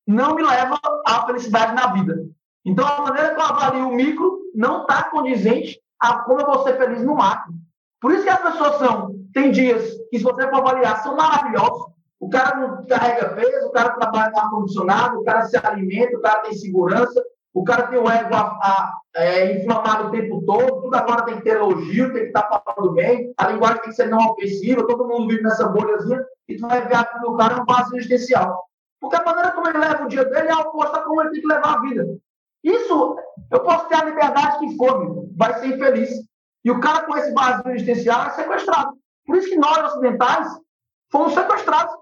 [0.08, 2.26] não me leva à felicidade na vida.
[2.64, 6.64] Então, a maneira que eu avalio o micro não está condizente a como eu vou
[6.64, 7.54] ser feliz no macro.
[8.02, 9.16] Por isso que as pessoas são.
[9.34, 11.94] Tem dias que, se você for avaliar, são maravilhosos.
[12.20, 16.22] O cara não carrega peso, o cara trabalha no ar-condicionado, o cara se alimenta, o
[16.22, 17.24] cara tem segurança,
[17.54, 21.38] o cara tem o ego a, a, é, inflamado o tempo todo, tudo agora tem
[21.38, 24.18] que ter elogio, tem que estar tá falando bem, a linguagem tem que ser não
[24.32, 27.66] ofensiva, todo mundo vive nessa bolhazinha, e tu vai ver que o cara é um
[27.66, 28.66] vazio existencial.
[29.00, 31.48] Porque a maneira como ele leva o dia dele é oposta como ele tem que
[31.48, 32.06] levar a vida.
[32.66, 33.16] Isso,
[33.52, 36.10] eu posso ter a liberdade que for, vai ser infeliz.
[36.64, 38.98] E o cara com esse vazio existencial é sequestrado.
[39.24, 40.48] Por isso que nós, ocidentais,
[41.12, 41.94] fomos sequestrados.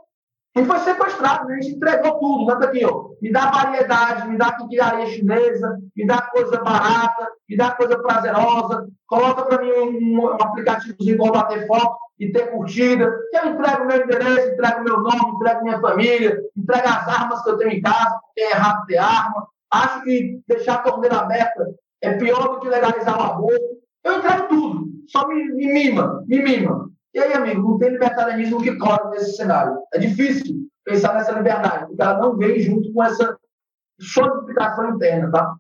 [0.56, 1.56] A gente foi sequestrado, né?
[1.56, 2.46] a gente entregou tudo.
[2.46, 2.66] Né?
[2.66, 3.10] Aqui, ó.
[3.22, 8.88] Me dá variedade, me dá quinquilharia chinesa, me dá coisa barata, me dá coisa prazerosa,
[9.08, 13.12] coloca para mim um, um aplicativozinho para bater foto e ter curtida.
[13.34, 17.58] Eu entrego meu endereço, entrego meu nome, entrego minha família, entrego as armas que eu
[17.58, 19.48] tenho em casa, porque é errado ter arma.
[19.74, 21.66] Acho que deixar a torneira aberta
[22.02, 23.82] é pior do que legalizar o aborto.
[24.04, 26.90] Eu entrego tudo, só me, me mima, me mima.
[27.14, 29.78] E aí, amigo, não tem libertarianismo que corre nesse cenário.
[29.94, 33.38] É difícil pensar nessa liberdade, porque ela não vem junto com essa
[34.00, 35.56] solidificação interna, tá?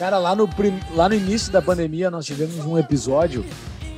[0.00, 0.48] Cara, lá no,
[0.94, 3.44] lá no início da pandemia nós tivemos um episódio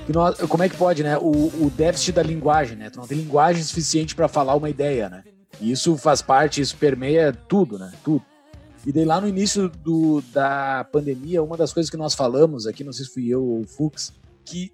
[0.05, 1.17] que nós, como é que pode, né?
[1.17, 2.91] O, o déficit da linguagem, né?
[2.91, 5.23] Tu não tem linguagem suficiente para falar uma ideia, né?
[5.61, 7.93] E isso faz parte, isso permeia tudo, né?
[8.03, 8.25] Tudo.
[8.85, 12.83] E daí lá no início do, da pandemia, uma das coisas que nós falamos aqui,
[12.83, 14.13] não sei se fui eu ou o Fux,
[14.45, 14.73] que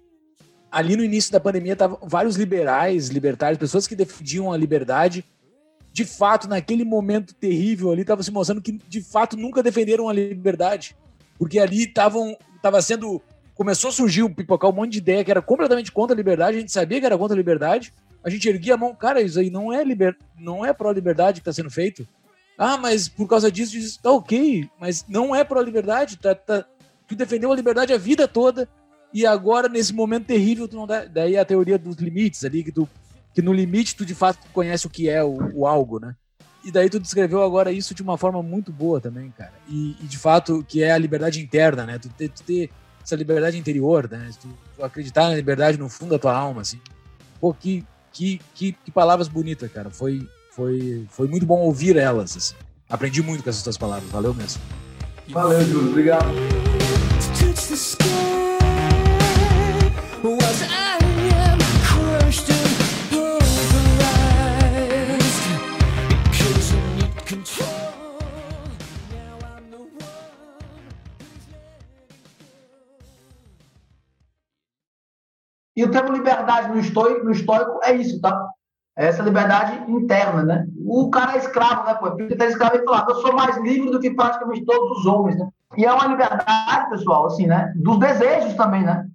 [0.71, 5.23] ali no início da pandemia estavam vários liberais, libertários, pessoas que defendiam a liberdade,
[5.93, 10.13] de fato, naquele momento terrível ali, estavam se mostrando que de fato nunca defenderam a
[10.13, 10.95] liberdade.
[11.39, 13.19] Porque ali estavam, estava sendo
[13.55, 16.55] começou a surgir, o pipocar um monte de ideia que era completamente contra a liberdade,
[16.55, 17.93] a gente sabia que era contra a liberdade,
[18.23, 20.15] a gente erguia a mão, cara, isso aí não é liber...
[20.37, 22.07] não é pró-liberdade que está sendo feito.
[22.57, 26.65] Ah, mas por causa disso, diz, tá ok, mas não é pró-liberdade, tá, tá...
[27.05, 28.65] tu defendeu a liberdade a vida toda
[29.13, 31.03] e agora, nesse momento terrível, tu não dá...
[31.03, 32.87] Daí a teoria dos limites ali, que, tu...
[33.33, 36.15] que no limite tu de fato conhece o que é o, o algo, né?
[36.63, 39.53] E daí tu descreveu agora isso de uma forma muito boa também, cara.
[39.67, 41.97] E, e de fato, que é a liberdade interna, né?
[41.97, 42.69] Tu ter, tu ter
[43.03, 44.29] essa liberdade interior, né?
[44.39, 46.79] Tu, tu, acreditar na liberdade no fundo da tua alma, assim.
[47.39, 49.89] Pô, que, que, que, que, palavras bonitas, cara.
[49.89, 52.55] Foi, foi, foi muito bom ouvir elas, assim.
[52.89, 54.09] Aprendi muito com essas tuas palavras.
[54.11, 54.61] Valeu mesmo.
[55.29, 55.89] Valeu, Júlio.
[55.89, 56.27] Obrigado.
[75.79, 78.49] E o termo liberdade no estoico, no estoico é isso, tá?
[78.97, 80.67] É essa liberdade interna, né?
[80.85, 81.93] O cara é escravo, né?
[81.93, 85.05] Pô, Ele tá escravo e falava, eu sou mais livre do que praticamente todos os
[85.05, 85.47] homens, né?
[85.77, 87.71] E é uma liberdade, pessoal, assim, né?
[87.77, 89.07] Dos desejos também, né?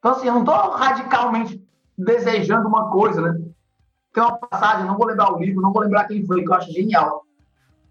[0.00, 1.64] Então, assim, eu não estou radicalmente
[1.96, 3.38] desejando uma coisa, né?
[4.12, 6.54] Tem uma passagem, não vou lembrar o livro, não vou lembrar quem foi, que eu
[6.54, 7.22] acho genial.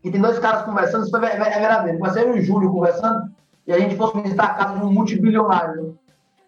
[0.04, 1.98] E tem dois caras conversando, isso é verdadeiro.
[1.98, 3.32] Comecei eu e o Júlio conversando,
[3.66, 5.94] e a gente fosse visitar a casa de um multibilionário, né?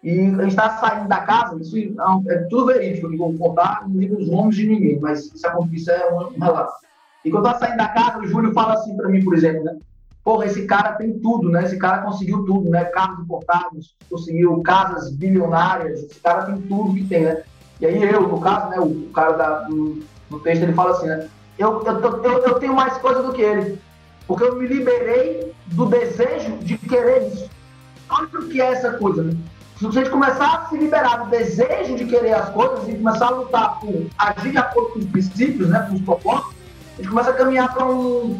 [0.02, 3.82] E a gente está saindo da casa, isso é, é tudo verídico, eu vou contar,
[3.86, 6.72] não digo os nomes de ninguém, mas isso é, isso é um, relato.
[7.22, 9.62] E quando eu estava saindo da casa, o Júlio fala assim para mim, por exemplo,
[9.62, 9.76] né?
[10.24, 11.64] Porra, esse cara tem tudo, né?
[11.64, 12.84] Esse cara conseguiu tudo, né?
[12.86, 17.42] Carros importados, conseguiu casas bilionárias, esse cara tem tudo que tem, né?
[17.78, 18.80] E aí eu, no caso, né?
[18.80, 21.28] O cara da, do, do texto, ele fala assim, né?
[21.58, 23.78] Eu, eu, eu, eu tenho mais coisa do que ele,
[24.26, 27.50] porque eu me liberei do desejo de querer isso.
[28.08, 29.34] Olha o que é essa coisa, né?
[29.80, 33.28] Se a gente começar a se liberar do desejo de querer as coisas e começar
[33.28, 36.54] a lutar por agir de acordo com os princípios, né, com os propósitos,
[36.92, 38.38] a gente começa a caminhar para um,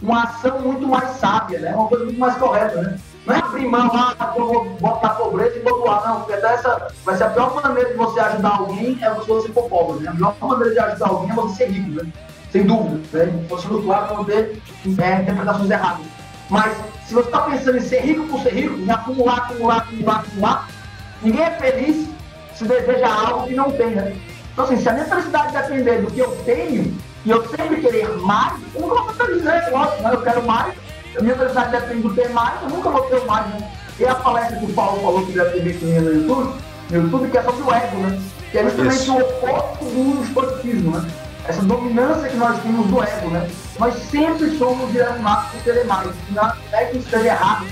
[0.00, 1.74] uma ação muito mais sábia, né?
[1.74, 2.98] Uma coisa muito mais correta, né?
[3.26, 6.54] Não é abrir mão lá, eu vou botar pobreza e vou doar, não, porque até
[6.54, 10.08] essa vai ser a pior maneira de você ajudar alguém é você for pobre, né?
[10.08, 12.12] A melhor maneira de ajudar alguém é você ser rico, né?
[12.50, 13.46] Sem dúvida, né?
[13.50, 14.62] Você lutar para não ter
[14.98, 16.06] é, interpretações erradas.
[16.48, 16.74] Mas
[17.04, 20.77] se você está pensando em ser rico por ser rico, em acumular, acumular, acumular, acumular,
[21.22, 22.08] ninguém é feliz
[22.54, 24.16] se deseja algo que não tem, né?
[24.52, 28.08] Então, assim, se a minha felicidade depender do que eu tenho, e eu sempre querer
[28.18, 29.68] mais, eu nunca vou ser feliz, né?
[29.70, 30.10] Lógico, né?
[30.12, 30.74] Eu quero mais,
[31.16, 33.70] a minha felicidade depende do ter mais, eu nunca vou ter mais, né?
[33.98, 36.54] E a palestra que o Paulo falou que deve ter visto no YouTube,
[36.90, 38.22] no YouTube, que é sobre o ego, né?
[38.50, 39.12] Que é justamente Isso.
[39.12, 41.10] o oposto do estoicismo, né?
[41.46, 43.50] Essa dominância que nós temos do ego, né?
[43.78, 46.10] Nós sempre somos direcionados por querer mais.
[46.30, 47.66] Não é que esteja errado.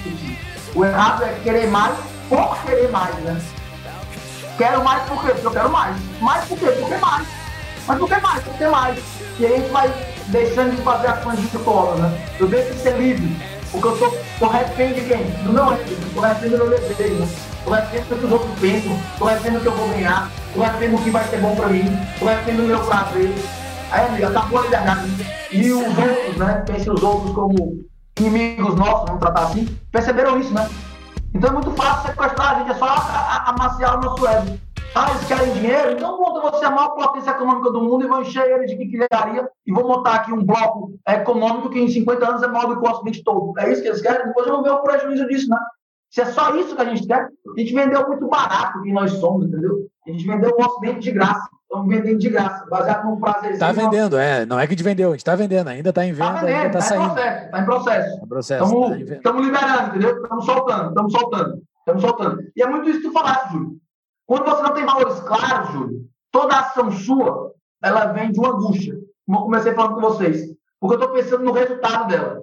[0.74, 1.96] O errado é querer mais
[2.28, 3.40] por querer mais, né?
[4.58, 5.18] Quero mais por?
[5.18, 5.96] Porque eu quero mais.
[6.20, 6.66] Mais por quê?
[6.66, 7.26] Porque mais.
[7.86, 8.42] Mas por que mais?
[8.42, 9.04] Por que mais?
[9.38, 9.92] E aí a gente vai
[10.28, 12.26] deixando de fazer ações de cola, né?
[12.40, 13.36] Eu deixo de ser livre.
[13.70, 15.24] Porque eu tô, tô refém de quem?
[15.44, 15.84] Do meu ego.
[16.14, 17.28] Tô refém do meu desejo.
[17.64, 18.98] Tô refém do que os outros pensam.
[19.18, 20.30] Tô refém do que eu vou ganhar.
[20.54, 21.84] Tô refém do que vai ser bom pra mim.
[22.18, 23.34] Tô refém do meu prazer.
[23.90, 25.10] Aí, amiga, acabou a liberdade.
[25.52, 26.64] E os outros, né?
[26.66, 27.84] Pensem os outros como
[28.18, 29.78] inimigos nossos, vamos tratar assim.
[29.92, 30.68] Perceberam isso, né?
[31.36, 32.86] Então é muito fácil sequestrar a gente, é só
[33.46, 34.58] amaciar o nosso ego.
[34.94, 35.92] Ah, eles querem dinheiro?
[35.92, 39.46] Então monta você a maior potência econômica do mundo e vão encher ele de quinquilharia
[39.66, 42.88] e vão montar aqui um bloco econômico que em 50 anos é maior do que
[42.88, 43.52] o Ocidente todo.
[43.58, 44.28] É isso que eles querem?
[44.28, 45.58] Depois eu não vejo o prejuízo disso, né?
[46.08, 49.12] Se é só isso que a gente quer, a gente vendeu muito barato quem nós
[49.12, 49.86] somos, entendeu?
[50.06, 51.50] A gente vendeu o Ocidente de graça.
[51.68, 53.58] Estamos vendendo de graça, baseado num prazer.
[53.58, 54.46] Tá vendendo, é.
[54.46, 56.38] Não é que a gente vendeu, a gente tá vendendo, ainda tá em venda, Tá
[56.38, 57.04] ainda vendendo, tá tá em saindo.
[57.14, 58.16] processo, tá em processo.
[58.22, 59.16] É processo, tá em venda.
[59.16, 60.22] Estamos liberando, entendeu?
[60.22, 62.42] Estamos soltando, estamos soltando, estamos soltando.
[62.56, 63.76] E é muito isso que tu falaste, Júlio.
[64.26, 67.52] Quando você não tem valores claros, Júlio, toda ação sua,
[67.82, 68.94] ela vem de uma angústia.
[69.26, 70.46] Como eu comecei falando com vocês.
[70.80, 72.42] Porque eu estou pensando no resultado dela.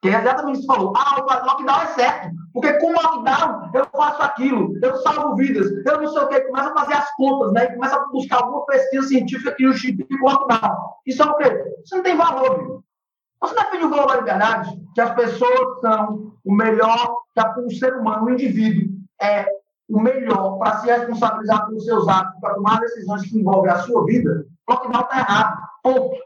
[0.00, 0.92] Que é exatamente isso que você falou.
[0.96, 2.30] Ah, o lockdown é certo.
[2.56, 6.40] Porque com o lockdown eu faço aquilo, eu salvo vidas, eu não sei o quê.
[6.40, 7.66] Começa a fazer as contas, né?
[7.66, 10.74] Começa a buscar alguma pesquisa científica que justifique o lockdown.
[11.04, 11.74] Isso é o quê?
[11.84, 12.84] Isso não tem valor, viu?
[13.42, 17.94] Você defende o valor da liberdade, que as pessoas são o melhor, que o ser
[17.94, 18.88] humano, o indivíduo,
[19.20, 19.46] é
[19.86, 24.02] o melhor para se responsabilizar pelos seus atos, para tomar decisões que envolvem a sua
[24.06, 25.62] vida, o lockdown está errado.
[25.82, 26.16] Ponto.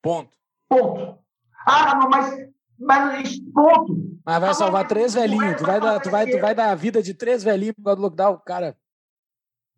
[0.00, 0.30] Ponto.
[0.68, 1.18] Ponto.
[1.66, 2.51] Ah, não, mas,
[2.82, 3.96] mas ponto.
[4.24, 5.56] Mas vai salvar três velhinhos.
[5.56, 7.96] Tu vai, dar, tu, vai, tu vai dar a vida de três velhinhos por causa
[7.96, 8.76] do lockdown, cara.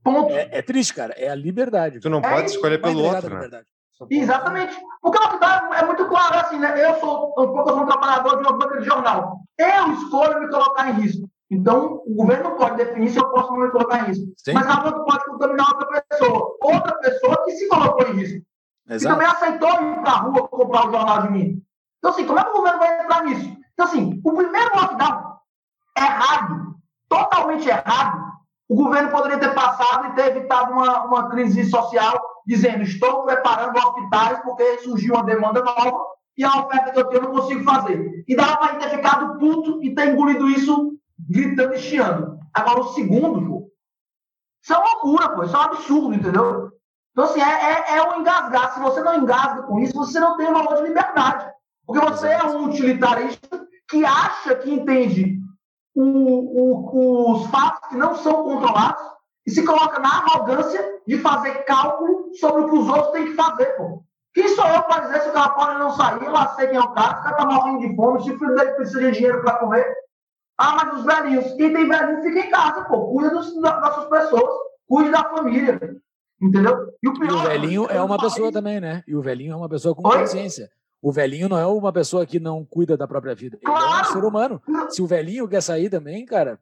[0.03, 0.33] Ponto.
[0.33, 1.15] É, é triste, cara.
[1.17, 2.01] É a liberdade.
[2.01, 2.57] Tu não É pode isso.
[2.57, 3.63] escolher pelo outro, né?
[4.11, 4.75] Exatamente.
[5.01, 6.85] Porque o lockdown é muito claro assim, né?
[6.85, 9.39] Eu sou, um pouco sou um trabalhador de uma banca de jornal.
[9.59, 11.29] Eu escolho me colocar em risco.
[11.51, 14.27] Então, o governo não pode definir se eu posso me colocar em risco.
[14.39, 14.53] Sim.
[14.55, 16.57] Mas a outra pode contaminar outra pessoa.
[16.63, 18.43] Outra pessoa que se colocou em risco.
[18.89, 19.15] E Exato.
[19.15, 21.63] também aceitou ir para a rua comprar o jornal de mim.
[22.05, 23.57] Então, assim, como é que o governo vai entrar nisso?
[23.73, 25.39] Então, assim, o primeiro lockdown,
[25.97, 26.75] errado,
[27.09, 28.23] totalmente errado,
[28.69, 33.79] o governo poderia ter passado e ter evitado uma, uma crise social, dizendo: estou preparando
[33.79, 35.99] hospitais porque surgiu uma demanda nova
[36.37, 38.23] e a oferta que eu tenho eu não consigo fazer.
[38.29, 42.39] E dava para ter ficado puto e ter engolido isso gritando e chiando.
[42.53, 43.71] Agora, o segundo, pô,
[44.63, 46.71] isso é uma loucura, pô, isso é um absurdo, entendeu?
[47.13, 48.75] Então, assim, é, é, é um engasgar.
[48.75, 51.55] Se você não engasga com isso, você não tem valor de liberdade.
[51.87, 55.39] Porque você é um utilitarista que acha que entende
[55.95, 59.03] o- o- os fatos que não são controlados
[59.47, 63.35] e se coloca na arrogância de fazer cálculo sobre o que os outros têm que
[63.35, 64.03] fazer, pô.
[64.33, 66.25] Quem sou eu para dizer se o cara pode não sair?
[66.25, 68.39] Eu lá sei quem é o cara, o cara tá morrendo de fome, se o
[68.39, 69.87] filho dele precisa de dinheiro para comer.
[70.59, 73.09] Ah, mas os velhinhos, quem tem velhinho fica em casa, pô.
[73.13, 74.51] Cuida dos, da- das suas pessoas,
[74.89, 75.79] cuide da família.
[76.43, 76.89] Entendeu?
[77.03, 77.33] E o E pior.
[77.45, 79.03] o velhinho é uma pessoa também, né?
[79.07, 80.19] E o velhinho é uma pessoa com Oi?
[80.19, 80.69] consciência.
[81.05, 83.59] O velhinho não é uma pessoa que não cuida da própria vida.
[83.61, 84.07] Ele é um Claro!
[84.07, 84.63] ser humano.
[84.89, 86.59] Se o velhinho quer sair também, cara.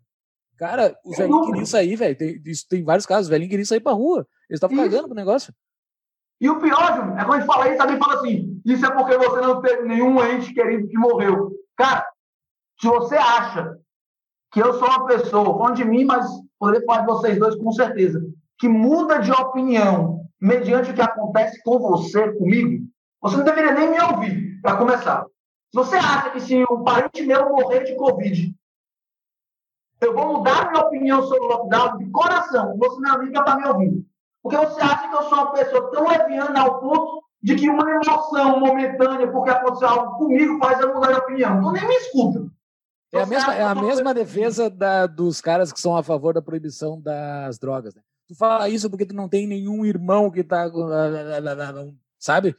[0.59, 1.52] Cara, os velhinhos dúvida.
[1.52, 2.16] queriam sair, velho.
[2.19, 3.27] Tem, isso tem vários casos.
[3.27, 4.27] Os velhinhos queriam sair pra rua.
[4.51, 5.55] Eles estavam cagando pro negócio.
[6.40, 8.90] E o pior, Júlio, é quando a gente fala isso, alguém fala assim: isso é
[8.90, 11.52] porque você não teve nenhum ente querido que morreu.
[11.77, 12.05] Cara,
[12.81, 13.78] se você acha
[14.51, 16.27] que eu sou uma pessoa, falando de mim, mas
[16.59, 18.20] poderia falar de vocês dois com certeza,
[18.59, 22.85] que muda de opinião mediante o que acontece com você, comigo,
[23.23, 25.24] você não deveria nem me ouvir, para começar.
[25.70, 28.55] Se você acha que se um parente meu morrer de Covid,
[30.01, 33.57] eu vou mudar minha opinião sobre o lockdown de coração, você, meu amigo, já está
[33.57, 34.05] me ouvindo.
[34.43, 37.89] Porque você acha que eu sou uma pessoa tão leviana ao ponto de que uma
[37.89, 41.59] emoção momentânea, porque aconteceu algo comigo, faz eu mudar de opinião.
[41.59, 42.51] Então nem me escuta.
[43.12, 46.40] É a mesma, é a mesma defesa da- dos caras que são a favor da
[46.43, 47.94] proibição das drogas.
[47.94, 48.03] Né?
[48.27, 50.69] Tu fala isso porque tu não tem nenhum irmão que tá.
[50.70, 50.89] com-
[52.19, 52.57] Sabe?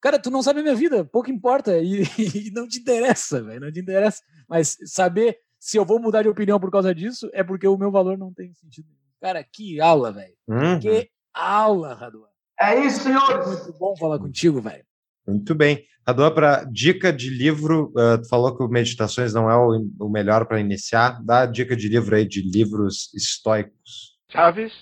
[0.00, 1.78] Cara, tu não sabe a minha vida, pouco importa.
[1.78, 3.60] E, e não te interessa, velho.
[3.60, 4.22] Não te interessa.
[4.48, 7.90] Mas saber se eu vou mudar de opinião por causa disso é porque o meu
[7.90, 8.88] valor não tem sentido.
[9.20, 10.34] Cara, que aula, velho.
[10.48, 10.78] Uhum.
[10.78, 12.28] Que aula, Raduan.
[12.60, 13.46] É isso, senhores.
[13.46, 14.84] Muito bom falar contigo, velho.
[15.26, 15.84] Muito bem.
[16.06, 20.08] Radua, para dica de livro, ah, tu falou que o Meditações não é o, o
[20.08, 21.22] melhor para iniciar.
[21.22, 24.16] Dá dica de livro aí, de livros estoicos.
[24.30, 24.72] Chaves,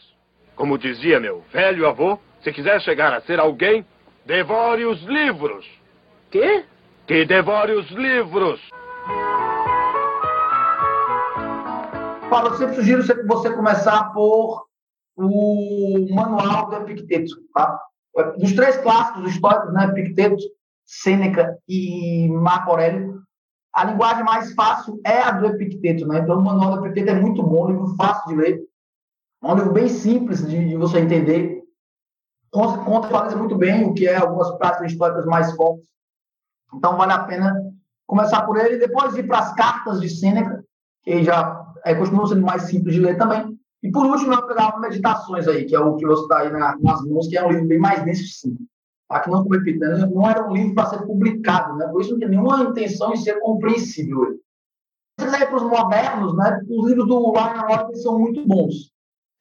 [0.55, 3.85] como dizia meu velho avô, se quiser chegar a ser alguém,
[4.27, 5.65] devore os livros.
[6.31, 6.65] Quê?
[7.07, 8.61] Que devore os livros.
[12.29, 14.67] Paulo, eu sempre sugiro você- começar por
[15.17, 17.81] o manual do Epicteto, tá?
[18.37, 20.37] Dos três clássicos históricos, né, Epicteto,
[20.85, 23.23] Sêneca e Marco Aurélio,
[23.73, 26.19] a linguagem mais fácil é a do Epicteto, né?
[26.19, 28.61] Então o manual do Epicteto é muito bom, um livro fácil de ler,
[29.43, 31.56] é um livro bem simples de, de você entender,
[32.85, 35.87] conta, fala muito bem o que é algumas práticas históricas mais fortes.
[36.75, 37.55] Então vale a pena
[38.07, 40.65] começar por ele e depois ir para as cartas de Sêneca,
[41.03, 43.57] que já é, continua sendo mais simples de ler também.
[43.83, 46.77] E por último, eu pegava Meditações aí, que é o que você está aí na-
[46.79, 48.57] nas mãos, que é um livro bem mais denso sim.
[49.09, 49.21] Tá?
[49.21, 51.87] Que não, né, não era um livro para ser publicado, né?
[51.89, 54.41] por isso não tem nenhuma intenção em ser compreensível.
[55.19, 58.93] Se quiser para os modernos, né, os livros do Ryan Holiday são muito bons.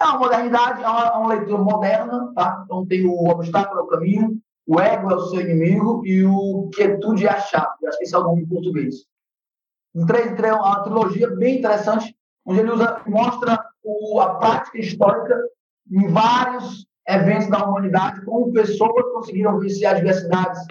[0.02, 2.64] É uma modernidade, é uma, é uma leitura moderna, tá?
[2.66, 6.70] Então tem o obstáculo é o caminho, o ego é o seu inimigo e o
[6.74, 7.88] quietude é a chave.
[7.88, 9.06] Acho que esse é o nome em português.
[9.94, 12.16] Um três, três, uma trilogia bem interessante,
[12.46, 15.40] onde ele usa, mostra o- a prática histórica
[15.90, 20.62] em vários eventos da humanidade, como pessoas conseguiram vencer adversidades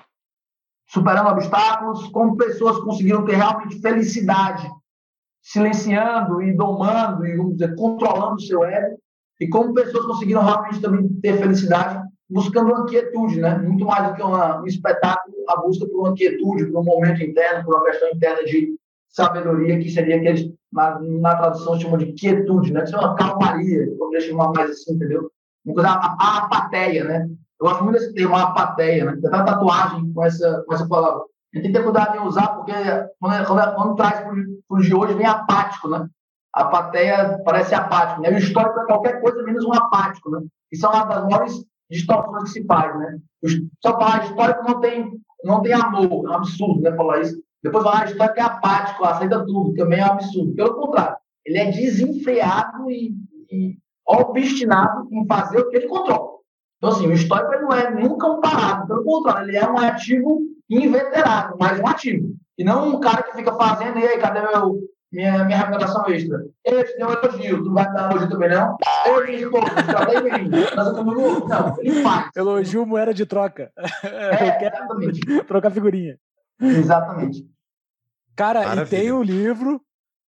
[0.87, 4.71] superando obstáculos, como pessoas conseguiram ter realmente felicidade
[5.41, 8.99] silenciando e domando e, vamos dizer, controlando o seu ego,
[9.41, 13.59] e como pessoas conseguiram realmente também ter felicidade buscando uma quietude, né?
[13.59, 17.23] Muito mais do que uma, um espetáculo, a busca por uma quietude, por um momento
[17.23, 18.75] interno, por uma questão interna de
[19.09, 22.85] sabedoria, que seria que na, na tradução, chamam de quietude, né?
[22.85, 25.31] Isso é uma calmaria, poderia chamar mais assim, entendeu?
[25.65, 27.29] Uma coisa, a, a apateia, né?
[27.61, 29.19] Eu gosto muito desse termo, apateia, né?
[29.21, 31.23] Tem uma tatuagem com essa, com essa palavra.
[31.23, 32.73] A gente tem que ter cuidado em usar, porque
[33.21, 34.35] quando, quando, quando traz para
[34.71, 36.09] os de hoje, vem apático, né?
[36.55, 38.31] A apateia parece apático, né?
[38.31, 40.41] E o histórico é qualquer coisa menos um apático, né?
[40.71, 43.19] Isso é uma das maiores distorções que se faz, né?
[43.83, 45.13] Só falar histórico não tem,
[45.43, 46.95] não tem amor, é um absurdo, né?
[46.95, 47.43] Falar isso.
[47.63, 50.55] Depois falar histórico é apático, aceita tudo, também é um absurdo.
[50.55, 53.15] Pelo contrário, ele é desenfreado e,
[53.51, 56.35] e obstinado em fazer o que ele controla.
[56.77, 59.79] Então, assim, o histórico ele não é nunca um parado, pelo contrário, ele é um
[59.79, 62.35] ativo inveterado, mas um ativo.
[62.59, 64.81] E não um cara que fica fazendo, e aí, cadê meu,
[65.15, 66.45] minha, minha remuneração extra?
[66.65, 68.77] Eu te dei um elogio, tu não vai dar elogio também, não?
[69.07, 70.51] Eu te pô, cadê em mim?
[70.77, 72.31] Nós estamos no- Não, ele faz.
[72.37, 73.73] Elogio moeda de troca.
[74.05, 76.19] É, Eu quero trocar figurinha.
[76.61, 77.45] Exatamente.
[78.37, 78.85] Cara, Maravilha.
[78.85, 79.81] e tem o livro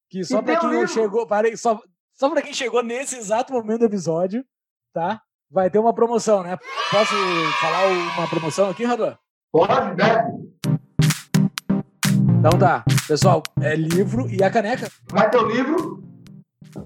[0.09, 0.89] que só o quem livro.
[0.89, 1.81] chegou, parei, só,
[2.15, 4.45] só pra quem chegou nesse exato momento do episódio,
[4.93, 5.21] tá?
[5.51, 6.57] Vai ter uma promoção, né?
[6.91, 7.15] Posso
[7.61, 7.87] falar
[8.19, 9.17] uma promoção aqui, Rador?
[9.53, 10.29] Pode, deve.
[12.39, 12.85] Então tá.
[13.09, 14.89] Pessoal, é livro e a caneca.
[15.13, 16.03] Vai ter o livro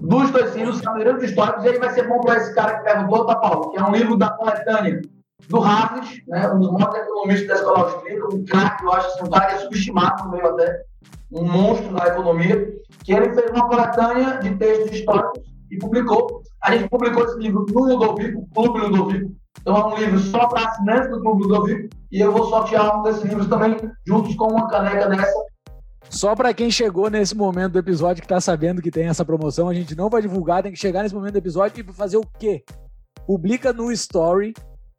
[0.01, 3.35] dos Toicinos, Sabereiros Históricos, e aí vai ser bom para esse cara que perguntou, tá,
[3.37, 3.71] Paulo?
[3.71, 5.01] Que é um livro da coletânea
[5.49, 9.07] do Hazlitt, né, um dos maiores economistas da escola austríaca, um cara que eu acho
[9.07, 10.83] assim, um cara é subestimado meio até,
[11.31, 12.71] um monstro na economia,
[13.03, 15.41] que ele fez uma coletânea de textos históricos
[15.71, 16.43] e publicou.
[16.61, 19.31] A gente publicou esse livro no Ludovico, Clube Ludovico.
[19.59, 23.03] Então é um livro só para assinantes do Clube Ludovico, e eu vou sortear um
[23.03, 23.75] desses livros também,
[24.05, 25.33] juntos com uma caneca dessa,
[26.09, 29.69] Só pra quem chegou nesse momento do episódio que tá sabendo que tem essa promoção,
[29.69, 32.25] a gente não vai divulgar, tem que chegar nesse momento do episódio e fazer o
[32.37, 32.63] quê?
[33.25, 34.53] Publica no story,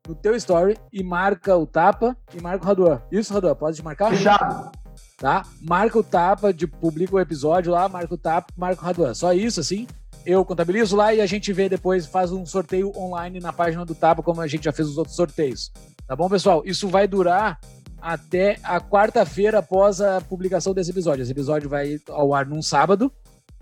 [0.08, 3.02] no teu story, e marca o tapa e marca o Raduan.
[3.10, 4.10] Isso, Raduan, pode te marcar?
[4.10, 4.72] Fechado.
[5.18, 5.44] Tá?
[5.60, 9.14] Marca o tapa, de, publica o episódio lá, marca o tapa, marca o Raduan.
[9.14, 9.86] Só isso, assim.
[10.24, 13.94] Eu contabilizo lá e a gente vê depois, faz um sorteio online na página do
[13.94, 15.72] Tapa, como a gente já fez os outros sorteios.
[16.06, 16.62] Tá bom, pessoal?
[16.64, 17.58] Isso vai durar
[18.02, 21.22] até a quarta-feira após a publicação desse episódio.
[21.22, 23.12] Esse episódio vai ao ar num sábado.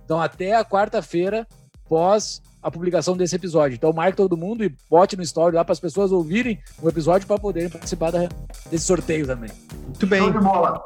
[0.05, 1.47] Então, até a quarta-feira
[1.89, 3.75] pós a publicação desse episódio.
[3.75, 7.27] Então, marque todo mundo e bote no story lá para as pessoas ouvirem o episódio
[7.27, 8.29] para poderem participar da-
[8.71, 9.51] desse sorteio também.
[9.85, 10.21] Muito bem.
[10.21, 10.83] Show de bola.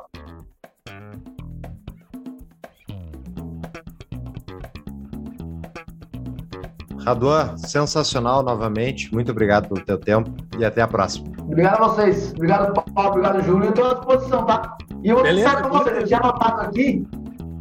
[7.04, 9.12] Radua, sensacional novamente.
[9.12, 11.28] Muito obrigado pelo teu tempo e até a próxima.
[11.38, 12.32] Obrigado a vocês.
[12.32, 13.10] Obrigado, Paulo.
[13.10, 13.66] Obrigado, Júlio.
[13.66, 14.76] Eu estou à disposição, tá?
[15.02, 17.06] E eu vou Beleza, para vocês, eu tinha anotado aqui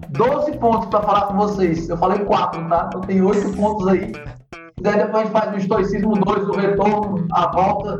[0.10, 1.90] 12 pontos para falar com vocês.
[1.90, 2.86] Eu falei 4, tá?
[2.88, 4.14] Então tem 8 pontos aí.
[4.14, 8.00] Se quiser, depois a gente faz o estoicismo 2, o retorno, a volta,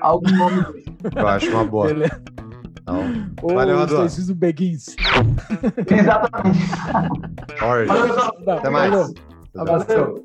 [0.00, 0.64] algum nome.
[1.16, 1.86] Eu acho uma boa.
[1.88, 2.22] Beleza.
[2.80, 3.92] Então, Ou valeu, o Radu.
[3.94, 4.94] estoicismo Begins.
[5.90, 6.58] Exatamente.
[7.60, 8.32] Valeu, pessoal.
[8.58, 8.90] Até mais.
[8.90, 9.14] Valeu.
[9.54, 10.24] Valeu.